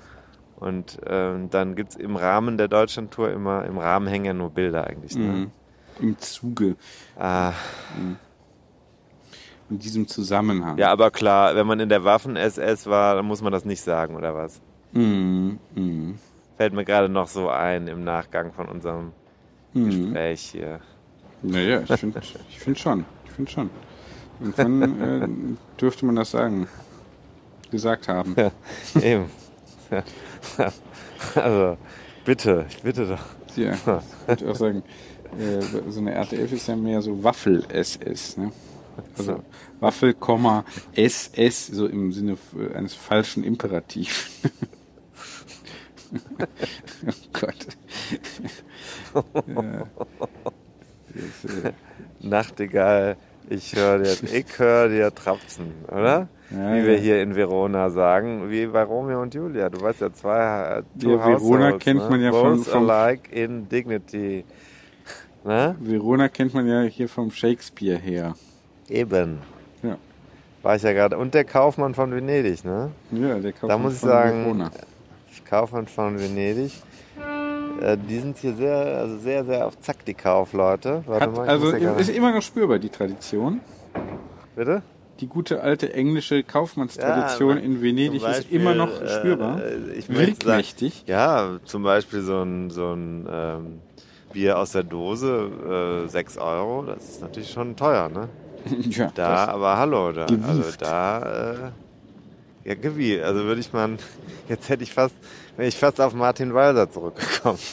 Und 0.57 0.99
ähm, 1.07 1.49
dann 1.49 1.75
gibt's 1.75 1.95
im 1.95 2.15
Rahmen 2.15 2.57
der 2.59 2.67
Deutschlandtour 2.67 3.31
immer, 3.31 3.65
im 3.65 3.79
Rahmen 3.79 4.05
hängen 4.07 4.25
ja 4.25 4.33
nur 4.33 4.51
Bilder 4.51 4.85
eigentlich. 4.85 5.15
Ne? 5.15 5.25
Mhm. 5.25 5.51
Im 5.99 6.17
Zuge, 6.19 6.75
Ah, 7.17 7.53
in 9.71 9.79
diesem 9.79 10.07
Zusammenhang. 10.07 10.77
ja, 10.77 10.91
aber 10.91 11.09
klar, 11.11 11.55
wenn 11.55 11.65
man 11.65 11.79
in 11.79 11.89
der 11.89 12.03
Waffen-SS 12.03 12.85
war, 12.87 13.15
dann 13.15 13.25
muss 13.25 13.41
man 13.41 13.51
das 13.51 13.65
nicht 13.65 13.81
sagen, 13.81 14.15
oder 14.15 14.35
was? 14.35 14.61
Mhm. 14.91 15.57
Mhm. 15.73 16.19
Fällt 16.57 16.73
mir 16.73 16.85
gerade 16.85 17.09
noch 17.09 17.27
so 17.27 17.49
ein 17.49 17.87
im 17.87 18.03
Nachgang 18.03 18.51
von 18.53 18.67
unserem 18.67 19.13
Mhm. 19.73 19.85
Gespräch 19.85 20.41
hier. 20.51 20.81
Naja, 21.41 21.81
ich 21.87 21.99
finde 21.99 22.21
ich 22.49 22.59
find 22.59 22.77
schon. 22.77 23.05
Ich 23.25 23.31
finde 23.31 23.49
schon. 23.51 23.69
Irgendwann 24.41 25.01
äh, 25.57 25.79
dürfte 25.79 26.05
man 26.05 26.17
das 26.17 26.31
sagen. 26.31 26.67
Gesagt 27.71 28.09
haben. 28.09 28.35
Eben. 29.01 29.25
also, 31.35 31.77
bitte, 32.25 32.65
ich 32.69 32.81
bitte 32.83 33.07
doch. 33.07 33.55
Ja, 33.55 33.71
ich 33.73 33.87
würde 34.27 34.51
auch 34.51 34.55
sagen, 34.55 34.83
äh, 35.39 35.61
so 35.89 35.99
eine 36.01 36.13
RTF 36.13 36.51
ist 36.51 36.67
ja 36.67 36.75
mehr 36.75 37.01
so 37.01 37.23
Waffel-SS. 37.23 38.37
Ne? 38.37 38.51
Also 39.17 39.43
Waffel, 39.79 40.15
SS, 40.95 41.67
so 41.67 41.87
im 41.87 42.11
Sinne 42.11 42.37
eines 42.73 42.93
falschen 42.93 43.43
Imperativ. 43.43 44.29
oh 47.07 47.13
Gott. 47.33 47.67
ja. 49.47 49.83
Das, 51.13 51.63
äh, 51.65 51.71
Nachtigall, 52.21 53.17
ich 53.49 53.75
höre 53.75 53.99
dir, 53.99 54.15
ich 54.33 54.59
höre 54.59 54.87
dir 54.89 55.13
Trapsen, 55.13 55.73
oder? 55.87 56.29
Ja, 56.51 56.73
Wie 56.75 56.85
wir 56.85 56.95
ja. 56.95 57.01
hier 57.01 57.21
in 57.21 57.35
Verona 57.35 57.89
sagen, 57.89 58.49
wie 58.49 58.65
bei 58.67 58.83
Romeo 58.83 59.21
und 59.21 59.33
Julia. 59.33 59.69
Du 59.69 59.81
weißt 59.81 60.01
ja 60.01 60.13
zwei 60.13 60.83
two 60.99 61.11
Ja, 61.11 61.25
Verona 61.25 61.65
households, 61.65 61.83
kennt 61.83 62.01
ne? 62.03 62.09
man 62.09 62.21
ja 62.21 62.31
von- 62.31 62.57
Both 62.57 62.67
vom- 62.67 62.89
alike 62.89 63.33
in 63.33 63.67
dignity. 63.69 64.43
Ne? 65.43 65.75
Verona 65.79 66.27
kennt 66.29 66.53
man 66.53 66.67
ja 66.67 66.81
hier 66.83 67.09
vom 67.09 67.31
Shakespeare 67.31 67.97
her. 67.97 68.35
Eben. 68.91 69.39
Ja, 69.83 69.97
War 70.61 70.75
ich 70.75 70.83
ja 70.83 70.93
gerade. 70.93 71.17
Und 71.17 71.33
der 71.33 71.45
Kaufmann 71.45 71.93
von 71.95 72.11
Venedig, 72.13 72.63
ne? 72.65 72.91
ja 73.11 73.39
der 73.39 73.51
Kaufmann 73.53 73.69
Da 73.69 73.77
muss 73.77 73.93
ich 73.93 73.99
von 73.99 74.09
sagen, 74.09 74.43
Verona. 74.43 74.71
Kaufmann 75.45 75.87
von 75.87 76.19
Venedig. 76.19 76.71
Äh, 77.81 77.97
die 77.97 78.19
sind 78.19 78.37
hier 78.37 78.53
sehr, 78.53 78.75
also 78.75 79.17
sehr, 79.17 79.43
sehr 79.45 79.65
auf 79.67 79.79
Zack, 79.79 80.05
die 80.05 80.13
Kaufleute. 80.13 81.03
Warte 81.07 81.25
Hat, 81.25 81.35
mal, 81.35 81.47
also 81.47 81.75
ja 81.75 81.93
ist 81.93 82.09
immer 82.09 82.31
noch 82.31 82.41
spürbar, 82.41 82.79
die 82.79 82.89
Tradition. 82.89 83.61
Bitte? 84.55 84.81
Die 85.19 85.27
gute 85.27 85.61
alte 85.61 85.93
englische 85.93 86.43
Kaufmannstradition 86.43 87.57
Ja, 87.57 87.63
in 87.63 87.81
Venedig 87.81 88.21
zum 88.21 88.29
ist 88.29 88.37
Beispiel, 88.37 88.59
immer 88.59 88.75
noch 88.75 89.01
äh, 89.01 89.07
spürbar. 89.07 89.61
äh, 89.61 89.93
ich 89.97 90.09
Wirkmächtig. 90.09 91.03
Ja, 91.07 91.59
zum 91.65 91.83
Beispiel 91.83 92.21
so 92.21 92.41
ein, 92.41 92.69
so 92.69 92.93
ein 92.93 93.27
ähm, 93.31 93.79
Bier 94.33 94.57
aus 94.57 94.71
der 94.71 94.83
Dose, 94.83 96.03
äh, 96.05 96.09
6 96.09 96.37
Euro, 96.37 96.83
das 96.83 97.03
ist 97.09 97.21
natürlich 97.21 97.51
schon 97.51 97.75
teuer, 97.75 98.09
ne? 98.09 98.29
ja, 98.89 99.11
Da, 99.13 99.45
aber 99.45 99.77
hallo, 99.77 100.11
da, 100.11 100.25
also 100.25 100.63
da, 100.79 101.53
äh, 101.53 101.57
ja, 102.69 102.75
gewieft. 102.75 103.23
Also 103.23 103.43
würde 103.43 103.61
ich 103.61 103.71
mal, 103.73 103.97
jetzt 104.49 104.69
hätte 104.69 104.83
ich 104.83 104.93
fast, 104.93 105.15
wäre 105.57 105.67
ich 105.67 105.77
fast 105.77 105.99
auf 105.99 106.13
Martin 106.13 106.53
Walser 106.53 106.89
zurückgekommen. 106.89 107.59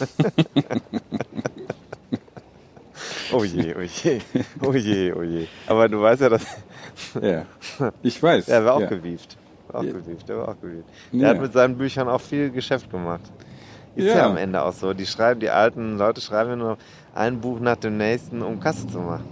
oh 3.32 3.44
je, 3.44 3.74
oh 3.76 3.80
je, 3.82 4.20
oh 4.62 4.72
je, 4.72 5.12
oh 5.12 5.22
je. 5.22 5.46
Aber 5.66 5.88
du 5.88 6.00
weißt 6.00 6.22
ja, 6.22 6.28
dass, 6.30 6.44
das, 7.14 7.22
ja. 7.22 7.44
Ich 8.02 8.22
weiß. 8.22 8.46
der 8.46 8.64
war 8.64 8.74
auch 8.74 8.80
ja. 8.80 8.86
gewieft. 8.86 9.36
War 9.68 9.80
auch 9.80 9.84
Ja. 9.84 9.92
gewieft, 9.92 10.28
der 10.28 10.38
war 10.38 10.48
auch 10.48 10.60
gewieft. 10.60 10.88
Ja. 11.12 11.28
Hat 11.28 11.40
mit 11.40 11.52
seinen 11.52 11.76
Büchern 11.76 12.08
auch 12.08 12.20
viel 12.20 12.50
Geschäft 12.50 12.90
gemacht. 12.90 13.22
Ist 13.94 14.06
ja. 14.06 14.18
Ja. 14.18 14.26
am 14.26 14.36
Ende 14.36 14.62
auch 14.62 14.72
so. 14.72 14.94
Die 14.94 15.06
schreiben, 15.06 15.40
die 15.40 15.50
alten 15.50 15.98
Leute 15.98 16.20
schreiben 16.20 16.50
ja 16.50 16.56
nur 16.56 16.78
ein 17.14 17.40
Buch 17.40 17.60
nach 17.60 17.76
dem 17.76 17.96
nächsten, 17.98 18.42
um 18.42 18.60
Kasse 18.60 18.86
zu 18.86 18.98
machen. 18.98 19.24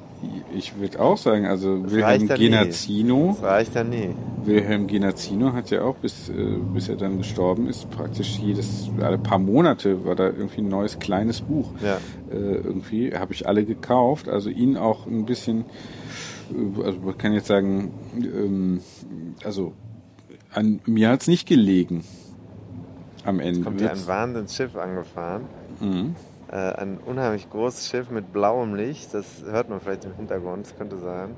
Ich 0.54 0.78
würde 0.78 1.00
auch 1.00 1.16
sagen, 1.18 1.44
also 1.46 1.82
Das 1.82 1.92
Wilhelm 1.92 2.26
ja. 2.28 2.36
Genazzino, 2.36 3.34
Das 3.38 3.42
reicht 3.42 3.74
ja 3.74 3.84
nie. 3.84 4.10
Wilhelm 4.44 4.86
Genazzino 4.86 5.52
hat 5.52 5.70
ja 5.70 5.82
auch, 5.82 5.96
bis, 5.96 6.28
äh, 6.28 6.32
bis 6.72 6.88
er 6.88 6.96
dann 6.96 7.18
gestorben 7.18 7.68
ist, 7.68 7.90
praktisch 7.90 8.38
jedes, 8.38 8.88
alle 9.00 9.18
paar 9.18 9.38
Monate 9.38 10.04
war 10.04 10.14
da 10.14 10.26
irgendwie 10.26 10.60
ein 10.62 10.68
neues 10.68 10.98
kleines 10.98 11.40
Buch. 11.42 11.70
Ja. 11.82 11.98
Äh, 12.30 12.36
irgendwie 12.36 13.12
habe 13.14 13.32
ich 13.34 13.46
alle 13.46 13.64
gekauft, 13.64 14.28
also 14.28 14.48
ihn 14.48 14.76
auch 14.76 15.06
ein 15.06 15.26
bisschen, 15.26 15.64
äh, 16.50 16.82
also 16.82 16.98
man 17.00 17.18
kann 17.18 17.32
jetzt 17.32 17.48
sagen, 17.48 17.92
ähm, 18.16 18.80
also 19.44 19.72
an 20.52 20.80
mir 20.86 21.10
hat's 21.10 21.26
nicht 21.28 21.46
gelegen. 21.46 22.04
Am 23.24 23.40
Ende. 23.40 23.60
Kommt 23.62 23.80
hier 23.80 23.90
ein 23.90 23.96
wird's- 23.96 24.06
Wahnsinnsschiff 24.08 24.76
angefahren. 24.76 25.42
Mhm. 25.80 26.14
Äh, 26.50 26.54
ein 26.56 26.98
unheimlich 27.04 27.50
großes 27.50 27.88
Schiff 27.88 28.10
mit 28.10 28.32
blauem 28.32 28.74
Licht. 28.76 29.12
Das 29.14 29.42
hört 29.50 29.68
man 29.68 29.80
vielleicht 29.80 30.04
im 30.04 30.14
Hintergrund, 30.14 30.66
das 30.66 30.76
könnte 30.76 30.96
sein. 30.98 31.34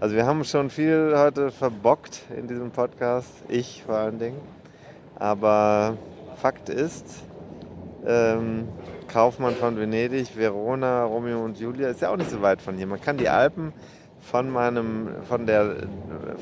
Also 0.00 0.14
wir 0.14 0.26
haben 0.26 0.44
schon 0.44 0.68
viel 0.68 1.14
heute 1.16 1.50
verbockt 1.50 2.22
in 2.36 2.46
diesem 2.46 2.70
Podcast. 2.70 3.30
Ich 3.48 3.82
vor 3.86 3.94
allen 3.96 4.18
Dingen. 4.18 4.38
Aber 5.18 5.96
Fakt 6.36 6.68
ist, 6.68 7.06
ähm, 8.06 8.68
Kaufmann 9.08 9.54
von 9.54 9.76
Venedig, 9.78 10.36
Verona, 10.36 11.04
Romeo 11.04 11.42
und 11.44 11.58
Julia 11.58 11.88
ist 11.88 12.00
ja 12.02 12.10
auch 12.10 12.16
nicht 12.16 12.30
so 12.30 12.40
weit 12.42 12.62
von 12.62 12.76
hier. 12.76 12.86
Man 12.86 13.00
kann 13.00 13.16
die 13.16 13.28
Alpen 13.28 13.72
von 14.20 14.50
meinem, 14.50 15.08
von 15.28 15.46
der, 15.46 15.76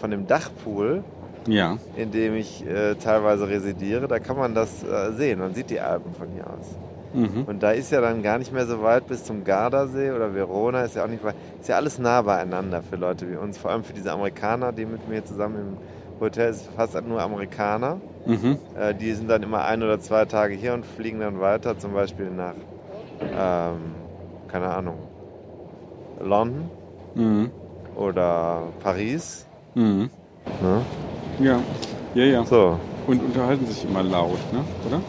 von 0.00 0.10
dem 0.10 0.26
Dachpool, 0.26 1.02
Ja. 1.46 1.78
in 1.96 2.10
dem 2.10 2.34
ich 2.34 2.66
äh, 2.66 2.94
teilweise 2.96 3.48
residiere, 3.48 4.06
da 4.08 4.18
kann 4.18 4.36
man 4.36 4.54
das 4.54 4.82
äh, 4.84 5.12
sehen. 5.12 5.38
Man 5.38 5.54
sieht 5.54 5.70
die 5.70 5.80
Alpen 5.80 6.12
von 6.14 6.28
hier 6.30 6.46
aus. 6.46 6.76
Mhm. 7.12 7.44
Und 7.46 7.62
da 7.62 7.70
ist 7.70 7.90
ja 7.90 8.00
dann 8.00 8.22
gar 8.22 8.38
nicht 8.38 8.52
mehr 8.52 8.66
so 8.66 8.82
weit 8.82 9.06
bis 9.06 9.24
zum 9.24 9.44
Gardasee 9.44 10.10
oder 10.10 10.34
Verona, 10.34 10.82
ist 10.82 10.96
ja 10.96 11.04
auch 11.04 11.08
nicht 11.08 11.24
weit. 11.24 11.34
Ist 11.60 11.68
ja 11.68 11.76
alles 11.76 11.98
nah 11.98 12.22
beieinander 12.22 12.82
für 12.82 12.96
Leute 12.96 13.30
wie 13.30 13.36
uns, 13.36 13.56
vor 13.58 13.70
allem 13.70 13.82
für 13.84 13.92
diese 13.94 14.12
Amerikaner, 14.12 14.72
die 14.72 14.84
mit 14.84 15.08
mir 15.08 15.24
zusammen 15.24 15.56
im 15.56 15.76
Hotel 16.20 16.50
ist 16.50 16.68
fast 16.76 17.00
nur 17.06 17.22
Amerikaner. 17.22 17.98
Mhm. 18.26 18.58
Äh, 18.78 18.94
die 18.94 19.12
sind 19.14 19.28
dann 19.28 19.42
immer 19.42 19.64
ein 19.64 19.82
oder 19.82 20.00
zwei 20.00 20.24
Tage 20.24 20.54
hier 20.54 20.74
und 20.74 20.84
fliegen 20.84 21.20
dann 21.20 21.40
weiter, 21.40 21.78
zum 21.78 21.94
Beispiel 21.94 22.30
nach, 22.30 22.54
ähm, 23.38 23.80
keine 24.48 24.68
Ahnung, 24.68 24.98
London 26.20 26.68
Mhm. 27.14 27.50
oder 27.96 28.62
Paris. 28.82 29.46
Mhm. 29.74 30.10
Ne? 30.62 30.82
Ja. 31.40 31.60
Ja, 32.14 32.24
ja. 32.24 32.44
So, 32.44 32.78
Und 33.06 33.22
unterhalten 33.22 33.66
sich 33.66 33.84
immer 33.84 34.02
laut, 34.02 34.38
ne? 34.52 34.64
Oder? 34.86 35.00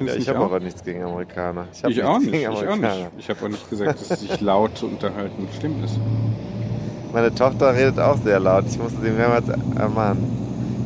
Ja, 0.00 0.14
ich 0.14 0.28
habe 0.28 0.40
auch? 0.40 0.44
aber 0.46 0.60
nichts 0.60 0.82
gegen 0.84 1.02
Amerikaner. 1.02 1.66
hab 1.82 1.90
Ich 1.90 2.02
auch 2.02 2.18
nicht, 2.18 2.34
ich 2.34 2.48
auch 2.48 2.76
nicht. 2.76 3.08
Ich 3.18 3.28
habe 3.28 3.44
auch 3.44 3.48
nicht 3.48 3.70
gesagt, 3.70 4.00
dass 4.00 4.20
sich 4.20 4.40
laut 4.40 4.76
zu 4.76 4.86
unterhalten 4.86 5.48
schlimm 5.58 5.82
ist. 5.84 5.98
Meine 7.12 7.34
Tochter 7.34 7.74
redet 7.74 7.98
auch 7.98 8.16
sehr 8.18 8.40
laut. 8.40 8.64
Ich 8.68 8.78
musste 8.78 9.00
sie 9.02 9.10
mehrmals 9.10 9.46
ermahnen. 9.78 10.24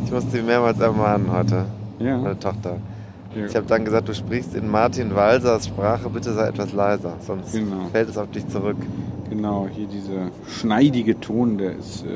Ich 0.05 0.13
musste 0.13 0.31
sie 0.31 0.43
mehrmals 0.43 0.81
ermahnen 0.81 1.31
heute. 1.33 1.67
Ja. 1.99 2.19
Meine 2.19 2.39
Tochter. 2.39 2.79
Ich 3.35 3.55
habe 3.55 3.67
dann 3.67 3.85
gesagt, 3.85 4.09
du 4.09 4.15
sprichst 4.15 4.55
in 4.55 4.67
Martin 4.71 5.15
Walsers 5.15 5.67
Sprache, 5.67 6.09
bitte 6.09 6.33
sei 6.33 6.49
etwas 6.49 6.73
leiser, 6.73 7.17
sonst 7.21 7.53
Genau. 7.53 7.87
fällt 7.93 8.09
es 8.09 8.17
auf 8.17 8.31
dich 8.31 8.49
zurück. 8.49 8.79
Genau, 9.29 9.69
hier 9.71 9.87
dieser 9.87 10.31
schneidige 10.49 11.21
Ton, 11.21 11.59
der 11.59 11.73
ist, 11.77 12.05
äh, 12.07 12.09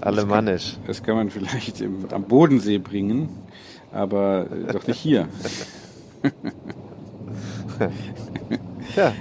Alemannisch. 0.00 0.78
das 0.86 1.02
kann 1.02 1.16
man 1.16 1.28
vielleicht 1.30 1.82
im, 1.82 2.06
am 2.12 2.22
Bodensee 2.24 2.78
bringen. 2.78 3.28
aber 3.92 4.46
äh, 4.68 4.72
doch 4.72 4.86
nicht 4.86 4.98
hier. 5.00 5.28
Ja. 8.96 9.12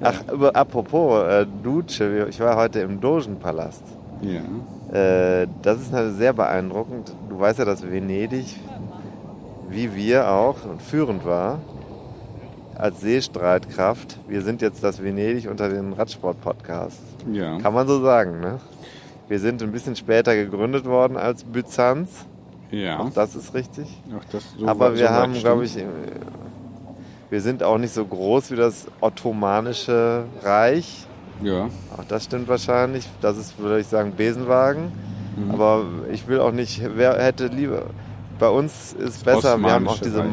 Ach, 0.00 0.22
aber 0.28 0.56
apropos 0.56 1.24
äh, 1.24 1.46
Duce, 1.62 2.00
ich 2.28 2.40
war 2.40 2.56
heute 2.56 2.80
im 2.80 3.00
Dogenpalast. 3.00 3.82
Ja. 4.22 4.40
Äh, 4.92 5.46
das 5.62 5.80
ist 5.80 5.92
halt 5.92 6.16
sehr 6.16 6.32
beeindruckend. 6.32 7.14
Du 7.28 7.38
weißt 7.38 7.58
ja, 7.58 7.64
dass 7.64 7.88
Venedig, 7.88 8.58
wie 9.68 9.94
wir 9.94 10.30
auch, 10.30 10.56
führend 10.78 11.24
war 11.24 11.60
als 12.76 13.00
Seestreitkraft. 13.00 14.18
Wir 14.28 14.42
sind 14.42 14.62
jetzt 14.62 14.82
das 14.82 15.02
Venedig 15.02 15.48
unter 15.48 15.68
den 15.68 15.92
Radsport-Podcasts. 15.92 17.02
Ja. 17.32 17.58
Kann 17.58 17.72
man 17.72 17.86
so 17.86 18.02
sagen, 18.02 18.40
ne? 18.40 18.60
Wir 19.28 19.38
sind 19.40 19.62
ein 19.62 19.72
bisschen 19.72 19.96
später 19.96 20.34
gegründet 20.34 20.84
worden 20.84 21.16
als 21.16 21.44
Byzanz. 21.44 22.26
Ja. 22.74 22.98
Auch 23.00 23.10
das 23.10 23.34
ist 23.36 23.54
richtig. 23.54 23.86
Das 24.32 24.42
so 24.58 24.66
Aber 24.66 24.90
so 24.90 24.96
wir 24.96 25.04
weit 25.04 25.10
haben, 25.12 25.32
glaube 25.34 25.64
ich, 25.64 25.76
äh, 25.78 25.84
wir 27.30 27.40
sind 27.40 27.62
auch 27.62 27.78
nicht 27.78 27.92
so 27.94 28.04
groß 28.04 28.50
wie 28.50 28.56
das 28.56 28.86
Ottomanische 29.00 30.24
Reich. 30.42 31.06
Ja. 31.42 31.68
Auch 31.96 32.04
das 32.08 32.24
stimmt 32.24 32.48
wahrscheinlich. 32.48 33.08
Das 33.20 33.36
ist, 33.36 33.58
würde 33.58 33.80
ich 33.80 33.86
sagen, 33.86 34.12
Besenwagen. 34.16 34.92
Mhm. 35.36 35.50
Aber 35.50 35.84
ich 36.12 36.26
will 36.28 36.40
auch 36.40 36.52
nicht, 36.52 36.80
wer 36.94 37.20
hätte 37.22 37.46
lieber. 37.48 37.82
Bei 38.38 38.48
uns 38.48 38.92
ist 38.94 39.24
besser, 39.24 39.58
wir 39.58 39.72
haben 39.72 39.88
auch 39.88 39.98
diese 39.98 40.18
Reich, 40.18 40.24
ne? 40.24 40.30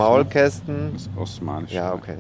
Das 0.94 1.08
Das 1.08 1.10
Osmanische. 1.18 1.76
Ja, 1.76 1.94
okay. 1.94 2.18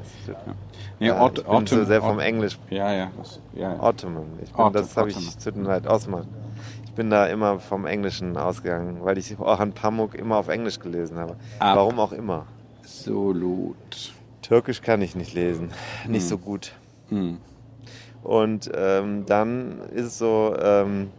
Nee, 0.99 1.07
Ja, 1.07 1.21
Ot 1.23 1.39
ich 1.39 1.43
bin 1.45 1.67
so 1.67 1.75
Ottom- 1.77 1.85
sehr 1.85 2.01
vom 2.01 2.19
Englisch. 2.19 2.59
Ja, 2.69 2.93
ja. 2.93 3.11
Das, 3.17 3.39
ja, 3.53 3.73
ja. 3.73 3.83
Ottoman. 3.83 4.23
Ich 4.43 4.51
bin, 4.51 4.61
Otto- 4.63 4.79
das 4.79 4.95
habe 4.95 5.09
ich, 5.09 5.37
tut 5.37 5.55
mir 5.55 5.63
leid, 5.63 5.87
Osman. 5.87 6.25
Ich 6.91 6.95
bin 6.95 7.09
da 7.09 7.25
immer 7.27 7.57
vom 7.59 7.85
Englischen 7.85 8.35
ausgegangen, 8.35 8.97
weil 9.01 9.17
ich 9.17 9.39
auch 9.39 9.61
an 9.61 9.71
Pamuk 9.71 10.13
immer 10.13 10.35
auf 10.35 10.49
Englisch 10.49 10.77
gelesen 10.77 11.17
habe. 11.17 11.37
Ab- 11.57 11.77
Warum 11.77 11.99
auch 12.01 12.11
immer. 12.11 12.47
Absolut. 12.81 13.77
Türkisch 14.41 14.81
kann 14.81 15.01
ich 15.01 15.15
nicht 15.15 15.33
lesen. 15.33 15.71
Nicht 16.05 16.23
Hm. 16.23 16.27
so 16.27 16.37
gut. 16.37 16.73
Hm. 17.07 17.37
Und 18.23 18.69
ähm, 18.75 19.25
dann 19.25 19.79
ist 19.95 20.05
es 20.07 20.17
so, 20.17 20.53
ähm, 20.61 21.11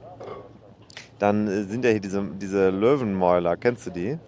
dann 1.18 1.47
sind 1.66 1.87
ja 1.87 1.91
hier 1.91 2.01
diese, 2.01 2.23
diese 2.23 2.68
Löwenmäuler. 2.68 3.57
Kennst 3.57 3.87
du 3.87 3.91
die? 3.93 4.18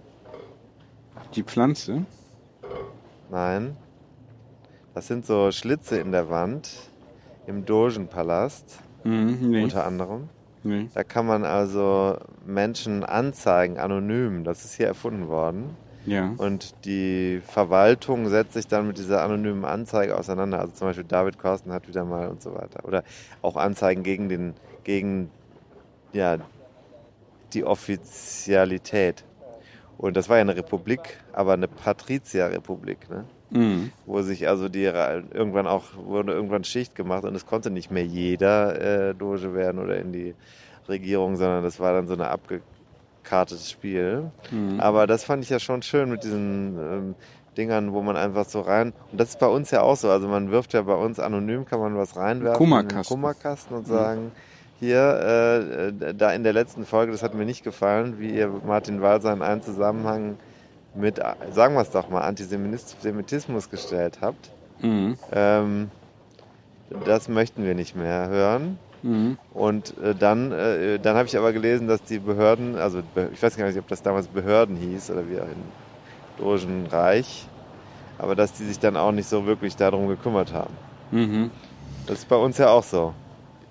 Die 1.34 1.42
Pflanze? 1.42 2.06
Nein. 3.30 3.76
Das 4.94 5.08
sind 5.08 5.26
so 5.26 5.52
Schlitze 5.52 5.98
in 5.98 6.10
der 6.10 6.30
Wand 6.30 6.70
im 7.46 7.66
Dogenpalast 7.66 8.78
Mhm, 9.04 9.38
nee. 9.50 9.62
unter 9.62 9.84
anderem. 9.86 10.30
Nee. 10.64 10.88
Da 10.92 11.04
kann 11.04 11.26
man 11.26 11.44
also 11.44 12.18
Menschen 12.44 13.04
anzeigen, 13.04 13.78
anonym. 13.78 14.44
Das 14.44 14.64
ist 14.64 14.74
hier 14.74 14.86
erfunden 14.86 15.28
worden. 15.28 15.76
Ja. 16.06 16.34
Und 16.36 16.84
die 16.84 17.40
Verwaltung 17.46 18.28
setzt 18.28 18.52
sich 18.54 18.66
dann 18.66 18.86
mit 18.86 18.98
dieser 18.98 19.22
anonymen 19.22 19.64
Anzeige 19.64 20.18
auseinander. 20.18 20.60
Also 20.60 20.72
zum 20.72 20.88
Beispiel 20.88 21.04
David 21.04 21.38
Korsten 21.38 21.72
hat 21.72 21.88
wieder 21.88 22.04
mal 22.04 22.28
und 22.28 22.42
so 22.42 22.54
weiter. 22.54 22.84
Oder 22.84 23.04
auch 23.40 23.56
Anzeigen 23.56 24.02
gegen 24.02 24.28
den, 24.28 24.54
gegen 24.82 25.30
ja, 26.12 26.38
die 27.54 27.64
Offizialität. 27.64 29.24
Und 29.96 30.16
das 30.16 30.28
war 30.28 30.36
ja 30.36 30.42
eine 30.42 30.56
Republik, 30.56 31.18
aber 31.32 31.52
eine 31.54 31.68
Patrizierrepublik, 31.68 33.08
ne? 33.08 33.24
Mhm. 33.54 33.92
wo 34.04 34.20
sich 34.22 34.48
also 34.48 34.68
die 34.68 34.82
irgendwann 34.82 35.66
auch 35.66 35.84
wurde 35.96 36.32
irgendwann 36.32 36.64
Schicht 36.64 36.94
gemacht 36.94 37.24
und 37.24 37.34
es 37.34 37.46
konnte 37.46 37.70
nicht 37.70 37.90
mehr 37.90 38.04
jeder 38.04 39.10
äh, 39.10 39.14
Doge 39.14 39.54
werden 39.54 39.78
oder 39.78 39.96
in 39.96 40.12
die 40.12 40.34
Regierung, 40.88 41.36
sondern 41.36 41.62
das 41.62 41.78
war 41.80 41.92
dann 41.92 42.06
so 42.06 42.14
ein 42.14 42.20
abgekartetes 42.20 43.70
Spiel. 43.70 44.30
Mhm. 44.50 44.80
Aber 44.80 45.06
das 45.06 45.24
fand 45.24 45.44
ich 45.44 45.50
ja 45.50 45.58
schon 45.58 45.82
schön 45.82 46.10
mit 46.10 46.24
diesen 46.24 46.78
ähm, 46.78 47.14
Dingern, 47.56 47.92
wo 47.92 48.02
man 48.02 48.16
einfach 48.16 48.44
so 48.44 48.60
rein 48.60 48.92
und 49.12 49.20
das 49.20 49.30
ist 49.30 49.38
bei 49.38 49.46
uns 49.46 49.70
ja 49.70 49.82
auch 49.82 49.96
so. 49.96 50.10
Also 50.10 50.26
man 50.28 50.50
wirft 50.50 50.72
ja 50.72 50.82
bei 50.82 50.94
uns 50.94 51.20
anonym 51.20 51.64
kann 51.64 51.80
man 51.80 51.96
was 51.96 52.16
reinwerfen 52.16 52.58
Kummerkasten. 52.58 52.98
in 52.98 53.02
den 53.02 53.08
Kummerkasten 53.08 53.76
und 53.76 53.86
sagen 53.86 54.32
hier, 54.80 54.98
äh, 54.98 55.88
äh, 55.88 56.14
da 56.14 56.32
in 56.32 56.42
der 56.42 56.52
letzten 56.52 56.84
Folge, 56.84 57.12
das 57.12 57.22
hat 57.22 57.34
mir 57.34 57.44
nicht 57.44 57.64
gefallen, 57.64 58.18
wie 58.18 58.30
ihr 58.30 58.48
Martin 58.66 59.00
Walser 59.00 59.32
in 59.32 59.42
einen 59.42 59.62
Zusammenhang 59.62 60.36
mit, 60.94 61.20
sagen 61.52 61.74
wir 61.74 61.80
es 61.80 61.90
doch 61.90 62.08
mal, 62.08 62.20
Antisemitismus 62.22 63.70
gestellt 63.70 64.18
habt. 64.20 64.50
Mhm. 64.80 65.16
Ähm, 65.32 65.90
das 67.04 67.28
möchten 67.28 67.64
wir 67.64 67.74
nicht 67.74 67.96
mehr 67.96 68.28
hören. 68.28 68.78
Mhm. 69.02 69.38
Und 69.52 69.96
äh, 69.98 70.14
dann, 70.14 70.52
äh, 70.52 70.98
dann 70.98 71.16
habe 71.16 71.28
ich 71.28 71.36
aber 71.36 71.52
gelesen, 71.52 71.88
dass 71.88 72.02
die 72.02 72.18
Behörden, 72.18 72.76
also 72.76 73.02
ich 73.32 73.42
weiß 73.42 73.56
gar 73.56 73.66
nicht, 73.66 73.78
ob 73.78 73.88
das 73.88 74.02
damals 74.02 74.28
Behörden 74.28 74.76
hieß 74.76 75.10
oder 75.10 75.28
wie 75.28 75.40
auch 75.40 75.46
in 75.46 76.38
Dogenreich, 76.38 77.46
aber 78.18 78.34
dass 78.34 78.54
die 78.54 78.64
sich 78.64 78.78
dann 78.78 78.96
auch 78.96 79.12
nicht 79.12 79.28
so 79.28 79.44
wirklich 79.46 79.76
darum 79.76 80.08
gekümmert 80.08 80.52
haben. 80.52 80.74
Mhm. 81.10 81.50
Das 82.06 82.20
ist 82.20 82.28
bei 82.28 82.36
uns 82.36 82.58
ja 82.58 82.70
auch 82.70 82.82
so. 82.82 83.12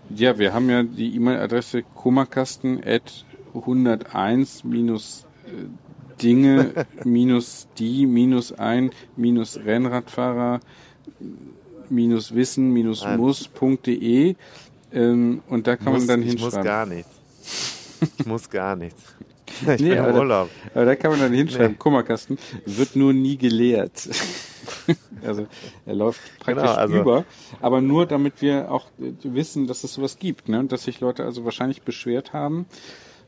Ja, 0.10 0.38
wir 0.38 0.54
haben 0.54 0.70
ja 0.70 0.84
die 0.84 1.16
E-Mail-Adresse 1.16 1.84
kummerkasten 1.96 2.84
at 2.86 3.26
101 3.56 4.64
minus 4.64 5.26
äh, 5.46 5.66
Dinge 6.24 6.74
minus 7.04 7.68
die 7.78 8.06
minus 8.08 8.52
ein 8.54 8.92
minus 9.16 9.58
Rennradfahrer 9.58 10.60
minus 11.90 12.34
wissen 12.34 12.72
minus 12.72 13.06
muss.de 13.06 14.36
ähm, 14.94 15.42
und 15.50 15.68
da 15.68 15.76
kann 15.76 15.94
muss, 15.94 16.06
man 16.06 16.08
dann 16.08 16.22
ich 16.28 16.34
muss 16.34 16.42
hinschreiben. 16.54 16.64
gar 16.66 16.86
nichts. 16.86 17.10
Ich 18.18 18.26
muss 18.26 18.50
gar 18.50 18.76
nichts. 18.76 19.02
Ich 19.62 19.68
Nee, 19.68 19.90
bin 19.90 19.92
im 20.00 20.06
aber- 20.06 20.18
Urlaub. 20.20 20.50
Aber 20.74 20.86
da 20.86 20.96
kann 20.96 21.12
man 21.12 21.20
dann 21.20 21.32
hinschreiben, 21.34 21.74
Nee. 21.74 21.78
Kummerkasten 21.78 22.40
wird 22.66 22.96
nur 22.96 23.14
nie 23.14 23.38
geleert. 23.38 24.10
also 25.24 25.46
er 25.86 25.94
läuft 25.94 26.20
praktisch 26.40 26.64
Genau, 26.64 26.74
also- 26.76 27.00
über, 27.00 27.26
aber 27.62 27.80
nur 27.80 28.08
damit 28.08 28.42
wir 28.42 28.72
auch 28.72 28.88
äh, 29.00 29.12
wissen, 29.24 29.68
dass 29.68 29.84
es 29.84 29.94
sowas 29.94 30.18
gibt, 30.18 30.50
ne? 30.50 30.60
Und 30.60 30.72
dass 30.72 30.86
sich 30.86 31.02
Leute 31.02 31.24
also 31.24 31.46
wahrscheinlich 31.46 31.84
beschwert 31.84 32.34
haben 32.34 32.66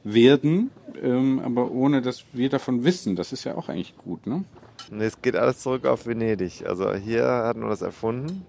werden, 0.06 0.70
ähm, 1.02 1.42
aber 1.44 1.72
ohne 1.72 2.02
dass 2.02 2.24
wir 2.32 2.50
davon 2.50 2.86
wissen. 2.86 3.16
Das 3.16 3.34
ist 3.34 3.44
ja 3.44 3.56
auch 3.56 3.68
eigentlich 3.68 3.98
gut, 3.98 4.26
ne? 4.28 4.46
Nee, 4.92 5.06
es 5.06 5.22
geht 5.22 5.36
alles 5.36 5.60
zurück 5.60 5.86
auf 5.86 6.06
Venedig. 6.06 6.64
Also 6.66 6.94
hier 6.94 7.26
hatten 7.26 7.62
wir 7.62 7.70
das 7.70 7.82
erfunden. 7.82 8.46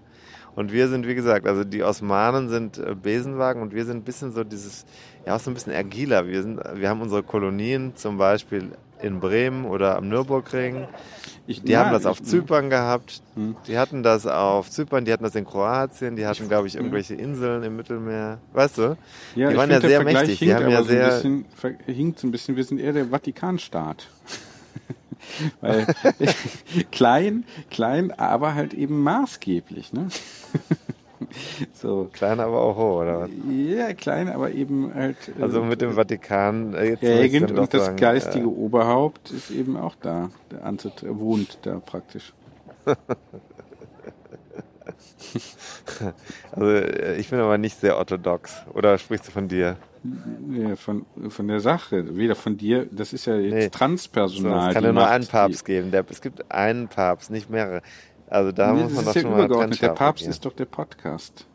Und 0.55 0.71
wir 0.71 0.87
sind, 0.87 1.07
wie 1.07 1.15
gesagt, 1.15 1.47
also 1.47 1.63
die 1.63 1.83
Osmanen 1.83 2.49
sind 2.49 2.77
äh, 2.77 2.95
Besenwagen 2.95 3.61
und 3.61 3.73
wir 3.73 3.85
sind 3.85 3.97
ein 3.97 4.03
bisschen 4.03 4.31
so 4.31 4.43
dieses, 4.43 4.85
ja 5.25 5.35
auch 5.35 5.39
so 5.39 5.51
ein 5.51 5.53
bisschen 5.55 5.73
agiler. 5.73 6.27
Wir, 6.27 6.41
sind, 6.41 6.59
wir 6.75 6.89
haben 6.89 7.01
unsere 7.01 7.23
Kolonien 7.23 7.95
zum 7.95 8.17
Beispiel 8.17 8.71
in 9.01 9.19
Bremen 9.19 9.65
oder 9.65 9.95
am 9.97 10.09
Nürburgring. 10.09 10.87
Ich, 11.49 11.61
Die 11.63 11.71
ja, 11.71 11.85
haben 11.85 11.93
das 11.93 12.05
auf 12.05 12.19
ich- 12.19 12.25
Zypern 12.25 12.69
gehabt. 12.69 13.21
Hm. 13.35 13.55
Die 13.67 13.77
hatten 13.77 14.03
das 14.03 14.25
auf 14.27 14.69
Zypern, 14.69 15.05
die 15.05 15.13
hatten 15.13 15.23
das 15.23 15.35
in 15.35 15.45
Kroatien, 15.45 16.15
die 16.17 16.25
hatten, 16.27 16.47
glaube 16.49 16.67
ich, 16.67 16.75
irgendwelche 16.75 17.15
Inseln 17.15 17.63
im 17.63 17.77
Mittelmeer. 17.77 18.39
Weißt 18.53 18.77
du? 18.79 18.97
Ja, 19.35 19.49
die 19.49 19.55
waren 19.55 19.71
ja 19.71 19.79
sehr 19.79 20.01
Vergleich 20.01 20.27
mächtig. 20.27 20.39
Die 20.39 20.53
haben 20.53 20.69
ja 20.69 20.79
aber 20.79 20.87
so 20.87 20.91
ein 20.93 20.97
sehr. 20.97 21.07
bisschen, 21.07 21.45
hinkt 21.85 22.19
so 22.19 22.27
ein 22.27 22.31
bisschen. 22.31 22.55
Wir 22.57 22.63
sind 22.65 22.79
eher 22.79 22.91
der 22.93 23.05
Vatikanstaat. 23.07 24.07
Weil 25.61 25.87
klein, 26.91 27.45
klein, 27.69 28.11
aber 28.11 28.53
halt 28.55 28.73
eben 28.73 29.01
maßgeblich, 29.01 29.93
ne? 29.93 30.07
so. 31.73 32.09
Klein, 32.13 32.39
aber 32.39 32.61
auch 32.61 32.75
hoch, 32.75 33.01
oder 33.01 33.21
was? 33.21 33.29
Ja, 33.49 33.93
klein, 33.93 34.29
aber 34.29 34.51
eben 34.51 34.93
halt 34.93 35.17
äh, 35.37 35.41
Also 35.41 35.63
mit 35.63 35.81
dem 35.81 35.93
Vatikan. 35.93 36.73
äh, 36.73 36.91
Jetzt 36.91 37.51
doch 37.51 37.57
und 37.61 37.73
das 37.73 37.85
sagen, 37.85 37.97
geistige 37.97 38.45
äh, 38.45 38.47
Oberhaupt 38.47 39.31
ist 39.31 39.51
eben 39.51 39.77
auch 39.77 39.95
da. 40.01 40.29
Der 40.51 40.65
Anzut 40.65 41.03
er 41.03 41.19
wohnt 41.19 41.59
da 41.63 41.79
praktisch. 41.79 42.33
Also 46.51 46.67
äh, 46.71 47.17
ich 47.17 47.29
bin 47.29 47.39
aber 47.39 47.57
nicht 47.57 47.79
sehr 47.79 47.97
orthodox. 47.97 48.55
Oder 48.73 48.97
sprichst 48.97 49.27
du 49.27 49.31
von 49.31 49.47
dir? 49.47 49.77
Nee, 50.03 50.75
von, 50.75 51.05
von 51.29 51.47
der 51.47 51.59
Sache, 51.59 52.15
weder 52.15 52.35
von 52.35 52.57
dir, 52.57 52.87
das 52.91 53.13
ist 53.13 53.25
ja 53.25 53.35
jetzt 53.35 53.53
Nee. 53.53 53.63
So, 53.63 53.69
Transpersonal. 53.69 54.69
es 54.69 54.73
kann 54.73 54.83
ja 54.83 54.93
nur 54.93 55.07
einen 55.07 55.27
Papst 55.27 55.65
geben. 55.65 55.91
Der, 55.91 56.05
es 56.09 56.21
gibt 56.21 56.51
einen 56.51 56.87
Papst, 56.87 57.29
nicht 57.31 57.49
mehrere. 57.49 57.81
Also 58.27 58.51
da 58.51 58.73
Nee, 58.73 58.83
muss 58.83 58.93
man 58.93 59.05
doch 59.05 59.15
ja 59.15 59.21
schon 59.21 59.31
mal 59.31 59.39
übergeordnet. 59.45 59.81
Der 59.81 59.89
Papst 59.89 60.23
agieren. 60.23 60.31
ist 60.31 60.45
doch 60.45 60.53
der 60.53 60.65
Podcast. 60.65 61.45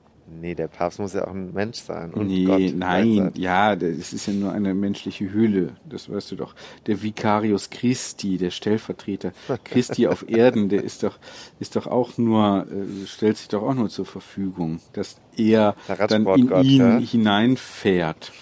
Nee, 0.41 0.55
der 0.55 0.69
Papst 0.69 0.99
muss 0.99 1.13
ja 1.13 1.27
auch 1.27 1.33
ein 1.33 1.53
Mensch 1.53 1.79
sein. 1.79 2.13
Und 2.15 2.29
nee, 2.29 2.45
Gott 2.45 2.77
nein, 2.77 3.33
ja, 3.35 3.77
das 3.77 4.13
ist 4.13 4.27
ja 4.27 4.33
nur 4.33 4.53
eine 4.53 4.73
menschliche 4.73 5.33
Hülle, 5.33 5.75
das 5.85 6.11
weißt 6.11 6.33
du 6.33 6.37
doch. 6.37 6.55
Der 6.87 7.03
Vicarius 7.03 7.71
Christi, 7.71 8.39
der 8.39 8.51
Stellvertreter 8.51 9.33
Christi 9.65 10.07
auf 10.07 10.29
Erden, 10.29 10.69
der 10.69 10.85
ist 10.85 11.03
doch, 11.03 11.19
ist 11.61 11.77
doch 11.77 11.87
auch 11.87 12.17
nur, 12.19 12.67
äh, 12.71 13.07
stellt 13.07 13.37
sich 13.37 13.49
doch 13.49 13.63
auch 13.63 13.75
nur 13.75 13.89
zur 13.89 14.07
Verfügung, 14.07 14.81
dass 14.95 15.17
er 15.37 15.75
dann 16.09 16.27
in 16.27 16.63
ihn 16.63 16.81
ja. 16.81 16.99
hineinfährt. 16.99 18.33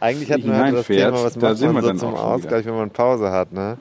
Eigentlich 0.00 0.30
hatten 0.30 0.46
wir 0.46 0.58
heute 0.58 0.76
das 0.76 0.86
Thema, 0.86 1.12
was 1.12 1.34
da 1.34 1.72
macht 1.72 1.84
man 1.84 1.98
so 1.98 2.06
zum 2.06 2.14
Ausgleich, 2.14 2.66
wenn 2.66 2.76
man 2.76 2.90
Pause 2.90 3.30
hat, 3.30 3.52
ne? 3.52 3.78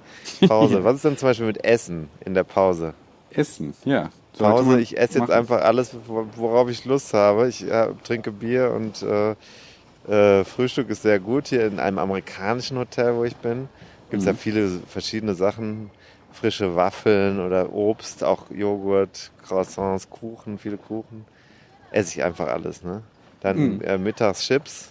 Pause. 0.48 0.84
Was 0.84 0.96
ist 0.98 1.06
denn 1.06 1.18
zum 1.18 1.30
Beispiel 1.30 1.48
mit 1.48 1.66
Essen 1.66 2.08
in 2.24 2.34
der 2.34 2.44
Pause? 2.44 2.94
Essen, 3.32 3.74
ja. 3.86 4.10
Pause, 4.38 4.80
ich 4.80 4.98
esse 4.98 5.16
jetzt 5.20 5.30
machen. 5.30 5.32
einfach 5.32 5.62
alles, 5.64 5.96
wo- 6.08 6.28
worauf 6.36 6.70
ich 6.70 6.86
Lust 6.86 7.14
habe. 7.14 7.48
Ich 7.48 7.64
äh, 7.70 7.88
trinke 8.04 8.32
Bier 8.32 8.72
und 8.72 9.02
äh, 9.02 9.32
äh, 10.08 10.44
Frühstück 10.46 10.90
ist 10.90 11.02
sehr 11.02 11.20
gut 11.20 11.48
hier 11.48 11.66
in 11.66 11.80
einem 11.80 11.98
amerikanischen 11.98 12.78
Hotel, 12.78 13.16
wo 13.16 13.24
ich 13.24 13.36
bin. 13.38 13.68
Gibt 14.12 14.22
es 14.22 14.26
ja 14.28 14.34
viele 14.34 14.80
verschiedene 14.88 15.34
Sachen. 15.34 15.90
Frische 16.32 16.76
Waffeln 16.76 17.40
oder 17.40 17.74
Obst, 17.74 18.24
auch 18.24 18.52
Joghurt, 18.52 19.32
Croissants, 19.48 20.08
Kuchen, 20.10 20.60
viele 20.60 20.78
Kuchen. 20.78 21.26
Esse 21.92 22.20
ich 22.20 22.24
einfach 22.24 22.48
alles, 22.48 22.84
ne? 22.84 23.02
Dann 23.42 23.78
Mhm. 23.78 23.82
äh, 23.82 23.98
mittags 23.98 24.42
Chips 24.46 24.90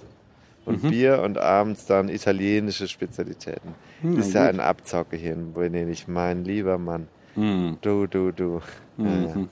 und 0.65 0.83
Bier 0.91 1.23
und 1.23 1.39
abends 1.39 1.87
dann 1.87 2.09
italienische 2.09 2.89
Spezialitäten. 2.89 3.75
Mhm, 4.03 4.19
ist 4.19 4.35
ja 4.35 4.41
gut. 4.51 4.55
ein 4.55 4.61
Abzocke 4.61 5.17
hier 5.17 5.35
in 5.35 5.55
Venedig, 5.55 6.09
mein 6.09 6.45
lieber 6.45 6.79
Mann. 6.79 7.07
Mhm. 7.37 7.79
Du, 7.81 8.07
du, 8.07 8.33
du. 8.33 8.61
Ja. 8.99 9.05
Mhm. 9.05 9.49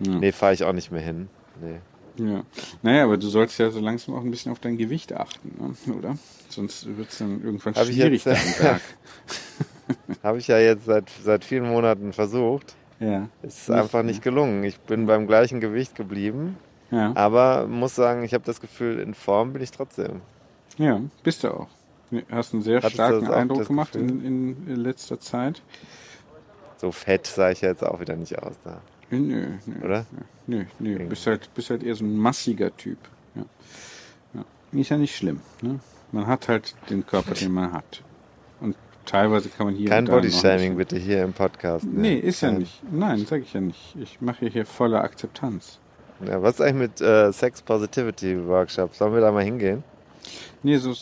Ja. 0.00 0.18
Nee, 0.18 0.32
fahre 0.32 0.54
ich 0.54 0.64
auch 0.64 0.72
nicht 0.72 0.92
mehr 0.92 1.00
hin. 1.00 1.28
Nee. 1.60 1.80
Ja. 2.18 2.42
Naja, 2.82 3.04
aber 3.04 3.16
du 3.16 3.28
sollst 3.28 3.58
ja 3.58 3.70
so 3.70 3.80
langsam 3.80 4.14
auch 4.14 4.22
ein 4.22 4.30
bisschen 4.30 4.52
auf 4.52 4.58
dein 4.58 4.76
Gewicht 4.76 5.12
achten, 5.12 5.74
ne? 5.86 5.94
oder? 5.94 6.18
Sonst 6.48 6.96
wird 6.96 7.10
es 7.10 7.18
dann 7.18 7.42
irgendwann 7.42 7.74
Hab 7.74 7.86
schwierig 7.86 8.26
am 8.26 8.36
Berg. 8.60 8.80
Habe 10.22 10.38
ich 10.38 10.48
ja 10.48 10.58
jetzt 10.58 10.84
seit, 10.84 11.08
seit 11.22 11.44
vielen 11.44 11.68
Monaten 11.68 12.12
versucht. 12.12 12.74
Ja. 13.00 13.28
Ist 13.42 13.70
einfach 13.70 14.02
nicht 14.02 14.22
gelungen. 14.22 14.64
Ich 14.64 14.78
bin 14.80 15.06
beim 15.06 15.26
gleichen 15.26 15.60
Gewicht 15.60 15.94
geblieben. 15.94 16.56
Ja. 16.90 17.12
Aber 17.14 17.66
muss 17.68 17.94
sagen, 17.94 18.24
ich 18.24 18.34
habe 18.34 18.44
das 18.44 18.60
Gefühl, 18.60 18.98
in 18.98 19.14
Form 19.14 19.52
bin 19.52 19.62
ich 19.62 19.70
trotzdem. 19.70 20.20
ja, 20.78 21.00
bist 21.22 21.44
du 21.44 21.48
auch. 21.48 21.68
Hast 22.30 22.54
einen 22.54 22.62
sehr 22.62 22.78
Hattest 22.78 22.94
starken 22.94 23.28
Eindruck 23.28 23.66
gemacht 23.66 23.94
in, 23.94 24.66
in 24.66 24.76
letzter 24.76 25.20
Zeit. 25.20 25.62
So 26.78 26.92
fett 26.92 27.26
sah 27.26 27.50
ich 27.50 27.60
jetzt 27.60 27.84
auch 27.84 28.00
wieder 28.00 28.16
nicht 28.16 28.38
aus 28.38 28.54
da. 28.64 28.80
Nö, 29.10 29.18
nö. 29.66 29.84
Oder? 29.84 30.06
Nö, 30.46 30.64
nö. 30.78 30.98
Bist 31.06 31.26
halt, 31.26 31.52
bist 31.54 31.70
halt 31.70 31.82
eher 31.82 31.94
so 31.94 32.04
ein 32.04 32.16
massiger 32.16 32.76
Typ. 32.76 32.98
Ja. 33.34 33.44
Ja. 34.34 34.44
Ist 34.80 34.90
ja 34.90 34.96
nicht 34.96 35.16
schlimm. 35.16 35.40
Ne? 35.60 35.80
Man 36.12 36.26
hat 36.26 36.48
halt 36.48 36.74
den 36.88 37.04
Körper, 37.04 37.34
den 37.34 37.52
man 37.52 37.72
hat. 37.72 38.02
Und 38.60 38.76
teilweise 39.06 39.48
kann 39.48 39.66
man 39.66 39.74
hier. 39.74 39.88
Kein 39.88 40.04
Bodyshaming 40.04 40.76
bitte 40.76 40.96
hier 40.96 41.22
im 41.24 41.32
Podcast. 41.32 41.84
ne? 41.84 42.00
Nee, 42.00 42.18
ist 42.18 42.42
ja 42.42 42.52
nicht. 42.52 42.82
Nein, 42.92 43.26
sag 43.26 43.42
ich 43.42 43.52
ja 43.52 43.60
nicht. 43.60 43.96
Ich 44.00 44.20
mache 44.20 44.46
hier 44.46 44.64
volle 44.66 45.00
Akzeptanz. 45.00 45.78
Ja, 46.26 46.42
was 46.42 46.56
ist 46.56 46.60
eigentlich 46.60 46.90
mit 46.90 47.00
äh, 47.00 47.32
Sex 47.32 47.62
Positivity 47.62 48.46
Workshop? 48.46 48.94
Sollen 48.94 49.14
wir 49.14 49.20
da 49.20 49.32
mal 49.32 49.44
hingehen? 49.44 49.84
Nee, 50.62 50.76
so 50.76 50.92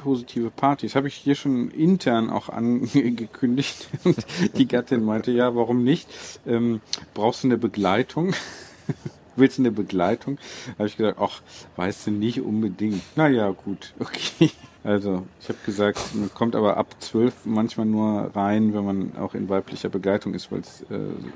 sexpositive 0.00 0.50
Partys 0.50 0.94
habe 0.94 1.08
ich 1.08 1.14
hier 1.14 1.34
schon 1.34 1.70
intern 1.70 2.30
auch 2.30 2.48
angekündigt. 2.48 3.88
Und 4.04 4.16
die 4.56 4.66
Gattin 4.66 5.04
meinte, 5.04 5.30
ja, 5.30 5.54
warum 5.54 5.84
nicht? 5.84 6.08
Ähm, 6.46 6.80
brauchst 7.14 7.44
du 7.44 7.48
eine 7.48 7.58
Begleitung? 7.58 8.34
Willst 9.36 9.58
du 9.58 9.62
eine 9.62 9.70
Begleitung? 9.70 10.38
habe 10.78 10.88
ich 10.88 10.96
gesagt, 10.96 11.18
ach, 11.20 11.42
weißt 11.76 12.08
du 12.08 12.10
nicht 12.10 12.40
unbedingt. 12.40 13.02
Naja, 13.16 13.50
gut, 13.50 13.94
okay. 14.00 14.50
Also, 14.82 15.26
ich 15.40 15.48
habe 15.50 15.58
gesagt, 15.66 16.14
man 16.14 16.32
kommt 16.32 16.56
aber 16.56 16.78
ab 16.78 16.96
zwölf 17.00 17.34
manchmal 17.44 17.84
nur 17.84 18.30
rein, 18.34 18.72
wenn 18.72 18.84
man 18.84 19.16
auch 19.18 19.34
in 19.34 19.50
weiblicher 19.50 19.90
Begleitung 19.90 20.32
ist, 20.32 20.50
äh, 20.50 20.60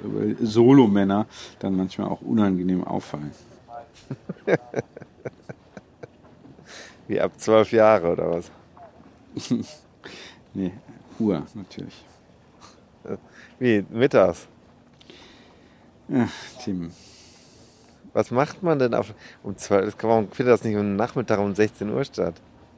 weil 0.02 0.36
Solomänner 0.40 1.26
dann 1.58 1.76
manchmal 1.76 2.08
auch 2.08 2.22
unangenehm 2.22 2.82
auffallen. 2.82 3.32
Wie 7.08 7.20
ab 7.20 7.32
zwölf 7.38 7.72
Jahre 7.72 8.12
oder 8.12 8.30
was? 8.30 8.50
Nee, 10.56 10.72
Uhr 11.18 11.44
natürlich. 11.54 12.04
Wie, 13.58 13.84
mittags? 13.90 14.46
Ach, 16.14 16.30
Tim. 16.62 16.92
Was 18.12 18.30
macht 18.30 18.62
man 18.62 18.78
denn 18.78 18.94
auf, 18.94 19.12
um 19.42 19.56
12? 19.56 19.96
Warum 20.02 20.30
findet 20.30 20.52
das 20.52 20.62
nicht 20.62 20.76
am 20.76 20.94
Nachmittag 20.94 21.40
um 21.40 21.52
16 21.56 21.90
Uhr 21.90 22.04
statt? 22.04 22.34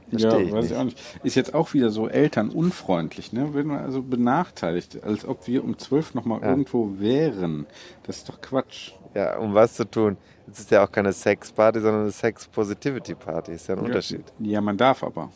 Verstehe 0.08 0.30
ja, 0.30 0.38
ich 0.38 0.52
weiß 0.52 0.62
nicht. 0.62 0.70
ich 0.72 0.78
auch 0.78 0.84
nicht. 0.84 0.98
Ist 1.22 1.34
jetzt 1.34 1.52
auch 1.52 1.74
wieder 1.74 1.90
so 1.90 2.08
elternunfreundlich, 2.08 3.34
ne? 3.34 3.52
Wird 3.52 3.66
man 3.66 3.80
also 3.84 4.00
benachteiligt, 4.02 5.02
als 5.04 5.26
ob 5.26 5.46
wir 5.46 5.62
um 5.62 5.76
zwölf 5.78 6.14
noch 6.14 6.24
mal 6.24 6.40
Ja. 6.40 6.48
irgendwo 6.48 6.98
wären. 6.98 7.66
Das 8.04 8.18
ist 8.18 8.28
doch 8.30 8.40
Quatsch. 8.40 8.92
Ja, 9.16 9.38
um 9.38 9.54
was 9.54 9.74
zu 9.74 9.90
tun. 9.90 10.18
Es 10.50 10.58
ist 10.60 10.70
ja 10.70 10.84
auch 10.84 10.92
keine 10.92 11.12
Sex-Party, 11.12 11.80
sondern 11.80 12.02
eine 12.02 12.10
Sex-Positivity-Party. 12.10 13.52
Ist 13.52 13.66
ja 13.68 13.74
ein 13.74 13.80
Unterschied. 13.80 14.24
Ja, 14.38 14.60
man 14.60 14.76
darf 14.76 15.02
aber. 15.02 15.30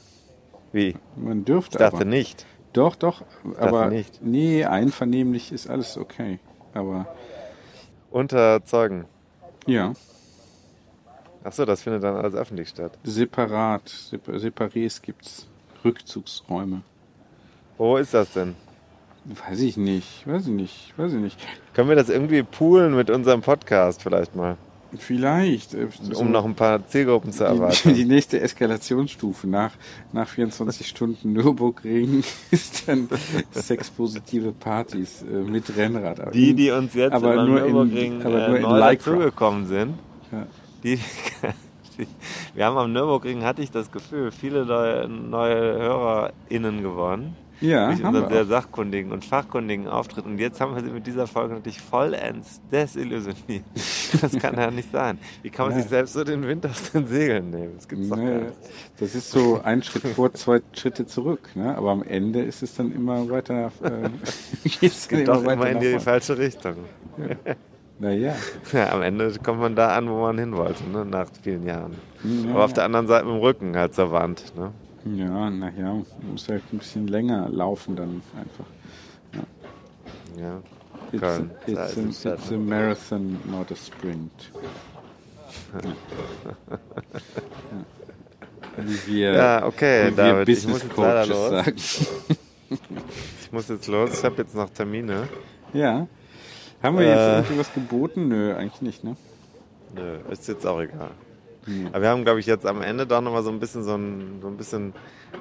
Wie? 0.73 0.95
Man 1.17 1.45
dürfte 1.47 1.77
Ich 1.77 1.79
dachte 1.79 1.97
aber. 1.97 2.05
nicht. 2.05 2.45
Doch, 2.75 2.95
doch. 2.95 3.23
aber 3.59 3.87
nicht. 3.89 4.23
nee, 4.23 4.65
einvernehmlich 4.65 5.51
ist 5.51 5.69
alles 5.69 5.97
okay. 5.97 6.39
Aber 6.75 7.07
Unter 8.11 8.63
Zeugen. 8.65 9.07
ja, 9.67 9.95
Achso, 11.43 11.65
das 11.65 11.81
findet 11.81 12.03
dann 12.05 12.17
alles 12.17 12.35
öffentlich 12.35 12.69
statt. 12.69 12.99
separat, 13.03 13.89
separ 13.89 14.35
Separés 14.35 15.01
gibt's 15.01 15.49
Rückzugsräume. 15.83 16.83
Wo 17.79 17.97
ist 17.97 18.13
das 18.13 18.31
denn? 18.35 18.55
Weiß 19.49 19.61
ich 19.61 19.77
nicht, 19.77 20.27
weiß 20.27 20.47
ich 20.47 20.53
nicht, 20.53 20.95
weiß 20.97 21.13
ich 21.13 21.21
nicht. 21.21 21.39
Können 21.75 21.89
wir 21.89 21.97
das 21.97 22.09
irgendwie 22.09 22.43
poolen 22.43 22.97
mit 22.97 23.11
unserem 23.11 23.43
Podcast 23.43 24.03
vielleicht 24.03 24.35
mal? 24.35 24.57
Vielleicht. 24.99 25.73
äh, 25.75 25.87
so- 26.03 26.19
Um 26.21 26.33
noch 26.33 26.45
ein 26.45 26.57
paar 26.57 26.85
Zielgruppen 26.89 27.31
zu 27.31 27.45
Die, 27.45 27.51
erweitern. 27.51 27.95
die 27.95 28.05
nächste 28.05 28.41
Eskalationsstufe 28.41 29.47
nach, 29.47 29.71
nach 30.13 30.27
24 30.27 30.89
Stunden 30.89 31.33
Nürburgring 31.33 32.25
ist 32.51 32.89
dann 32.89 33.09
sexpositive 33.53 34.51
Partys 34.51 35.23
äh, 35.23 35.27
mit 35.49 35.77
Rennrad. 35.77 36.19
Aber- 36.21 36.31
Die, 36.33 36.55
die 36.55 36.73
uns 36.73 36.95
jetzt 36.95 37.13
aber 37.13 37.35
über 37.35 37.45
nur 37.45 37.59
in- 37.59 37.73
Nürburgring 37.73 38.23
aber 38.27 38.45
äh, 38.47 38.49
nur 38.49 38.57
in 38.57 38.63
neu 38.63 38.71
Lycra. 38.79 38.91
dazugekommen 38.95 39.67
sind, 39.67 39.95
Ja. 40.33 40.47
die, 40.83 40.97
die, 41.99 42.07
wir 42.57 42.65
haben 42.65 42.77
am 42.77 42.93
Nürburgring, 42.93 43.45
hatte 43.45 43.63
ich 43.63 43.71
das 43.71 43.93
Gefühl, 43.93 44.33
viele 44.33 44.65
neue, 44.67 45.07
neue 45.09 45.79
HörerInnen 45.79 46.83
gewonnen. 46.83 47.37
Ja, 47.61 47.89
durch 47.89 48.03
unseren 48.03 48.29
sehr 48.31 48.45
sachkundigen 48.47 49.13
und 49.13 49.25
fachkundigen 49.25 49.87
Auftritt. 49.87 50.25
Und 50.25 50.39
jetzt 50.39 50.61
haben 50.61 50.75
wir 50.75 50.83
sie 50.83 50.91
mit 50.91 51.07
dieser 51.07 51.27
Folge 51.27 51.55
natürlich 51.55 51.81
vollends 51.81 52.61
desillusioniert. 52.73 53.65
Das 54.21 54.37
kann 54.39 54.57
ja 54.57 54.71
nicht 54.73 54.91
sein. 54.91 55.19
Wie 55.43 55.51
kann 55.51 55.69
man 55.69 55.77
Ja. 55.77 55.83
sich 55.83 55.89
selbst 55.91 56.15
so 56.15 56.25
den 56.25 56.43
Wind 56.47 56.67
aus 56.67 56.91
den 56.91 57.07
Segeln 57.07 57.51
nehmen? 57.51 57.75
Das 57.77 57.87
gibt's 57.87 58.09
doch 58.09 58.17
gar 58.17 58.25
Nee, 58.25 58.35
nicht. 58.41 58.53
das 58.99 59.15
ist 59.15 59.31
so 59.31 59.61
ein 59.63 59.83
Schritt 59.85 60.03
vor, 60.09 60.35
zwei 60.35 60.61
Schritte 60.73 61.07
zurück. 61.07 61.49
Ne? 61.55 61.77
Aber 61.77 61.91
am 61.91 62.03
Ende 62.03 62.43
ist 62.43 62.63
es 62.63 62.75
dann 62.75 62.93
immer 62.93 63.29
weiter. 63.31 63.71
Äh, 63.83 63.91
dann 63.91 64.21
Geht 65.09 65.29
doch 65.29 65.45
weiter 65.45 65.53
immer 65.53 65.71
in 65.71 65.79
die 65.81 65.99
falsche 66.01 66.37
Richtung. 66.39 66.75
Naja, 67.99 68.35
Ja, 68.73 68.93
am 68.95 69.03
Ende 69.03 69.33
kommt 69.45 69.61
man 69.61 69.77
da 69.77 69.95
an, 69.97 70.09
wo 70.09 70.21
man 70.23 70.39
hin 70.39 70.57
wollte, 70.57 70.83
ne? 70.91 71.05
nach 71.05 71.29
vielen 71.43 71.65
Jahren. 71.67 71.93
Ja, 72.25 72.51
Aber 72.51 72.65
auf 72.65 72.71
ja. 72.71 72.75
der 72.77 72.85
anderen 72.85 73.07
Seite 73.07 73.27
mit 73.27 73.35
dem 73.35 73.41
Rücken 73.41 73.77
halt 73.77 73.95
zur 73.95 74.11
Wand. 74.11 74.57
Ne? 74.57 74.73
Ja, 75.05 75.51
naja, 75.51 76.03
muss 76.31 76.49
halt 76.49 76.63
ein 76.73 76.79
bisschen 76.79 77.07
länger 77.09 77.49
laufen 77.49 77.97
dann 77.97 78.23
einfach. 78.39 78.65
Ja. 80.39 80.61
It's, 81.13 81.21
Köln. 81.21 81.51
a, 81.67 81.71
it's, 81.71 82.27
a, 82.27 82.35
it's 82.35 82.53
a 82.53 82.57
marathon, 82.57 83.39
not 83.51 83.71
a 83.73 83.75
sprint. 83.77 84.31
Ja. 85.83 85.91
Wie 88.77 89.07
wir, 89.13 89.33
Ja, 89.33 89.67
okay, 89.67 90.03
wie 90.13 90.17
wir 90.17 90.25
David, 90.25 90.49
ich 90.49 90.55
Business 90.67 90.85
muss 90.85 91.23
jetzt 91.23 91.29
los. 91.29 91.51
sagen. 91.51 91.77
Ich 93.43 93.53
muss 93.53 93.69
jetzt 93.69 93.89
los, 93.89 94.17
ich 94.17 94.25
habe 94.25 94.37
jetzt 94.37 94.55
noch 94.55 94.71
Termine. 94.71 95.27
Ja. 95.73 96.07
Haben 96.81 96.99
wir 96.99 97.05
jetzt 97.07 97.19
Äh. 97.19 97.37
irgendwie 97.39 97.59
was 97.59 97.75
geboten? 97.75 98.29
Nö, 98.29 98.55
eigentlich 98.55 98.81
nicht, 98.81 99.03
ne? 99.03 99.17
Nö, 99.93 100.19
ist 100.31 100.47
jetzt 100.47 100.65
auch 100.65 100.81
egal. 100.81 101.11
Hm. 101.67 101.89
Aber 101.89 102.03
wir 102.03 102.09
haben, 102.09 102.25
glaube 102.25 102.41
ich, 102.41 102.47
jetzt 102.47 102.67
am 102.67 102.83
Ende 102.83 103.07
doch 103.07 103.21
nochmal 103.21 103.43
so 103.43 103.51
ein 103.51 103.61
bisschen 103.61 103.83
so 103.85 103.95
ein, 103.97 104.41
so 104.41 104.49
ein 104.49 104.57
bisschen 104.57 104.93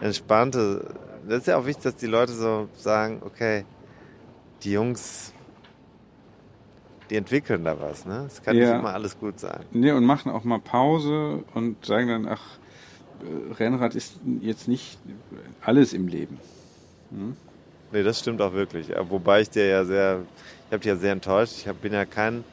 entspannte. 0.02 0.86
Das 1.28 1.40
ist 1.40 1.48
ja 1.48 1.58
auch 1.58 1.66
wichtig, 1.66 1.84
dass 1.84 1.96
die 1.96 2.08
Leute 2.08 2.34
so 2.34 2.68
sagen, 2.78 3.22
okay, 3.26 3.66
die 4.64 4.72
Jungs, 4.74 5.34
die 7.10 7.16
entwickeln 7.16 7.64
da 7.64 7.80
was, 7.80 8.06
ne? 8.06 8.26
Es 8.28 8.42
kann 8.44 8.56
Ja. 8.56 8.72
nicht 8.72 8.80
immer 8.80 8.94
alles 8.94 9.18
gut 9.20 9.40
sein. 9.40 9.62
Ne, 9.72 9.96
und 9.96 10.06
machen 10.06 10.32
auch 10.32 10.44
mal 10.44 10.60
Pause 10.60 11.44
und 11.54 11.86
sagen 11.86 12.08
dann, 12.08 12.28
ach, 12.28 12.42
äh, 13.22 13.54
Rennrad 13.54 13.96
ist 13.96 14.14
jetzt 14.42 14.68
nicht 14.68 14.98
alles 15.62 15.94
im 15.94 16.08
Leben. 16.08 16.38
Nee, 17.92 18.04
das 18.04 18.20
stimmt 18.20 18.42
auch 18.42 18.54
wirklich. 18.54 18.88
Wobei 19.10 19.42
ich 19.42 19.50
dir 19.50 19.66
ja 19.66 19.84
sehr, 19.84 20.22
ich 20.68 20.74
habe 20.74 20.80
dich 20.80 20.88
ja 20.90 20.96
sehr 20.96 21.14
enttäuscht. 21.14 21.54
Ich 21.58 21.68
hab, 21.68 21.82
bin 21.82 21.94
ja 21.94 22.06
kein, 22.06 22.44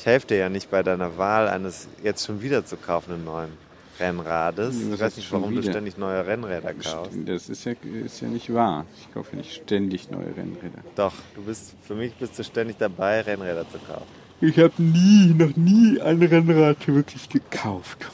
ich 0.00 0.06
helfe 0.06 0.28
dir 0.28 0.38
ja 0.38 0.48
nicht 0.48 0.70
bei 0.70 0.82
deiner 0.82 1.18
Wahl 1.18 1.46
eines 1.46 1.86
jetzt 2.02 2.24
schon 2.24 2.40
wieder 2.40 2.64
zu 2.64 2.78
kaufenden 2.78 3.22
neuen 3.22 3.50
Rennrades. 3.98 4.74
Was 4.74 4.94
Ich 4.94 5.00
weiß 5.00 5.16
nicht, 5.18 5.30
warum 5.32 5.54
du 5.54 5.60
wieder? 5.60 5.72
ständig 5.72 5.98
neue 5.98 6.26
Rennräder 6.26 6.72
kaufst. 6.72 7.12
Das 7.26 7.50
ist 7.50 7.66
ja, 7.66 7.74
ist 8.02 8.22
ja 8.22 8.28
nicht 8.28 8.52
wahr. 8.54 8.86
Ich 8.98 9.12
kaufe 9.12 9.32
ja 9.32 9.38
nicht 9.38 9.52
ständig 9.52 10.10
neue 10.10 10.34
Rennräder. 10.34 10.78
Doch, 10.96 11.12
du 11.34 11.42
bist, 11.42 11.74
für 11.82 11.94
mich 11.94 12.14
bist 12.14 12.38
du 12.38 12.44
ständig 12.44 12.78
dabei, 12.78 13.20
Rennräder 13.20 13.68
zu 13.70 13.76
kaufen. 13.78 14.06
Ich 14.40 14.58
habe 14.58 14.72
nie, 14.78 15.34
noch 15.34 15.54
nie 15.54 16.00
ein 16.00 16.22
Rennrad 16.22 16.88
wirklich 16.88 17.28
gekauft. 17.28 18.10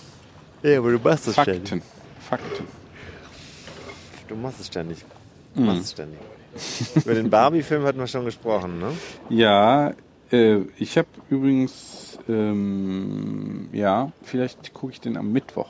Ja, 0.65 0.79
aber 0.79 0.91
du 0.91 0.99
machst 0.99 1.29
es 1.29 1.35
ständig. 1.35 1.69
Fakten. 1.69 1.83
Fakten. 2.29 2.65
Du 4.27 4.35
machst 4.35 4.59
es 4.59 4.67
ständig. 4.67 4.99
Du 5.55 5.61
machst 5.63 5.83
es 5.85 5.91
ständig. 5.93 6.19
Über 6.97 7.15
den 7.15 7.31
Barbie-Film 7.31 7.85
hatten 7.85 8.01
wir 8.01 8.09
schon 8.09 8.25
gesprochen, 8.25 8.81
ne? 8.81 8.93
Ja, 9.29 9.93
äh, 10.33 10.59
ich 10.79 10.97
habe 10.99 11.09
übrigens, 11.31 12.19
ähm, 12.29 13.69
ja, 13.73 14.13
vielleicht 14.23 14.73
gucke 14.75 14.93
ich 14.93 15.01
den 15.01 15.17
am 15.17 15.33
Mittwoch. 15.33 15.69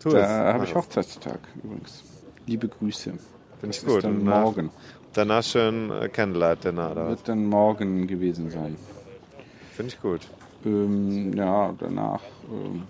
Tu 0.00 0.10
Da 0.10 0.52
habe 0.54 0.64
ich. 0.64 0.74
Hochzeitstag 0.74 1.40
übrigens. 1.62 2.02
Liebe 2.46 2.68
Grüße. 2.68 3.10
Finde 3.10 3.20
ich 3.62 3.68
Das 3.68 3.78
ist 3.78 3.86
gut. 3.86 4.04
dann 4.04 4.18
Und 4.18 4.24
nach- 4.24 4.42
morgen. 4.42 4.70
Danach 5.14 5.44
schön 5.44 5.90
äh, 5.90 6.08
Candlelight 6.08 6.64
Dinner 6.64 6.90
oder? 6.90 7.08
Wird 7.08 7.28
dann 7.28 7.46
morgen 7.46 8.06
gewesen 8.08 8.50
sein. 8.50 8.76
Finde 9.72 9.92
ich 9.94 10.00
gut. 10.02 10.22
Ähm, 10.66 11.32
ja, 11.34 11.72
danach, 11.78 12.20
ähm, 12.50 12.82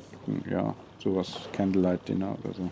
ja, 0.50 0.74
sowas, 1.02 1.32
Candlelight 1.52 2.08
Dinner 2.08 2.34
oder 2.42 2.54
so. 2.54 2.70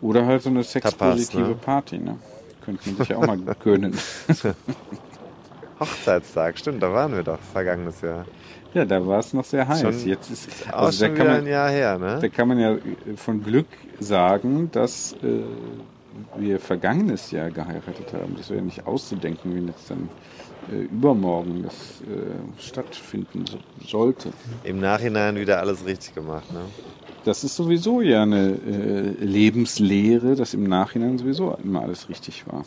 Oder 0.00 0.24
halt 0.24 0.42
so 0.42 0.48
eine 0.48 0.64
sexpositive 0.64 1.48
ne? 1.48 1.54
Party, 1.56 1.98
ne? 1.98 2.16
Könnte 2.64 2.88
man 2.88 2.96
sich 2.98 3.08
ja 3.08 3.18
auch 3.18 3.26
mal 3.26 3.38
gönnen. 3.62 3.94
Hochzeitstag, 5.80 6.58
stimmt, 6.58 6.82
da 6.82 6.92
waren 6.92 7.14
wir 7.14 7.22
doch 7.22 7.38
vergangenes 7.38 8.00
Jahr. 8.00 8.24
Ja, 8.74 8.84
da 8.84 9.06
war 9.06 9.18
es 9.20 9.32
noch 9.32 9.44
sehr 9.44 9.66
heiß. 9.66 9.80
Schon- 9.80 10.06
Jetzt 10.08 10.30
ist, 10.30 10.48
Auch 10.72 10.82
also 10.86 11.04
schon 11.04 11.14
kann 11.14 11.24
wieder 11.26 11.34
man, 11.36 11.44
ein 11.44 11.46
Jahr 11.46 11.70
her, 11.70 11.98
ne? 11.98 12.18
Da 12.20 12.28
kann 12.28 12.48
man 12.48 12.58
ja 12.58 12.72
äh, 12.74 12.80
von 13.16 13.42
Glück 13.42 13.66
sagen, 14.00 14.70
dass 14.72 15.14
äh, 15.22 15.42
wir 16.38 16.58
vergangenes 16.60 17.30
Jahr 17.30 17.50
geheiratet 17.50 18.12
haben. 18.12 18.34
Das 18.36 18.50
wäre 18.50 18.62
nicht 18.62 18.86
auszudenken, 18.86 19.54
wenn 19.54 19.68
jetzt 19.68 19.90
dann 19.90 20.08
äh, 20.72 20.76
übermorgen 20.84 21.62
das 21.62 21.74
äh, 22.02 22.60
stattfinden 22.60 23.44
so, 23.46 23.58
sollte. 23.86 24.30
Im 24.64 24.78
Nachhinein 24.80 25.36
wieder 25.36 25.60
alles 25.60 25.84
richtig 25.86 26.14
gemacht, 26.14 26.50
ne? 26.52 26.60
Das 27.24 27.42
ist 27.44 27.56
sowieso 27.56 28.00
ja 28.02 28.22
eine 28.22 28.50
äh, 28.66 29.24
Lebenslehre, 29.24 30.36
dass 30.36 30.54
im 30.54 30.64
Nachhinein 30.64 31.18
sowieso 31.18 31.56
immer 31.62 31.82
alles 31.82 32.08
richtig 32.08 32.44
war. 32.46 32.64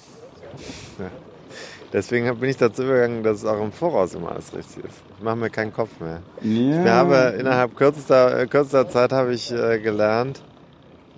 Deswegen 1.91 2.33
bin 2.39 2.49
ich 2.49 2.57
dazu 2.57 2.83
übergegangen, 2.83 3.23
dass 3.23 3.37
es 3.39 3.45
auch 3.45 3.61
im 3.63 3.71
Voraus 3.71 4.13
immer 4.13 4.31
alles 4.31 4.53
richtig 4.55 4.83
ist. 4.85 5.01
Ich 5.17 5.23
mache 5.23 5.35
mir 5.37 5.49
keinen 5.49 5.73
Kopf 5.73 5.89
mehr. 5.99 6.21
Ja, 6.41 6.83
Ich 6.83 6.89
habe 6.89 7.35
innerhalb 7.39 7.75
kürzester, 7.75 8.39
äh, 8.41 8.45
kürzester 8.47 8.87
Zeit 8.89 9.11
habe 9.11 9.33
ich 9.33 9.51
äh, 9.51 9.79
gelernt, 9.79 10.41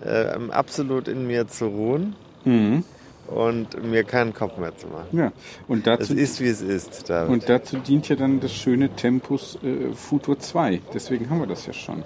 äh, 0.04 0.28
absolut 0.50 1.08
in 1.08 1.28
mir 1.28 1.48
zu 1.48 1.66
ruhen 1.68 2.16
Mhm. 2.46 2.84
und 3.28 3.84
mir 3.84 4.04
keinen 4.06 4.34
Kopf 4.34 4.58
mehr 4.58 4.76
zu 4.78 4.88
machen. 4.88 5.08
ja. 5.12 5.32
Und 5.68 5.86
Es 5.88 6.00
dazu, 6.08 6.14
ist, 6.16 6.40
wie 6.40 6.48
es 6.48 6.62
ist, 6.62 7.10
David. 7.10 7.32
und 7.32 7.50
dazu 7.50 7.78
dient 7.78 8.08
ja 8.10 8.16
dann 8.16 8.40
das 8.40 8.54
schöne 8.54 8.90
Tempus 8.96 9.60
äh, 9.64 9.94
Futur 9.94 10.40
2. 10.40 10.82
Deswegen 10.94 11.30
haben 11.30 11.40
wir 11.42 11.48
das 11.48 11.66
ja 11.68 11.74
schon 11.74 12.04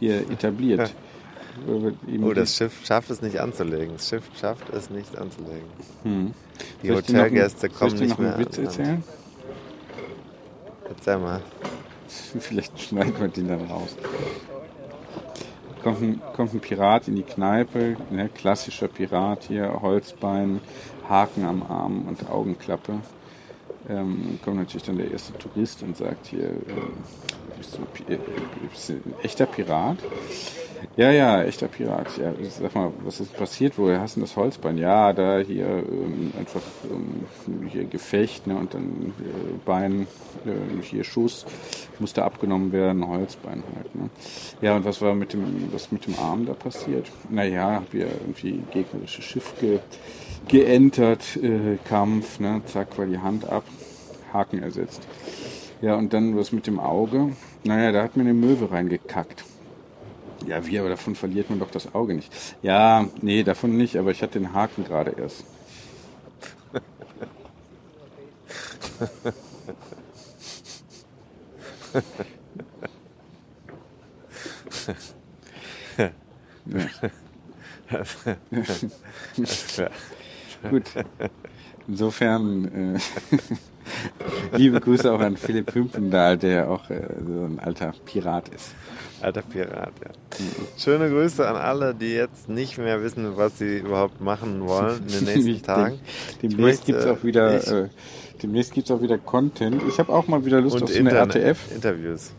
hier 0.00 0.16
etabliert. 0.30 0.92
Oh, 2.22 2.32
das 2.32 2.56
Schiff 2.56 2.84
schafft 2.84 3.10
es 3.10 3.22
nicht 3.22 3.38
anzulegen. 3.38 3.92
Das 3.94 4.08
Schiff 4.08 4.24
schafft 4.40 4.68
es 4.70 4.90
nicht 4.90 5.16
anzulegen. 5.16 5.68
Hm. 6.02 6.32
Die 6.82 6.88
Soll 6.88 6.98
ich 7.00 7.06
dir 7.06 7.12
noch 7.12 7.20
einen- 7.24 7.30
Hotelgäste 7.30 7.60
soll 7.60 7.70
ich 7.70 7.76
kommen 7.78 7.94
dir 7.94 8.00
nicht 8.00 8.10
noch 8.10 8.18
einen 8.18 8.28
mehr 8.30 8.38
Witz 8.38 8.58
erzählen? 8.58 9.04
Erzähl 10.88 11.18
mal. 11.18 11.40
Vielleicht 12.40 12.80
schneiden 12.80 13.14
wir 13.18 13.28
den 13.28 13.48
dann 13.48 13.64
raus. 13.70 13.96
Kommt 15.82 16.00
ein, 16.00 16.22
kommt 16.36 16.54
ein 16.54 16.60
Pirat 16.60 17.08
in 17.08 17.16
die 17.16 17.22
Kneipe, 17.24 17.96
ne, 18.10 18.28
klassischer 18.28 18.86
Pirat 18.88 19.44
hier, 19.48 19.80
Holzbein, 19.82 20.60
Haken 21.08 21.44
am 21.44 21.62
Arm 21.62 22.06
und 22.06 22.28
Augenklappe. 22.30 22.94
Ähm, 23.88 24.38
kommt 24.44 24.58
natürlich 24.58 24.84
dann 24.84 24.96
der 24.98 25.10
erste 25.10 25.36
Tourist 25.38 25.82
und 25.82 25.96
sagt 25.96 26.26
hier, 26.28 26.50
ähm, 26.50 26.92
bist, 27.58 27.76
du, 27.76 28.12
äh, 28.12 28.18
bist 28.70 28.88
du 28.90 28.92
ein 28.92 29.14
echter 29.24 29.46
Pirat? 29.46 29.96
Ja, 30.96 31.10
ja, 31.10 31.42
echter 31.42 31.68
Pirat. 31.68 32.18
Ja, 32.18 32.32
sag 32.48 32.74
mal, 32.74 32.92
was 33.04 33.20
ist 33.20 33.36
passiert? 33.36 33.78
Woher 33.78 34.00
hast 34.00 34.16
du 34.16 34.20
das 34.20 34.36
Holzbein? 34.36 34.78
Ja, 34.78 35.12
da 35.12 35.38
hier 35.38 35.66
ähm, 35.66 36.32
einfach 36.38 36.60
ähm, 36.90 37.68
hier 37.68 37.84
Gefecht 37.84 38.46
ne, 38.46 38.56
und 38.56 38.74
dann 38.74 39.14
äh, 39.18 39.52
Bein, 39.64 40.06
äh, 40.44 40.82
hier 40.82 41.04
Schuss, 41.04 41.46
musste 41.98 42.24
abgenommen 42.24 42.72
werden, 42.72 43.06
Holzbein 43.06 43.62
halt. 43.74 43.94
Ne. 43.94 44.10
Ja, 44.60 44.76
und 44.76 44.84
was 44.84 45.00
war 45.00 45.14
mit 45.14 45.32
dem, 45.32 45.72
was 45.72 45.92
mit 45.92 46.06
dem 46.06 46.18
Arm 46.18 46.46
da 46.46 46.54
passiert? 46.54 47.10
Naja, 47.30 47.76
hab 47.76 47.92
wir 47.92 48.06
irgendwie 48.06 48.62
gegnerische 48.72 49.22
Schiff 49.22 49.54
ge, 49.60 49.80
geentert, 50.48 51.36
äh, 51.36 51.78
Kampf, 51.88 52.40
ne, 52.40 52.60
zack, 52.66 52.98
war 52.98 53.06
die 53.06 53.18
Hand 53.18 53.48
ab, 53.48 53.64
Haken 54.32 54.62
ersetzt. 54.62 55.06
Ja, 55.80 55.96
und 55.96 56.12
dann 56.12 56.36
was 56.36 56.52
mit 56.52 56.66
dem 56.66 56.78
Auge? 56.78 57.32
Naja, 57.64 57.92
da 57.92 58.02
hat 58.04 58.16
mir 58.16 58.22
eine 58.22 58.34
Möwe 58.34 58.70
reingekackt. 58.70 59.44
Ja, 60.46 60.66
wie, 60.66 60.78
aber 60.78 60.88
davon 60.88 61.14
verliert 61.14 61.50
man 61.50 61.58
doch 61.58 61.70
das 61.70 61.94
Auge 61.94 62.14
nicht. 62.14 62.32
Ja, 62.62 63.06
nee, 63.20 63.42
davon 63.42 63.76
nicht, 63.76 63.96
aber 63.96 64.10
ich 64.10 64.22
hatte 64.22 64.38
den 64.38 64.52
Haken 64.52 64.84
gerade 64.84 65.12
erst. 65.12 65.44
Ja. 75.98 76.10
Gut. 80.70 80.84
Insofern 81.88 82.94
äh, 82.96 82.98
liebe 84.56 84.80
Grüße 84.80 85.12
auch 85.12 85.20
an 85.20 85.36
Philipp 85.36 85.74
Hümpendahl, 85.74 86.38
der 86.38 86.70
auch 86.70 86.88
äh, 86.90 87.00
so 87.26 87.44
ein 87.44 87.58
alter 87.60 87.92
Pirat 88.04 88.48
ist. 88.48 88.74
Alter 89.20 89.42
Pirat, 89.42 89.92
ja. 90.02 90.10
Schöne 90.76 91.08
Grüße 91.08 91.46
an 91.46 91.54
alle, 91.56 91.94
die 91.94 92.12
jetzt 92.14 92.48
nicht 92.48 92.76
mehr 92.78 93.02
wissen, 93.02 93.36
was 93.36 93.58
sie 93.58 93.78
überhaupt 93.78 94.20
machen 94.20 94.66
wollen 94.66 95.02
in 95.06 95.24
den 95.26 95.34
nächsten 95.44 95.62
Tagen. 95.64 96.00
Dem, 96.42 96.50
demnächst 96.50 96.58
möchte, 96.88 96.92
gibt's 96.92 97.06
auch 97.06 97.22
wieder, 97.24 97.56
ich- 97.56 97.68
äh, 97.70 97.88
demnächst 98.42 98.72
gibt's 98.72 98.90
auch 98.90 99.00
wieder 99.00 99.18
Content. 99.18 99.80
Ich 99.88 99.98
habe 99.98 100.12
auch 100.12 100.26
mal 100.26 100.44
wieder 100.44 100.60
Lust 100.60 100.82
auf 100.82 100.90
so 100.90 100.98
eine 100.98 101.10
RTF 101.12 101.70
Interviews. 101.72 102.32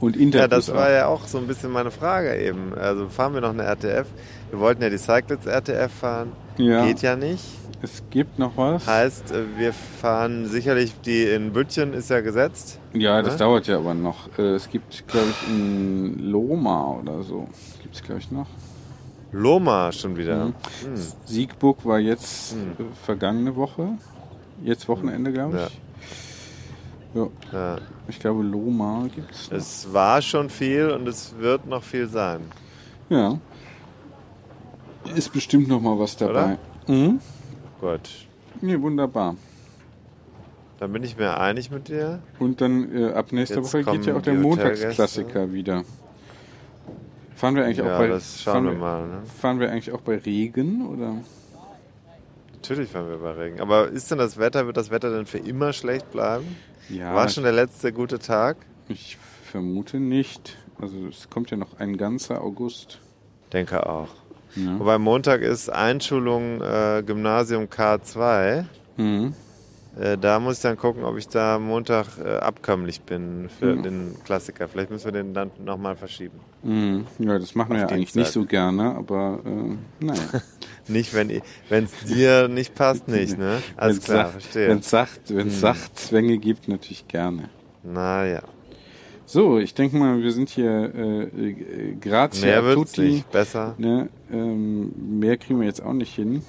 und 0.00 0.16
Interviews. 0.16 0.40
Ja, 0.40 0.48
das 0.48 0.72
war 0.72 0.86
auch. 0.86 0.90
ja 0.90 1.06
auch 1.06 1.26
so 1.26 1.36
ein 1.38 1.46
bisschen 1.46 1.70
meine 1.70 1.90
Frage 1.90 2.34
eben. 2.36 2.72
Also 2.74 3.08
fahren 3.10 3.34
wir 3.34 3.42
noch 3.42 3.50
eine 3.52 3.64
RTF? 3.64 4.06
Wir 4.50 4.58
wollten 4.58 4.82
ja 4.82 4.88
die 4.88 4.96
Cyclets 4.98 5.44
RTF 5.46 5.92
fahren. 5.92 6.32
Ja. 6.56 6.86
Geht 6.86 7.02
ja 7.02 7.14
nicht. 7.16 7.44
Es 7.82 8.02
gibt 8.10 8.38
noch 8.38 8.56
was. 8.56 8.86
Heißt, 8.86 9.32
äh, 9.32 9.44
wir 9.56 9.72
fahren 9.72 10.46
sicherlich 10.46 10.92
die 11.00 11.22
in 11.24 11.52
Bütchen 11.52 11.94
ist 11.94 12.10
ja 12.10 12.20
gesetzt. 12.20 12.78
Ja, 12.92 13.22
das 13.22 13.34
Ne? 13.34 13.38
dauert 13.38 13.66
ja 13.68 13.78
aber 13.78 13.94
noch. 13.94 14.28
Äh, 14.38 14.54
Es 14.54 14.68
gibt, 14.68 15.06
glaube 15.08 15.28
ich, 15.30 15.48
in 15.48 16.30
Loma 16.30 16.96
oder 17.02 17.22
so. 17.22 17.48
Gibt 17.82 17.94
es, 17.94 18.02
glaube 18.02 18.20
ich, 18.20 18.30
noch. 18.30 18.46
Loma 19.32 19.92
schon 19.92 20.16
wieder. 20.16 20.46
Mhm. 20.46 20.54
Siegburg 21.24 21.84
war 21.86 21.98
jetzt 21.98 22.52
äh, 22.54 22.56
vergangene 23.04 23.56
Woche. 23.56 23.88
Jetzt 24.62 24.86
Wochenende, 24.88 25.32
glaube 25.32 25.56
ich. 25.56 25.80
Ja. 27.14 27.28
Ja. 27.52 27.78
Ich 28.08 28.18
glaube, 28.20 28.42
Loma 28.42 29.06
gibt 29.14 29.30
es. 29.32 29.50
Es 29.50 29.92
war 29.92 30.20
schon 30.20 30.50
viel 30.50 30.90
und 30.90 31.08
es 31.08 31.34
wird 31.38 31.66
noch 31.66 31.82
viel 31.82 32.06
sein. 32.08 32.40
Ja. 33.08 33.38
Ist 35.14 35.32
bestimmt 35.32 35.66
noch 35.68 35.80
mal 35.80 35.98
was 35.98 36.16
dabei. 36.16 36.58
Mhm. 36.86 37.20
Gut. 37.80 38.26
Nee, 38.60 38.80
wunderbar. 38.80 39.36
Dann 40.78 40.92
bin 40.92 41.02
ich 41.02 41.16
mir 41.16 41.38
einig 41.38 41.70
mit 41.70 41.88
dir. 41.88 42.20
Und 42.38 42.60
dann 42.60 42.94
äh, 42.94 43.12
ab 43.12 43.32
nächster 43.32 43.56
Jetzt 43.56 43.74
Woche 43.74 43.84
geht 43.84 44.06
ja 44.06 44.16
auch 44.16 44.22
der 44.22 44.34
Montagsklassiker 44.34 45.52
wieder. 45.52 45.84
Fahren 47.34 47.54
wir 47.54 47.64
eigentlich 47.64 47.78
Ja, 47.78 47.94
auch 47.94 47.98
bei 47.98 48.06
das 48.08 48.42
schauen 48.42 48.64
wir 48.66 48.72
mal. 48.72 49.06
Ne? 49.06 49.22
Fahren 49.40 49.60
wir 49.60 49.70
eigentlich 49.70 49.92
auch 49.92 50.00
bei 50.00 50.16
Regen 50.16 50.86
oder? 50.88 51.16
Natürlich 52.54 52.90
fahren 52.90 53.08
wir 53.08 53.18
bei 53.18 53.32
Regen. 53.32 53.60
Aber 53.60 53.88
ist 53.88 54.10
denn 54.10 54.18
das 54.18 54.38
Wetter, 54.38 54.66
wird 54.66 54.76
das 54.76 54.90
Wetter 54.90 55.10
denn 55.10 55.26
für 55.26 55.38
immer 55.38 55.72
schlecht 55.72 56.10
bleiben? 56.10 56.56
Ja, 56.90 57.14
War 57.14 57.28
schon 57.28 57.44
der 57.44 57.52
letzte 57.52 57.92
gute 57.92 58.18
Tag? 58.18 58.56
ich 58.88 59.16
vermute 59.44 60.00
nicht. 60.00 60.56
Also 60.80 61.06
es 61.08 61.30
kommt 61.30 61.50
ja 61.50 61.56
noch 61.56 61.78
ein 61.78 61.96
ganzer 61.96 62.42
August. 62.42 63.00
Denke 63.52 63.86
auch. 63.86 64.08
Ja. 64.56 64.78
Wobei 64.78 64.98
Montag 64.98 65.42
ist 65.42 65.68
Einschulung 65.70 66.60
äh, 66.60 67.02
Gymnasium 67.06 67.64
K2. 67.64 68.64
Mhm. 68.96 69.34
Äh, 69.98 70.16
da 70.18 70.38
muss 70.38 70.56
ich 70.58 70.62
dann 70.62 70.76
gucken, 70.76 71.02
ob 71.04 71.16
ich 71.18 71.26
da 71.28 71.58
Montag 71.58 72.06
äh, 72.24 72.36
abkömmlich 72.36 73.00
bin 73.02 73.48
für 73.58 73.74
Mhm. 73.74 73.82
den 73.82 74.16
Klassiker. 74.24 74.68
Vielleicht 74.68 74.90
müssen 74.90 75.06
wir 75.06 75.12
den 75.12 75.34
dann 75.34 75.50
nochmal 75.64 75.96
verschieben. 75.96 76.38
Mhm. 76.62 77.06
Ja, 77.18 77.38
das 77.38 77.54
machen 77.56 77.72
wir 77.72 77.78
ja 77.80 77.86
eigentlich 77.86 78.12
Dienstag. 78.12 78.20
nicht 78.20 78.32
so 78.32 78.44
gerne, 78.44 78.94
aber 78.94 79.40
äh, 79.44 80.04
naja. 80.04 80.20
Nicht, 80.88 81.14
wenn 81.14 81.30
es 81.68 81.90
dir 82.08 82.48
nicht 82.48 82.74
passt, 82.74 83.06
nicht, 83.06 83.38
ne? 83.38 83.58
Alles 83.76 83.96
Wenn's 83.98 84.04
klar, 84.06 84.24
Sach- 84.24 84.30
verstehe. 84.32 84.64
Hm. 84.66 84.70
Wenn's 84.74 84.90
Sach, 84.90 85.08
wenn's 85.28 85.60
Sachzwänge 85.60 86.38
gibt, 86.38 86.66
natürlich 86.66 87.06
gerne. 87.06 87.48
Naja, 87.84 88.42
So, 89.32 89.60
ich 89.60 89.74
denke 89.74 89.96
mal, 89.96 90.20
wir 90.20 90.32
sind 90.32 90.48
hier 90.48 90.92
äh, 90.92 91.22
äh, 91.50 91.94
Grazia 92.00 92.46
mehr 92.46 92.64
wird's 92.64 92.94
tutti. 92.94 93.08
nicht. 93.08 93.30
Besser. 93.30 93.76
Ne, 93.78 94.08
ähm, 94.32 94.90
mehr 95.20 95.36
kriegen 95.36 95.60
wir 95.60 95.68
jetzt 95.68 95.80
auch 95.84 95.92
nicht 95.92 96.12
hin. 96.12 96.42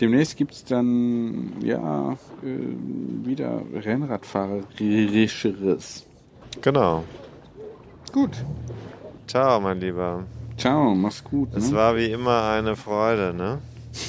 Demnächst 0.00 0.38
gibt's 0.38 0.64
dann 0.64 1.52
ja 1.62 2.12
äh, 2.42 3.26
wieder 3.26 3.60
Rennradfahrerischeres. 3.74 6.06
Genau. 6.62 7.04
Gut. 8.14 8.30
Ciao, 9.26 9.60
mein 9.60 9.78
Lieber. 9.80 10.24
Ciao, 10.56 10.94
mach's 10.94 11.22
gut. 11.22 11.50
Es 11.54 11.68
Ne? 11.70 11.76
war 11.76 11.94
wie 11.96 12.06
immer 12.12 12.48
eine 12.50 12.76
Freude, 12.76 13.34
ne? 13.34 13.58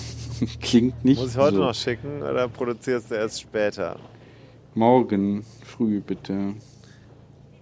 Klingt 0.62 1.04
nicht 1.04 1.20
Muss 1.20 1.32
ich 1.32 1.38
heute 1.38 1.58
so. 1.58 1.64
noch 1.64 1.76
schicken 1.76 2.24
oder 2.24 2.48
produzierst 2.48 3.12
du 3.12 3.16
erst 3.16 3.42
später? 3.42 3.98
Morgen 4.76 5.44
früh 5.66 6.00
bitte. 6.00 6.54